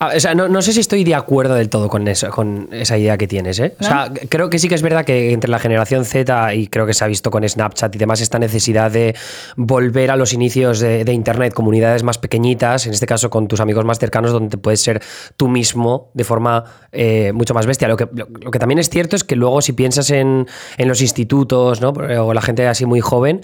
Ah, 0.00 0.12
o 0.16 0.20
sea, 0.20 0.32
no, 0.32 0.46
no 0.46 0.62
sé 0.62 0.72
si 0.72 0.78
estoy 0.78 1.02
de 1.02 1.16
acuerdo 1.16 1.54
del 1.54 1.68
todo 1.68 1.88
con, 1.88 2.06
eso, 2.06 2.30
con 2.30 2.68
esa 2.70 2.96
idea 2.96 3.18
que 3.18 3.26
tienes. 3.26 3.58
¿eh? 3.58 3.74
O 3.80 3.84
sea, 3.84 4.12
creo 4.28 4.48
que 4.48 4.60
sí 4.60 4.68
que 4.68 4.76
es 4.76 4.82
verdad 4.82 5.04
que 5.04 5.32
entre 5.32 5.50
la 5.50 5.58
generación 5.58 6.04
Z 6.04 6.54
y 6.54 6.68
creo 6.68 6.86
que 6.86 6.94
se 6.94 7.04
ha 7.04 7.08
visto 7.08 7.32
con 7.32 7.48
Snapchat 7.48 7.96
y 7.96 7.98
demás 7.98 8.20
esta 8.20 8.38
necesidad 8.38 8.92
de 8.92 9.16
volver 9.56 10.12
a 10.12 10.16
los 10.16 10.32
inicios 10.32 10.78
de, 10.78 11.04
de 11.04 11.12
Internet, 11.12 11.52
comunidades 11.52 12.04
más 12.04 12.16
pequeñitas, 12.16 12.86
en 12.86 12.92
este 12.92 13.06
caso 13.06 13.28
con 13.28 13.48
tus 13.48 13.58
amigos 13.58 13.84
más 13.84 13.98
cercanos, 13.98 14.30
donde 14.30 14.50
te 14.50 14.58
puedes 14.58 14.80
ser 14.80 15.02
tú 15.36 15.48
mismo 15.48 16.12
de 16.14 16.22
forma 16.22 16.62
eh, 16.92 17.32
mucho 17.32 17.52
más 17.52 17.66
bestia. 17.66 17.88
Lo 17.88 17.96
que, 17.96 18.08
lo, 18.14 18.28
lo 18.28 18.52
que 18.52 18.58
también 18.60 18.78
es 18.78 18.90
cierto 18.90 19.16
es 19.16 19.24
que 19.24 19.34
luego 19.34 19.60
si 19.62 19.72
piensas 19.72 20.10
en, 20.10 20.46
en 20.76 20.88
los 20.88 21.02
institutos 21.02 21.80
¿no? 21.80 21.88
o 21.88 22.34
la 22.34 22.40
gente 22.40 22.68
así 22.68 22.86
muy 22.86 23.00
joven, 23.00 23.40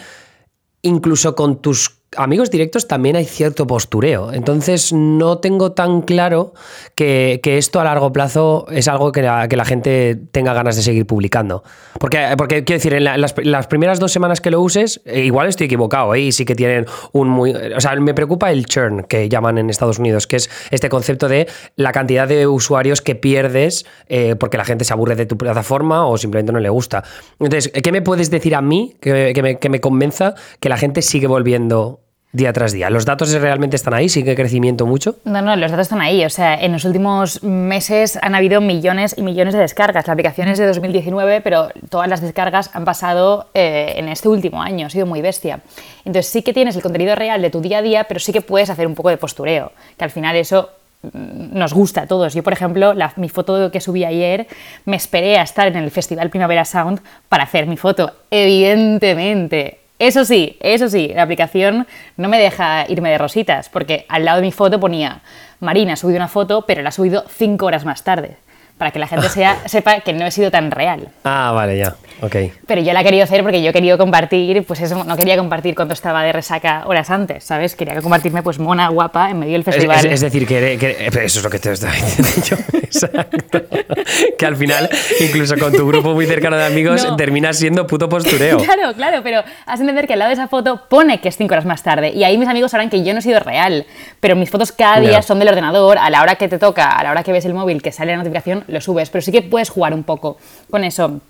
incluso 0.82 1.34
con 1.34 1.60
tus 1.60 2.03
amigos 2.16 2.50
directos 2.50 2.88
también 2.88 3.16
hay 3.16 3.24
cierto 3.24 3.66
postureo. 3.66 4.32
Entonces 4.32 4.92
no 4.92 5.38
tengo 5.38 5.72
tan 5.72 6.02
claro 6.02 6.54
que, 6.94 7.40
esto 7.44 7.80
a 7.80 7.84
largo 7.84 8.12
plazo 8.12 8.66
es 8.70 8.88
algo 8.88 9.12
que 9.12 9.22
la, 9.22 9.64
gente 9.64 10.16
tenga 10.32 10.52
ganas 10.52 10.76
de 10.76 10.82
seguir 10.82 11.06
publicando. 11.06 11.62
Porque, 11.98 12.34
porque 12.36 12.64
quiero 12.64 12.78
decir, 12.78 12.94
en 12.94 13.04
la, 13.04 13.16
las, 13.16 13.34
las, 13.42 13.66
primeras 13.66 14.00
dos 14.00 14.12
semanas 14.12 14.40
que 14.40 14.50
lo 14.50 14.60
uses, 14.60 15.00
eh, 15.04 15.24
igual 15.24 15.48
estoy 15.48 15.66
equivocado, 15.66 16.14
¿eh? 16.14 16.20
y 16.20 16.32
sí 16.32 16.44
que 16.44 16.54
tienen 16.54 16.86
un 17.12 17.28
muy... 17.28 17.52
O 17.52 17.80
sea, 17.80 17.94
me 17.96 18.14
preocupa 18.14 18.50
el 18.50 18.66
churn 18.66 19.04
que 19.04 19.28
llaman 19.28 19.58
en 19.58 19.70
Estados 19.70 19.98
Unidos, 19.98 20.26
que 20.26 20.36
es 20.36 20.50
este 20.70 20.88
concepto 20.88 21.28
de 21.28 21.48
la 21.76 21.92
cantidad 21.92 22.28
de 22.28 22.46
usuarios 22.46 23.00
que 23.00 23.14
pierdes 23.14 23.86
eh, 24.08 24.36
porque 24.36 24.56
la 24.56 24.64
gente 24.64 24.84
se 24.84 24.92
aburre 24.92 25.16
de 25.16 25.26
tu 25.26 25.38
plataforma 25.38 26.06
o 26.06 26.18
simplemente 26.18 26.52
no 26.52 26.60
le 26.60 26.68
gusta. 26.68 27.04
Entonces, 27.38 27.70
¿qué 27.82 27.92
me 27.92 28.02
puedes 28.02 28.30
decir 28.30 28.54
a 28.54 28.60
mí 28.60 28.96
que, 29.00 29.32
que, 29.34 29.42
me, 29.42 29.58
que 29.58 29.68
me 29.68 29.80
convenza 29.80 30.34
que 30.60 30.68
la 30.68 30.76
gente 30.76 31.02
sigue 31.02 31.26
volviendo 31.26 32.03
día 32.34 32.52
tras 32.52 32.72
día. 32.72 32.90
¿Los 32.90 33.06
datos 33.06 33.32
realmente 33.32 33.76
están 33.76 33.94
ahí? 33.94 34.08
¿Sigue 34.08 34.34
crecimiento 34.34 34.86
mucho? 34.86 35.16
No, 35.24 35.40
no, 35.40 35.54
los 35.54 35.70
datos 35.70 35.84
están 35.84 36.00
ahí. 36.00 36.24
O 36.24 36.30
sea, 36.30 36.60
en 36.60 36.72
los 36.72 36.84
últimos 36.84 37.42
meses 37.44 38.18
han 38.20 38.34
habido 38.34 38.60
millones 38.60 39.14
y 39.16 39.22
millones 39.22 39.54
de 39.54 39.60
descargas. 39.60 40.08
La 40.08 40.12
aplicación 40.12 40.48
es 40.48 40.58
de 40.58 40.66
2019, 40.66 41.40
pero 41.40 41.68
todas 41.88 42.08
las 42.08 42.20
descargas 42.20 42.70
han 42.74 42.84
pasado 42.84 43.46
eh, 43.54 43.94
en 43.96 44.08
este 44.08 44.28
último 44.28 44.60
año. 44.60 44.88
Ha 44.88 44.90
sido 44.90 45.06
muy 45.06 45.22
bestia. 45.22 45.60
Entonces 46.04 46.30
sí 46.30 46.42
que 46.42 46.52
tienes 46.52 46.74
el 46.74 46.82
contenido 46.82 47.14
real 47.14 47.40
de 47.40 47.50
tu 47.50 47.60
día 47.60 47.78
a 47.78 47.82
día, 47.82 48.04
pero 48.04 48.18
sí 48.18 48.32
que 48.32 48.40
puedes 48.40 48.68
hacer 48.68 48.88
un 48.88 48.96
poco 48.96 49.10
de 49.10 49.16
postureo, 49.16 49.70
que 49.96 50.02
al 50.02 50.10
final 50.10 50.34
eso 50.34 50.70
mm, 51.02 51.56
nos 51.56 51.72
gusta 51.72 52.02
a 52.02 52.06
todos. 52.08 52.34
Yo, 52.34 52.42
por 52.42 52.52
ejemplo, 52.52 52.94
la, 52.94 53.12
mi 53.14 53.28
foto 53.28 53.70
que 53.70 53.80
subí 53.80 54.04
ayer, 54.04 54.48
me 54.86 54.96
esperé 54.96 55.38
a 55.38 55.42
estar 55.42 55.68
en 55.68 55.76
el 55.76 55.92
Festival 55.92 56.30
Primavera 56.30 56.64
Sound 56.64 57.00
para 57.28 57.44
hacer 57.44 57.68
mi 57.68 57.76
foto. 57.76 58.12
Evidentemente, 58.28 59.83
eso 60.06 60.24
sí, 60.24 60.56
eso 60.60 60.88
sí, 60.88 61.12
la 61.14 61.22
aplicación 61.22 61.86
no 62.16 62.28
me 62.28 62.38
deja 62.38 62.84
irme 62.88 63.10
de 63.10 63.18
rositas, 63.18 63.68
porque 63.68 64.06
al 64.08 64.24
lado 64.24 64.36
de 64.36 64.46
mi 64.46 64.52
foto 64.52 64.78
ponía, 64.78 65.22
Marina 65.60 65.94
ha 65.94 65.96
subido 65.96 66.18
una 66.18 66.28
foto, 66.28 66.66
pero 66.66 66.82
la 66.82 66.90
ha 66.90 66.92
subido 66.92 67.24
cinco 67.28 67.66
horas 67.66 67.84
más 67.84 68.04
tarde, 68.04 68.36
para 68.78 68.90
que 68.90 68.98
la 68.98 69.06
gente 69.06 69.28
sea, 69.28 69.58
sepa 69.66 70.00
que 70.00 70.12
no 70.12 70.26
he 70.26 70.30
sido 70.30 70.50
tan 70.50 70.70
real. 70.70 71.08
Ah, 71.24 71.52
vale, 71.54 71.78
ya, 71.78 71.94
ok. 72.20 72.36
Pero 72.66 72.80
yo 72.82 72.92
la 72.92 73.00
he 73.00 73.04
querido 73.04 73.24
hacer 73.24 73.42
porque 73.42 73.62
yo 73.62 73.70
he 73.70 73.72
querido 73.72 73.98
compartir, 73.98 74.64
pues 74.64 74.80
eso, 74.80 75.04
no 75.04 75.16
quería 75.16 75.36
compartir 75.36 75.74
cuando 75.74 75.94
estaba 75.94 76.22
de 76.22 76.32
resaca 76.32 76.82
horas 76.86 77.10
antes, 77.10 77.44
¿sabes? 77.44 77.76
Quería 77.76 78.00
compartirme 78.00 78.42
pues 78.42 78.58
mona, 78.58 78.88
guapa, 78.88 79.30
en 79.30 79.38
medio 79.38 79.52
del 79.52 79.64
festival. 79.64 79.98
Es, 79.98 80.04
es, 80.04 80.12
es 80.12 80.20
decir, 80.20 80.46
que, 80.46 80.78
que, 80.78 81.24
eso 81.24 81.38
es 81.38 81.44
lo 81.44 81.50
que 81.50 81.58
te 81.58 81.72
estaba 81.72 81.92
diciendo 81.94 82.30
yo, 82.44 82.56
exacto. 82.82 83.62
que 84.38 84.46
al 84.46 84.56
final, 84.56 84.88
incluso 85.20 85.56
con 85.58 85.72
tu 85.72 85.86
grupo 85.86 86.14
muy 86.14 86.26
cercano 86.26 86.56
de 86.56 86.64
amigos, 86.64 87.04
no. 87.04 87.16
terminas 87.16 87.56
siendo 87.56 87.86
puto 87.86 88.08
postureo. 88.08 88.58
Claro, 88.58 88.94
claro, 88.94 89.20
pero 89.22 89.42
has 89.66 89.78
de 89.78 89.84
entender 89.84 90.06
que 90.06 90.14
al 90.14 90.18
lado 90.20 90.28
de 90.30 90.34
esa 90.34 90.48
foto 90.48 90.88
pone 90.88 91.20
que 91.20 91.28
es 91.28 91.36
cinco 91.36 91.54
horas 91.54 91.64
más 91.64 91.82
tarde, 91.82 92.10
y 92.10 92.24
ahí 92.24 92.38
mis 92.38 92.48
amigos 92.48 92.70
sabrán 92.70 92.90
que 92.90 93.02
yo 93.04 93.12
no 93.12 93.20
he 93.20 93.22
sido 93.22 93.40
real, 93.40 93.86
pero 94.20 94.36
mis 94.36 94.50
fotos 94.50 94.72
cada 94.72 95.00
día 95.00 95.18
no. 95.18 95.22
son 95.22 95.38
del 95.38 95.48
ordenador, 95.48 95.98
a 95.98 96.10
la 96.10 96.22
hora 96.22 96.36
que 96.36 96.48
te 96.48 96.58
toca, 96.58 96.90
a 96.90 97.02
la 97.04 97.10
hora 97.10 97.22
que 97.22 97.32
ves 97.32 97.44
el 97.44 97.54
móvil, 97.54 97.82
que 97.82 97.92
sale 97.92 98.12
la 98.12 98.18
notificación, 98.18 98.63
lo 98.68 98.80
subes, 98.80 99.10
pero 99.10 99.22
sí 99.22 99.32
que 99.32 99.42
puedes 99.42 99.70
jugar 99.70 99.94
un 99.94 100.02
poco 100.02 100.36
con 100.70 100.84
eso 100.84 101.20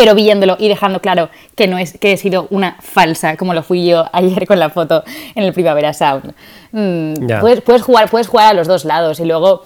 pero 0.00 0.14
viéndolo 0.14 0.56
y 0.58 0.68
dejando 0.68 1.00
claro 1.00 1.28
que 1.54 1.66
no 1.66 1.76
es 1.76 1.98
que 1.98 2.12
he 2.12 2.16
sido 2.16 2.46
una 2.48 2.78
falsa, 2.80 3.36
como 3.36 3.52
lo 3.52 3.62
fui 3.62 3.86
yo 3.86 4.06
ayer 4.12 4.46
con 4.46 4.58
la 4.58 4.70
foto 4.70 5.04
en 5.34 5.44
el 5.44 5.52
Primavera 5.52 5.92
Sound. 5.92 6.32
Mm, 6.72 7.26
yeah. 7.26 7.40
puedes, 7.40 7.60
puedes, 7.60 7.82
jugar, 7.82 8.08
puedes 8.08 8.26
jugar 8.26 8.52
a 8.52 8.54
los 8.54 8.66
dos 8.66 8.86
lados 8.86 9.20
y 9.20 9.26
luego 9.26 9.62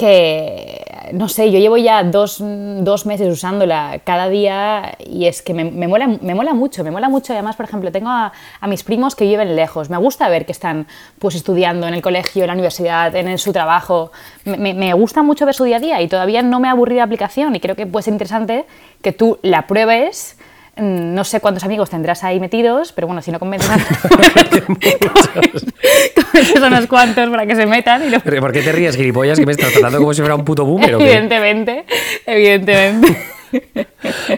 que, 0.00 0.82
no 1.12 1.28
sé, 1.28 1.52
yo 1.52 1.58
llevo 1.58 1.76
ya 1.76 2.02
dos, 2.02 2.38
dos 2.40 3.04
meses 3.04 3.28
usándola 3.30 4.00
cada 4.02 4.30
día 4.30 4.96
y 4.98 5.26
es 5.26 5.42
que 5.42 5.52
me, 5.52 5.64
me, 5.64 5.88
mola, 5.88 6.06
me 6.22 6.34
mola 6.34 6.54
mucho, 6.54 6.82
me 6.82 6.90
mola 6.90 7.10
mucho. 7.10 7.34
Además, 7.34 7.56
por 7.56 7.66
ejemplo, 7.66 7.92
tengo 7.92 8.08
a, 8.08 8.32
mis 8.66 8.82
primos 8.82 9.14
que 9.14 9.26
viven 9.26 9.54
lejos. 9.54 9.90
Me 9.90 9.98
gusta 9.98 10.30
ver 10.30 10.46
que 10.46 10.52
están 10.52 10.86
pues, 11.18 11.34
estudiando 11.34 11.86
en 11.86 11.92
el 11.92 12.00
colegio, 12.00 12.44
en 12.44 12.46
la 12.46 12.54
universidad, 12.54 13.14
en, 13.14 13.36
su 13.36 13.52
trabajo. 13.52 14.10
Me, 14.46 14.72
me, 14.72 14.94
gusta 14.94 15.22
mucho 15.22 15.44
ver 15.44 15.54
su 15.54 15.64
día 15.64 15.76
a 15.76 15.80
día 15.80 16.00
y 16.00 16.08
todavía 16.08 16.40
no 16.40 16.60
me 16.60 16.68
ha 16.68 16.70
aburrido 16.70 17.00
la 17.00 17.04
aplicación 17.04 17.54
y 17.54 17.60
creo 17.60 17.76
que 17.76 17.86
puede 17.86 18.04
ser 18.04 18.14
interesante 18.14 18.64
que 19.02 19.12
tú 19.12 19.38
la 19.42 19.66
pruebes 19.66 20.38
no 20.80 21.24
sé 21.24 21.40
cuántos 21.40 21.64
amigos 21.64 21.90
tendrás 21.90 22.24
ahí 22.24 22.40
metidos, 22.40 22.92
pero 22.92 23.06
bueno, 23.06 23.20
si 23.22 23.30
no 23.30 23.38
convences 23.38 23.70
a 23.70 23.76
convences 26.24 26.62
a 26.62 26.66
unos 26.66 26.86
cuantos 26.86 27.30
para 27.30 27.46
que 27.46 27.54
se 27.54 27.66
metan. 27.66 28.06
Y 28.06 28.10
lo... 28.10 28.20
¿Por 28.20 28.52
qué 28.52 28.62
te 28.62 28.72
ríes, 28.72 28.96
gilipollas? 28.96 29.38
Que 29.38 29.46
me 29.46 29.52
estás 29.52 29.72
tratando 29.72 29.98
como 29.98 30.12
si 30.14 30.20
fuera 30.20 30.34
un 30.34 30.44
puto 30.44 30.64
boomer. 30.64 30.94
Evidentemente, 30.94 31.84
evidentemente. 32.26 33.16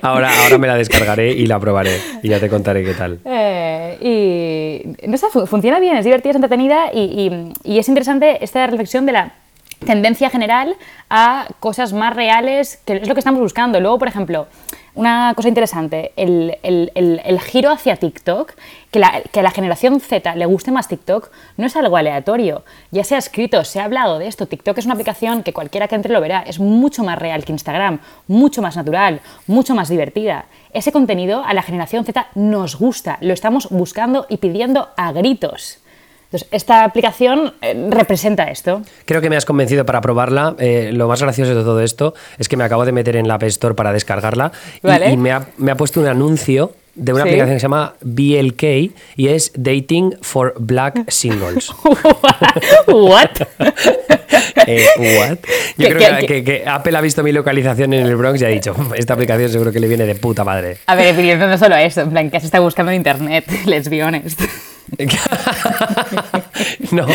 Ahora, 0.01 0.31
ahora 0.43 0.57
me 0.57 0.67
la 0.67 0.77
descargaré 0.77 1.33
y 1.33 1.47
la 1.47 1.61
probaré 1.61 2.01
y 2.23 2.31
ya 2.31 2.41
te 2.41 2.49
contaré 2.49 2.83
qué 2.83 2.95
tal. 2.95 3.19
Eh, 3.27 3.99
y 4.01 5.07
no 5.07 5.19
sé, 5.19 5.27
funciona 5.47 5.79
bien, 5.81 5.99
es 5.99 6.07
divertida, 6.07 6.31
es 6.31 6.37
entretenida 6.37 6.91
y, 6.95 7.53
y, 7.65 7.73
y 7.75 7.79
es 7.79 7.89
interesante 7.89 8.43
esta 8.43 8.67
reflexión 8.67 9.05
de 9.05 9.13
la 9.13 9.33
tendencia 9.85 10.31
general 10.31 10.77
a 11.11 11.47
cosas 11.61 11.93
más 11.93 12.17
reales, 12.17 12.81
que 12.87 12.97
es 12.97 13.09
lo 13.09 13.15
que 13.15 13.21
estamos 13.21 13.41
buscando. 13.41 13.81
Luego, 13.81 13.99
por 13.99 14.09
ejemplo, 14.09 14.47
una 14.95 15.33
cosa 15.35 15.49
interesante, 15.49 16.13
el, 16.17 16.59
el, 16.63 16.91
el, 16.95 17.41
giro 17.41 17.71
hacia 17.71 17.97
TikTok, 17.97 18.53
que, 18.91 18.99
la, 18.99 19.23
que, 19.33 19.41
a 19.41 19.43
la 19.43 19.51
generación 19.51 20.01
Z 20.01 20.35
le 20.37 20.45
guste 20.45 20.71
más 20.71 20.89
TikTok, 20.89 21.31
no 21.57 21.67
es 21.67 21.77
algo 21.77 21.97
aleatorio. 21.97 22.63
Ya 22.91 23.03
se 23.03 23.15
ha 23.15 23.19
escrito, 23.19 23.65
se 23.65 23.81
ha 23.81 23.85
hablado 23.85 24.19
de 24.19 24.27
esto. 24.27 24.47
TikTok 24.47 24.77
es 24.77 24.85
una 24.85 24.95
aplicación 24.95 25.43
que 25.43 25.55
cualquiera 25.55 25.89
que 25.89 25.95
entre 25.95 26.13
lo 26.13 26.21
verá. 26.21 26.43
Es 26.43 26.61
mucho 26.61 27.05
más 27.05 27.19
real 27.19 27.45
que 27.45 27.53
Instagram, 27.53 28.01
mucho 28.29 28.61
más 28.61 28.77
natural, 28.77 29.21
mucho 29.47 29.75
más 29.75 29.89
divertida. 29.89 30.45
Ese 30.75 30.93
contenido 30.93 31.43
a 31.43 31.55
la 31.55 31.63
generación 31.63 32.05
Z 32.05 32.27
nos 32.35 32.77
gusta, 32.77 33.17
lo 33.23 33.33
estamos 33.33 33.69
buscando 33.71 34.27
y 34.29 34.37
pidiendo 34.37 34.91
a 34.97 35.13
gritos. 35.13 35.82
Entonces, 36.33 36.49
esta 36.51 36.85
aplicación 36.85 37.53
eh, 37.61 37.89
representa 37.91 38.45
esto. 38.45 38.81
Creo 39.05 39.21
que 39.21 39.29
me 39.29 39.37
has 39.37 39.45
convencido 39.45 39.85
para 39.85 40.01
probarla. 40.01 40.55
Eh, 40.59 40.91
lo 40.95 41.07
más 41.07 41.21
gracioso 41.21 41.55
de 41.55 41.63
todo 41.63 41.83
esto 41.83 42.15
es 42.39 42.49
que 42.49 42.57
me 42.57 42.65
acabo 42.65 42.87
de 42.87 42.93
meter 42.93 43.17
en 43.17 43.29
la 43.29 43.35
App 43.35 43.43
Store 43.43 43.75
para 43.75 43.93
descargarla 43.93 44.51
vale. 44.83 45.11
y, 45.11 45.13
y 45.13 45.17
me, 45.19 45.31
ha, 45.31 45.47
me, 45.59 45.73
ha, 45.73 45.77
puesto 45.77 46.01
un 46.01 46.07
anuncio 46.07 46.73
de 46.95 47.13
una 47.13 47.25
¿Sí? 47.25 47.29
aplicación 47.29 47.57
que 47.57 47.61
se 47.61 47.65
llama 47.65 47.95
BLK 48.01 48.63
y 49.17 49.29
es 49.29 49.53
Dating 49.55 50.15
for 50.23 50.55
Black 50.59 51.05
Singles. 51.11 51.71
¿What? 52.87 53.31
eh, 54.67 54.87
what? 55.19 55.39
Yo 55.77 55.89
creo 55.91 56.19
que, 56.21 56.27
que, 56.27 56.45
que, 56.45 56.65
Apple 56.67 56.97
ha 56.97 57.03
visto 57.03 57.23
mi 57.23 57.33
localización 57.33 57.93
en 57.93 58.07
el 58.07 58.17
Bronx 58.17 58.41
y 58.41 58.47
ha 58.47 58.49
dicho, 58.49 58.75
esta 58.97 59.13
aplicación 59.13 59.51
seguro 59.51 59.71
que 59.71 59.81
le 59.81 59.89
viene 59.89 60.07
de 60.07 60.15
puta 60.15 60.45
madre. 60.45 60.79
A 60.87 60.95
ver, 60.95 61.15
no 61.39 61.59
solo 61.59 61.77
eso, 61.77 62.01
en 62.01 62.11
plan, 62.11 62.31
que 62.31 62.41
se 62.41 62.47
está 62.47 62.61
buscando 62.61 62.91
en 62.91 62.97
internet, 62.97 63.45
let's 63.67 63.91
be 63.91 64.03
honest. 64.03 64.41
no. 66.93 67.07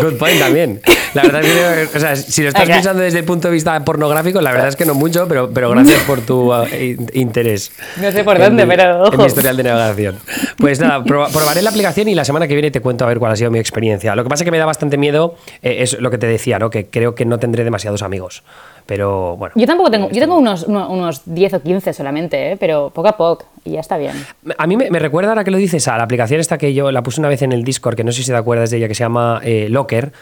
Good 0.00 0.18
point 0.18 0.38
también. 0.38 0.80
La 1.14 1.22
verdad 1.22 1.42
es 1.42 1.88
que, 1.90 1.96
o 1.96 2.00
sea, 2.00 2.16
si 2.16 2.42
lo 2.42 2.48
estás 2.48 2.68
pensando 2.68 3.02
desde 3.02 3.20
el 3.20 3.24
punto 3.24 3.48
de 3.48 3.54
vista 3.54 3.78
pornográfico, 3.84 4.40
la 4.40 4.50
verdad 4.50 4.68
es 4.68 4.76
que 4.76 4.84
no 4.84 4.94
mucho, 4.94 5.28
pero, 5.28 5.50
pero 5.52 5.70
gracias 5.70 6.02
por 6.02 6.20
tu 6.20 6.52
uh, 6.52 6.64
interés. 7.12 7.72
No 8.00 8.10
sé 8.10 8.24
por 8.24 8.38
dónde, 8.38 8.64
mi, 8.64 8.70
pero. 8.70 9.02
Ojo. 9.02 9.12
En 9.12 9.20
mi 9.20 9.26
historial 9.26 9.56
de 9.56 9.62
navegación. 9.62 10.18
Pues 10.58 10.80
nada, 10.80 11.04
probaré 11.04 11.62
la 11.62 11.70
aplicación 11.70 12.08
y 12.08 12.14
la 12.14 12.24
semana 12.24 12.48
que 12.48 12.54
viene 12.54 12.70
te 12.70 12.80
cuento 12.80 13.04
a 13.04 13.08
ver 13.08 13.18
cuál 13.18 13.32
ha 13.32 13.36
sido 13.36 13.50
mi 13.50 13.58
experiencia. 13.58 14.14
Lo 14.16 14.24
que 14.24 14.30
pasa 14.30 14.42
es 14.42 14.46
que 14.46 14.50
me 14.50 14.58
da 14.58 14.66
bastante 14.66 14.96
miedo, 14.96 15.36
eh, 15.62 15.76
es 15.80 15.98
lo 16.00 16.10
que 16.10 16.18
te 16.18 16.26
decía, 16.26 16.58
¿no? 16.58 16.70
Que 16.70 16.86
creo 16.86 17.14
que 17.14 17.24
no 17.24 17.38
tendré 17.38 17.62
demasiados 17.62 18.02
amigos. 18.02 18.42
Pero 18.86 19.36
bueno. 19.36 19.54
Yo 19.56 19.66
tampoco 19.66 19.90
tengo, 19.90 20.10
yo 20.10 20.20
tengo 20.20 20.36
unos, 20.36 20.64
unos 20.64 21.22
10 21.26 21.54
o 21.54 21.62
15 21.62 21.92
solamente, 21.92 22.52
¿eh? 22.52 22.56
pero 22.58 22.90
poco 22.90 23.08
a 23.08 23.16
poco 23.16 23.46
y 23.64 23.72
ya 23.72 23.80
está 23.80 23.96
bien. 23.96 24.12
A 24.58 24.66
mí 24.66 24.76
me, 24.76 24.90
me, 24.90 24.98
recuerda 24.98 25.30
ahora 25.30 25.44
que 25.44 25.50
lo 25.50 25.56
dices 25.56 25.88
a 25.88 25.96
la 25.96 26.04
aplicación 26.04 26.40
esta 26.40 26.58
que 26.58 26.74
yo 26.74 26.92
la 26.92 27.02
puse 27.02 27.20
una 27.20 27.28
vez 27.28 27.42
en 27.42 27.52
el 27.52 27.64
Discord, 27.64 27.96
que 27.96 28.04
no 28.04 28.12
sé 28.12 28.22
si 28.22 28.30
te 28.30 28.36
acuerdas 28.36 28.70
de 28.70 28.76
ella, 28.76 28.88
que 28.88 28.94
se 28.94 29.04
llama 29.04 29.40
eh, 29.42 29.68
Locker 29.70 30.12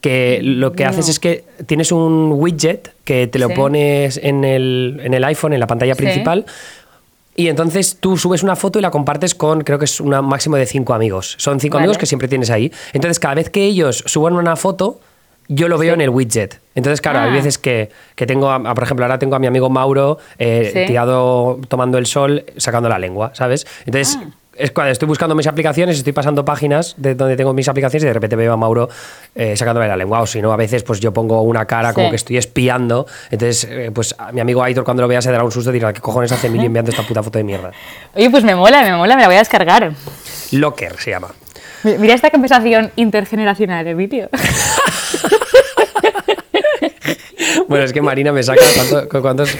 que 0.00 0.40
lo 0.42 0.72
que 0.72 0.84
no. 0.84 0.90
haces 0.90 1.08
es 1.08 1.18
que 1.18 1.44
tienes 1.66 1.90
un 1.90 2.32
widget 2.32 2.92
que 3.04 3.26
te 3.26 3.38
lo 3.38 3.48
sí. 3.48 3.54
pones 3.54 4.20
en 4.22 4.44
el, 4.44 5.00
en 5.02 5.14
el, 5.14 5.24
iPhone, 5.24 5.52
en 5.52 5.60
la 5.60 5.66
pantalla 5.66 5.94
principal, 5.94 6.44
Y 7.34 7.48
entonces 7.48 7.96
tú 7.98 8.16
subes 8.16 8.42
una 8.42 8.56
foto 8.56 8.78
y 8.78 8.82
la 8.82 8.90
compartes 8.90 9.34
con, 9.34 9.62
creo 9.62 9.78
que 9.78 9.84
es 9.84 10.00
un 10.00 10.10
máximo 10.24 10.56
de 10.56 10.66
cinco 10.66 10.94
amigos. 10.94 11.34
Son 11.38 11.58
cinco 11.60 11.74
Vale. 11.74 11.84
amigos 11.84 11.98
que 11.98 12.06
siempre 12.06 12.28
tienes 12.28 12.50
ahí. 12.50 12.72
Entonces, 12.92 13.18
cada 13.18 13.34
vez 13.34 13.50
que 13.50 13.64
ellos 13.64 14.04
suban 14.06 14.34
una 14.34 14.56
foto, 14.56 15.00
yo 15.48 15.68
lo 15.68 15.78
veo 15.78 15.92
Sí. 15.92 15.94
en 15.94 16.00
el 16.00 16.10
widget. 16.10 16.60
Entonces, 16.74 17.00
claro, 17.00 17.20
hay 17.20 17.30
Ah. 17.30 17.32
veces 17.34 17.58
que, 17.58 17.90
que 18.14 18.26
tengo, 18.26 18.50
a- 18.50 18.74
por 18.74 18.82
ejemplo, 18.84 19.04
ahora 19.04 19.18
tengo 19.18 19.36
a 19.36 19.38
mi 19.38 19.46
amigo 19.46 19.70
Mauro 19.70 20.18
eh, 20.38 20.70
Sí. 20.72 20.86
tirado 20.86 21.58
tomando 21.68 21.98
el 21.98 22.06
sol, 22.06 22.44
sacando 22.56 22.88
la 22.88 22.98
lengua, 22.98 23.30
¿sabes? 23.34 23.66
Entonces, 23.86 24.18
Ah. 24.20 24.26
es 24.58 24.70
cuando 24.70 24.90
estoy 24.90 25.06
buscando 25.06 25.34
mis 25.34 25.46
aplicaciones, 25.46 25.98
estoy 25.98 26.12
pasando 26.14 26.44
páginas 26.44 26.94
de 26.96 27.14
donde 27.14 27.36
tengo 27.36 27.52
mis 27.52 27.68
aplicaciones 27.68 28.04
y 28.04 28.06
de 28.06 28.12
repente 28.14 28.36
veo 28.36 28.52
a 28.52 28.56
Mauro 28.56 28.88
eh, 29.34 29.54
sacándome 29.56 29.86
la 29.86 29.96
lengua. 29.98 30.20
O 30.22 30.26
si 30.26 30.40
no, 30.40 30.50
a 30.52 30.56
veces 30.56 30.82
pues 30.82 30.98
yo 31.00 31.12
pongo 31.12 31.42
una 31.42 31.66
cara 31.66 31.92
como 31.92 32.08
que 32.10 32.16
estoy 32.16 32.38
espiando. 32.38 33.06
Entonces, 33.30 33.64
eh, 33.70 33.90
pues 33.94 34.14
a 34.18 34.32
mi 34.32 34.40
amigo 34.40 34.62
Aitor 34.62 34.82
cuando 34.84 35.02
lo 35.02 35.08
vea 35.08 35.20
se 35.20 35.30
dará 35.30 35.44
un 35.44 35.52
susto 35.52 35.70
y 35.70 35.74
dirá, 35.74 35.92
¿qué 35.92 36.00
cojones 36.00 36.32
hace 36.32 36.46
Emilio 36.46 36.66
enviando 36.66 36.90
esta 36.90 37.02
puta 37.02 37.22
foto 37.22 37.38
de 37.38 37.44
mierda? 37.44 37.70
Oye, 38.14 38.30
pues 38.30 38.44
me 38.44 38.54
mola, 38.54 38.82
me 38.82 38.92
mola, 38.96 39.14
me 39.14 39.20
la 39.22 39.28
voy 39.28 39.36
a 39.36 39.40
descargar. 39.40 39.92
Locker 40.52 40.96
se 40.98 41.10
llama. 41.10 41.28
Mi- 41.82 41.98
Mira 41.98 42.14
esta 42.14 42.30
conversación 42.30 42.90
intergeneracional, 42.96 43.86
Emilio. 43.86 44.30
Bueno, 47.68 47.84
es 47.84 47.92
que 47.92 48.02
Marina 48.02 48.32
me 48.32 48.42
saca. 48.42 48.60
¿cuánto- 48.74 49.08
cu- 49.08 49.20
¿Cuántos? 49.22 49.56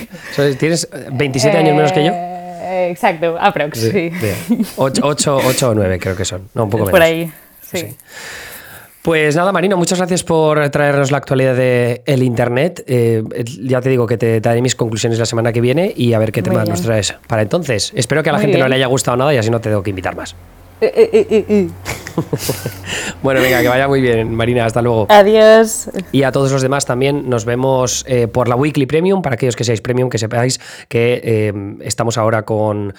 ¿Tienes 0.59 0.89
27 1.13 1.57
años 1.59 1.77
menos 1.77 1.93
que 1.93 2.05
yo? 2.05 2.13
Eh, 2.13 2.89
Exacto, 2.91 3.37
aprox, 3.41 3.79
sí. 3.79 4.11
8, 4.77 5.07
o 5.69 5.75
9 5.75 5.99
creo 5.99 6.17
que 6.17 6.25
son. 6.25 6.49
No, 6.55 6.65
un 6.65 6.71
poco 6.71 6.85
menos. 6.85 6.91
Por 6.93 7.03
ahí, 7.03 7.31
sí. 7.63 7.79
Sí. 7.79 7.97
Pues 9.03 9.37
nada, 9.37 9.53
Marino, 9.53 9.77
muchas 9.77 9.99
gracias 9.99 10.25
por 10.25 10.69
traernos 10.71 11.13
la 11.13 11.19
actualidad 11.19 11.55
del 11.55 12.01
el 12.07 12.23
Internet. 12.25 12.83
Eh, 12.89 13.23
ya 13.63 13.81
te 13.81 13.89
digo 13.89 14.07
que 14.07 14.19
te 14.19 14.41
daré 14.41 14.61
mis 14.63 14.75
conclusiones 14.75 15.19
la 15.19 15.27
semana 15.27 15.53
que 15.53 15.61
viene 15.61 15.93
y 15.97 16.13
a 16.13 16.19
ver 16.19 16.33
qué 16.33 16.41
Muy 16.43 16.51
temas 16.51 16.65
bien. 16.65 16.73
nos 16.75 16.83
traes 16.83 17.15
para 17.29 17.43
entonces. 17.43 17.93
Espero 17.95 18.23
que 18.25 18.31
a 18.31 18.33
la 18.33 18.39
Muy 18.39 18.47
gente 18.47 18.59
no 18.59 18.67
le 18.69 18.75
haya 18.75 18.87
gustado 18.87 19.17
nada 19.17 19.33
y 19.33 19.37
así 19.37 19.49
no 19.51 19.61
te 19.61 19.69
tengo 19.69 19.83
que 19.85 19.91
invitar 19.91 20.17
más. 20.17 20.35
Eh, 20.81 21.27
eh, 21.31 21.45
eh. 21.49 21.69
Bueno, 23.23 23.41
venga, 23.41 23.61
que 23.61 23.69
vaya 23.69 23.89
muy 23.89 24.01
bien, 24.01 24.35
Marina. 24.35 24.65
Hasta 24.65 24.81
luego. 24.81 25.07
Adiós. 25.11 25.91
Y 26.13 26.23
a 26.23 26.33
todos 26.33 26.51
los 26.53 26.63
demás 26.63 26.87
también 26.87 27.29
nos 27.29 27.45
vemos 27.45 28.05
eh, 28.09 28.27
por 28.29 28.49
la 28.49 28.57
Weekly 28.57 28.87
Premium. 28.87 29.21
Para 29.21 29.35
aquellos 29.35 29.57
que 29.57 29.65
seáis 29.65 29.81
Premium, 29.81 30.09
que 30.09 30.17
sepáis 30.19 30.61
que 30.89 31.21
eh, 31.23 31.53
estamos 31.81 32.17
ahora 32.17 32.45
con 32.45 32.95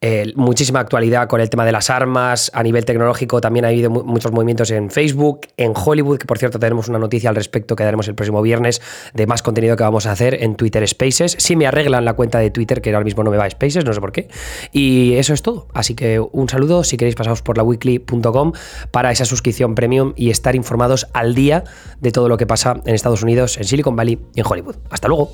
eh, 0.00 0.32
muchísima 0.36 0.80
actualidad 0.80 1.26
con 1.28 1.40
el 1.40 1.48
tema 1.50 1.64
de 1.64 1.72
las 1.72 1.90
armas. 1.90 2.50
A 2.54 2.62
nivel 2.62 2.84
tecnológico 2.84 3.40
también 3.40 3.64
ha 3.64 3.68
habido 3.68 3.90
mu- 3.90 4.04
muchos 4.04 4.30
movimientos 4.32 4.70
en 4.70 4.90
Facebook, 4.90 5.40
en 5.56 5.72
Hollywood, 5.74 6.18
que 6.18 6.26
por 6.26 6.38
cierto 6.38 6.58
tenemos 6.58 6.86
una 6.88 6.98
noticia 6.98 7.30
al 7.30 7.36
respecto 7.36 7.74
que 7.74 7.84
daremos 7.84 8.06
el 8.08 8.14
próximo 8.14 8.42
viernes 8.42 8.82
de 9.14 9.26
más 9.26 9.42
contenido 9.42 9.76
que 9.76 9.82
vamos 9.82 10.06
a 10.06 10.12
hacer 10.12 10.42
en 10.44 10.54
Twitter 10.56 10.86
Spaces. 10.86 11.34
Si 11.38 11.56
me 11.56 11.66
arreglan 11.66 12.04
la 12.04 12.12
cuenta 12.12 12.38
de 12.38 12.50
Twitter, 12.50 12.80
que 12.82 12.90
ahora 12.94 13.04
mismo 13.04 13.24
no 13.24 13.30
me 13.30 13.36
va 13.36 13.46
a 13.46 13.50
Spaces, 13.50 13.84
no 13.84 13.92
sé 13.92 14.00
por 14.00 14.12
qué. 14.12 14.28
Y 14.72 15.14
eso 15.14 15.32
es 15.34 15.42
todo. 15.42 15.66
Así 15.72 15.94
que 15.94 16.20
un 16.20 16.48
saludo. 16.48 16.84
Si 16.84 16.96
queréis 16.96 17.16
pasaos 17.20 17.42
por 17.42 17.58
la 17.58 17.62
weekly.com 17.62 18.52
para 18.90 19.12
esa 19.12 19.26
suscripción 19.26 19.74
premium 19.74 20.14
y 20.16 20.30
estar 20.30 20.56
informados 20.56 21.06
al 21.12 21.34
día 21.34 21.64
de 22.00 22.12
todo 22.12 22.28
lo 22.28 22.38
que 22.38 22.46
pasa 22.46 22.80
en 22.86 22.94
Estados 22.94 23.22
Unidos, 23.22 23.58
en 23.58 23.64
Silicon 23.64 23.94
Valley 23.94 24.18
y 24.34 24.40
en 24.40 24.46
Hollywood. 24.46 24.76
Hasta 24.88 25.08
luego. 25.08 25.30